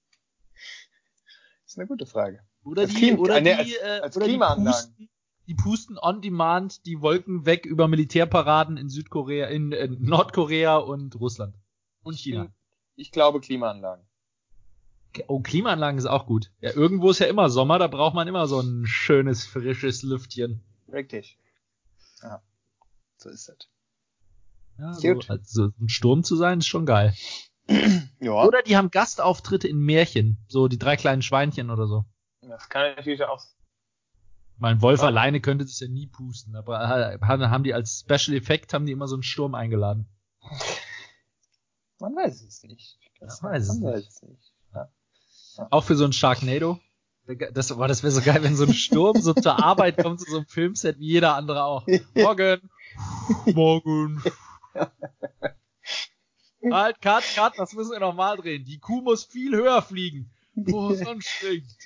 ist 1.67 1.79
eine 1.79 1.89
gute 1.89 2.07
Frage. 2.07 2.45
Oder 2.63 2.83
Als 2.83 2.93
die, 2.93 2.97
Klim- 2.97 3.19
oder 3.19 3.39
äh, 3.39 3.41
nee, 3.41 3.65
die, 3.65 3.75
äh, 3.75 3.99
als 4.01 4.17
oder 4.17 4.27
die 4.27 4.31
Klimaanlagen. 4.31 4.71
pusten, 4.71 5.09
die 5.49 5.55
pusten 5.55 5.99
on 5.99 6.21
demand 6.23 6.87
die 6.87 7.01
Wolken 7.01 7.45
weg 7.45 7.67
über 7.67 7.89
Militärparaden 7.89 8.77
in 8.77 8.89
Südkorea, 8.89 9.49
in, 9.49 9.73
äh, 9.73 9.89
Nordkorea 9.89 10.77
und 10.77 11.19
Russland. 11.19 11.57
Und 12.05 12.17
China. 12.17 12.53
Ich 12.95 13.11
glaube 13.11 13.41
Klimaanlagen. 13.41 14.07
Oh, 15.27 15.41
Klimaanlagen 15.41 15.99
ist 15.99 16.07
auch 16.07 16.27
gut. 16.27 16.53
Ja, 16.61 16.73
irgendwo 16.73 17.11
ist 17.11 17.19
ja 17.19 17.27
immer 17.27 17.51
Sommer, 17.51 17.81
da 17.81 17.89
braucht 17.89 18.15
man 18.15 18.29
immer 18.29 18.47
so 18.47 18.61
ein 18.61 18.87
schönes, 18.87 19.45
frisches 19.45 20.05
Lüftchen. 20.05 20.63
Richtig. 20.93 21.37
Ja. 22.23 22.41
So 23.23 23.29
ist 23.31 23.49
es. 23.49 23.69
Ja, 24.79 24.93
so, 24.95 25.15
Gut. 25.15 25.31
also 25.31 25.69
ein 25.81 25.89
Sturm 25.89 26.25
zu 26.25 26.37
sein, 26.37 26.59
ist 26.59 26.67
schon 26.67 26.87
geil. 26.87 27.15
Ja, 28.21 28.33
Oder 28.45 28.63
die 28.63 28.77
haben 28.77 28.91
Gastauftritte 28.91 29.67
in 29.69 29.79
Märchen, 29.79 30.39
so 30.49 30.69
die 30.69 30.79
drei 30.79 30.97
kleinen 30.97 31.23
Schweinchen 31.23 31.71
oder 31.71 31.87
so. 31.87 32.05
das 32.41 32.69
kann 32.69 32.95
natürlich 32.97 33.23
auch. 33.25 33.41
Mein 34.59 34.81
Wolf 34.83 35.01
Ja. 35.01 35.07
alleine 35.07 35.41
könnte 35.41 35.65
das 35.65 35.79
ja 35.81 35.89
nie 35.89 36.07
pusten, 36.07 36.55
aber 36.57 36.79
haben 37.29 37.65
die 37.65 37.75
als 37.75 38.01
Special 38.01 38.37
Effekt 38.37 38.75
haben 38.75 38.87
die 38.87 38.93
immer 38.93 39.09
so 39.09 39.17
einen 39.17 39.23
Sturm 39.25 39.55
eingeladen. 39.55 40.09
Man 42.01 42.15
weiß 42.17 42.43
es 42.43 42.63
nicht. 42.65 42.99
Man 43.21 43.29
weiß 43.29 43.63
es 43.63 43.79
man 43.79 43.95
nicht. 43.95 44.07
weiß 44.07 44.07
es 44.09 44.23
nicht. 44.23 44.53
Ja. 44.75 44.89
Auch 45.71 45.85
für 45.85 45.95
so 45.97 46.05
ein 46.05 46.13
Sharknado. 46.13 46.81
Das, 47.55 47.69
das 47.69 48.03
wäre 48.03 48.11
so 48.11 48.21
geil, 48.21 48.43
wenn 48.43 48.57
so 48.57 48.65
ein 48.65 48.75
Sturm 48.75 49.21
so 49.21 49.33
zur 49.33 49.63
Arbeit 49.65 49.97
kommt, 49.99 50.21
zu 50.21 50.29
so 50.31 50.39
einem 50.39 50.47
Filmset 50.47 50.99
wie 50.99 51.07
jeder 51.07 51.37
andere 51.37 51.63
auch. 51.65 51.87
Morgen. 52.15 52.69
Morgen. 53.55 54.23
Halt, 56.71 57.01
Cut, 57.01 57.25
Cut, 57.35 57.59
das 57.59 57.73
müssen 57.73 57.91
wir 57.93 58.01
nochmal 58.01 58.37
drehen. 58.37 58.65
Die 58.65 58.79
Kuh 58.79 59.01
muss 59.01 59.25
viel 59.25 59.55
höher 59.57 59.83
fliegen. 59.83 60.31
Boah, 60.55 60.93
ist 60.93 61.07
anstrengend. 61.07 61.77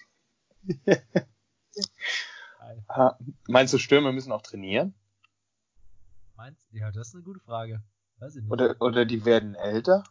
Meinst 3.48 3.72
du, 3.72 3.78
Stürme 3.78 4.12
müssen 4.12 4.32
auch 4.32 4.42
trainieren? 4.42 4.94
Meinst 6.36 6.66
du? 6.70 6.76
Ja, 6.76 6.92
das 6.92 7.08
ist 7.08 7.14
eine 7.14 7.24
gute 7.24 7.40
Frage. 7.40 7.82
Weiß 8.18 8.36
ich 8.36 8.42
nicht. 8.42 8.52
Oder, 8.52 8.76
oder 8.80 9.04
die 9.06 9.24
werden 9.24 9.54
älter? 9.54 10.04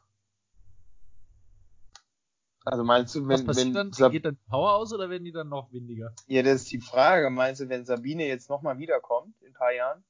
Also 2.64 2.84
meinst 2.84 3.14
du, 3.14 3.28
Was 3.28 3.42
wenn, 3.42 3.46
passiert 3.46 3.68
wenn 3.68 3.74
dann? 3.74 3.94
Sab 3.94 4.12
Geht 4.12 4.26
dann 4.26 4.38
Power 4.50 4.74
aus 4.74 4.92
oder 4.92 5.10
werden 5.12 5.24
die 5.24 5.32
dann 5.32 5.50
noch 5.50 5.72
windiger? 5.72 6.14
ja, 6.26 6.42
das 6.42 6.64
ist 6.64 6.72
die 6.72 6.80
Frage. 6.82 7.30
Meinst 7.30 7.62
du, 7.62 7.70
wenn 7.70 7.86
Sabine 7.86 8.26
jetzt 8.28 8.50
nochmal 8.50 8.80
wiederkommt 8.80 9.40
in 9.42 9.50
ein 9.50 9.54
paar 9.54 9.72
Jahren? 9.74 10.04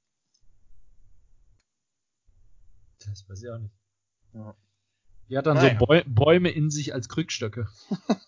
Das 3.05 3.27
weiß 3.29 3.43
ich 3.43 3.49
auch 3.49 3.59
nicht. 3.59 3.75
Ja. 4.33 4.55
Die 5.29 5.37
hat 5.37 5.45
dann 5.45 5.57
Naja. 5.57 5.77
so 5.79 5.85
Bäu 5.85 6.03
Bäume 6.05 6.49
in 6.49 6.69
sich 6.69 6.93
als 6.93 7.09
Krückstöcke. 7.09 7.67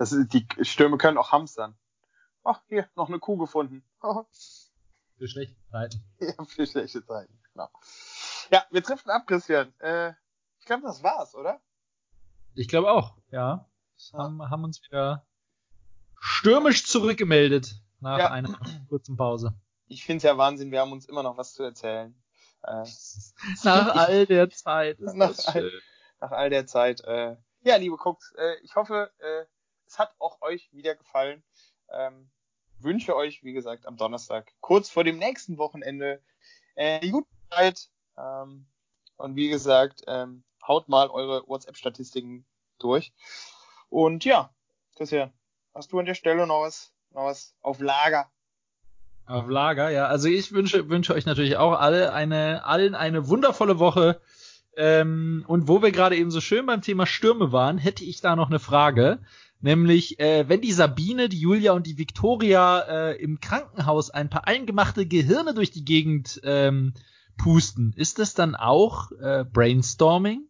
Das 0.00 0.12
ist, 0.12 0.32
die 0.32 0.46
Stürme 0.62 0.96
können 0.96 1.18
auch 1.18 1.30
hamstern. 1.30 1.76
Ach, 2.42 2.62
hier, 2.68 2.88
noch 2.96 3.08
eine 3.08 3.18
Kuh 3.18 3.36
gefunden. 3.36 3.84
Für 5.18 5.28
schlechte 5.28 5.54
Zeiten. 5.70 6.02
ja, 6.20 6.42
für 6.46 6.66
schlechte 6.66 7.04
Zeiten. 7.04 7.38
Genau. 7.52 7.68
Ja, 8.50 8.64
wir 8.70 8.80
driften 8.80 9.10
ab, 9.10 9.26
Christian. 9.26 9.78
Äh, 9.78 10.14
ich 10.58 10.64
glaube, 10.64 10.84
das 10.84 11.02
war's, 11.02 11.34
oder? 11.34 11.60
Ich 12.54 12.68
glaube 12.68 12.90
auch, 12.90 13.18
ja. 13.30 13.68
Haben, 14.14 14.40
haben 14.48 14.64
uns 14.64 14.82
wieder 14.82 15.26
stürmisch 16.18 16.86
zurückgemeldet 16.86 17.82
nach 18.00 18.18
ja. 18.20 18.30
einer 18.30 18.58
kurzen 18.88 19.18
Pause. 19.18 19.52
Ich 19.90 20.04
finde 20.04 20.18
es 20.18 20.22
ja 20.22 20.38
Wahnsinn, 20.38 20.70
wir 20.70 20.80
haben 20.80 20.92
uns 20.92 21.06
immer 21.06 21.24
noch 21.24 21.36
was 21.36 21.52
zu 21.52 21.64
erzählen. 21.64 22.14
Äh, 22.62 22.84
nach 23.64 23.96
all 23.96 24.24
der 24.24 24.48
Zeit. 24.48 25.00
nach, 25.00 25.36
all, 25.46 25.72
nach, 26.20 26.30
all, 26.30 26.48
der 26.48 26.66
Zeit. 26.66 27.00
Äh, 27.02 27.36
ja, 27.62 27.76
liebe 27.76 27.96
Cooks, 27.96 28.32
äh, 28.38 28.54
ich 28.62 28.76
hoffe, 28.76 29.10
äh, 29.18 29.44
es 29.86 29.98
hat 29.98 30.14
auch 30.20 30.40
euch 30.42 30.72
wieder 30.72 30.94
gefallen. 30.94 31.42
Ähm, 31.92 32.30
wünsche 32.78 33.16
euch, 33.16 33.42
wie 33.42 33.52
gesagt, 33.52 33.86
am 33.86 33.96
Donnerstag, 33.96 34.52
kurz 34.60 34.88
vor 34.88 35.02
dem 35.02 35.18
nächsten 35.18 35.58
Wochenende, 35.58 36.22
äh, 36.76 37.10
gute 37.10 37.28
Zeit. 37.50 37.90
Ähm, 38.16 38.68
und 39.16 39.34
wie 39.34 39.48
gesagt, 39.48 40.04
ähm, 40.06 40.44
haut 40.66 40.88
mal 40.88 41.10
eure 41.10 41.46
WhatsApp-Statistiken 41.48 42.46
durch. 42.78 43.12
Und 43.88 44.24
ja, 44.24 44.54
Christian, 44.96 45.32
hast 45.74 45.90
du 45.90 45.98
an 45.98 46.06
der 46.06 46.14
Stelle 46.14 46.46
noch 46.46 46.62
was, 46.62 46.94
noch 47.10 47.24
was 47.24 47.56
auf 47.60 47.80
Lager? 47.80 48.30
Auf 49.26 49.48
Lager, 49.48 49.90
ja. 49.90 50.06
Also 50.06 50.28
ich 50.28 50.52
wünsche, 50.52 50.88
wünsche 50.88 51.14
euch 51.14 51.26
natürlich 51.26 51.56
auch 51.56 51.78
alle 51.78 52.12
eine, 52.12 52.64
allen 52.64 52.94
eine 52.94 53.28
wundervolle 53.28 53.78
Woche. 53.78 54.20
Ähm, 54.76 55.44
und 55.46 55.68
wo 55.68 55.82
wir 55.82 55.92
gerade 55.92 56.16
eben 56.16 56.30
so 56.30 56.40
schön 56.40 56.66
beim 56.66 56.82
Thema 56.82 57.06
Stürme 57.06 57.52
waren, 57.52 57.78
hätte 57.78 58.04
ich 58.04 58.20
da 58.20 58.36
noch 58.36 58.48
eine 58.48 58.58
Frage. 58.58 59.18
Nämlich, 59.60 60.18
äh, 60.18 60.48
wenn 60.48 60.62
die 60.62 60.72
Sabine, 60.72 61.28
die 61.28 61.40
Julia 61.40 61.72
und 61.72 61.86
die 61.86 61.98
Victoria 61.98 62.80
äh, 62.80 63.22
im 63.22 63.40
Krankenhaus 63.40 64.10
ein 64.10 64.30
paar 64.30 64.46
eingemachte 64.46 65.06
Gehirne 65.06 65.54
durch 65.54 65.70
die 65.70 65.84
Gegend 65.84 66.40
ähm, 66.44 66.94
pusten, 67.36 67.92
ist 67.96 68.18
das 68.18 68.34
dann 68.34 68.54
auch 68.54 69.12
äh, 69.12 69.44
Brainstorming? 69.44 70.49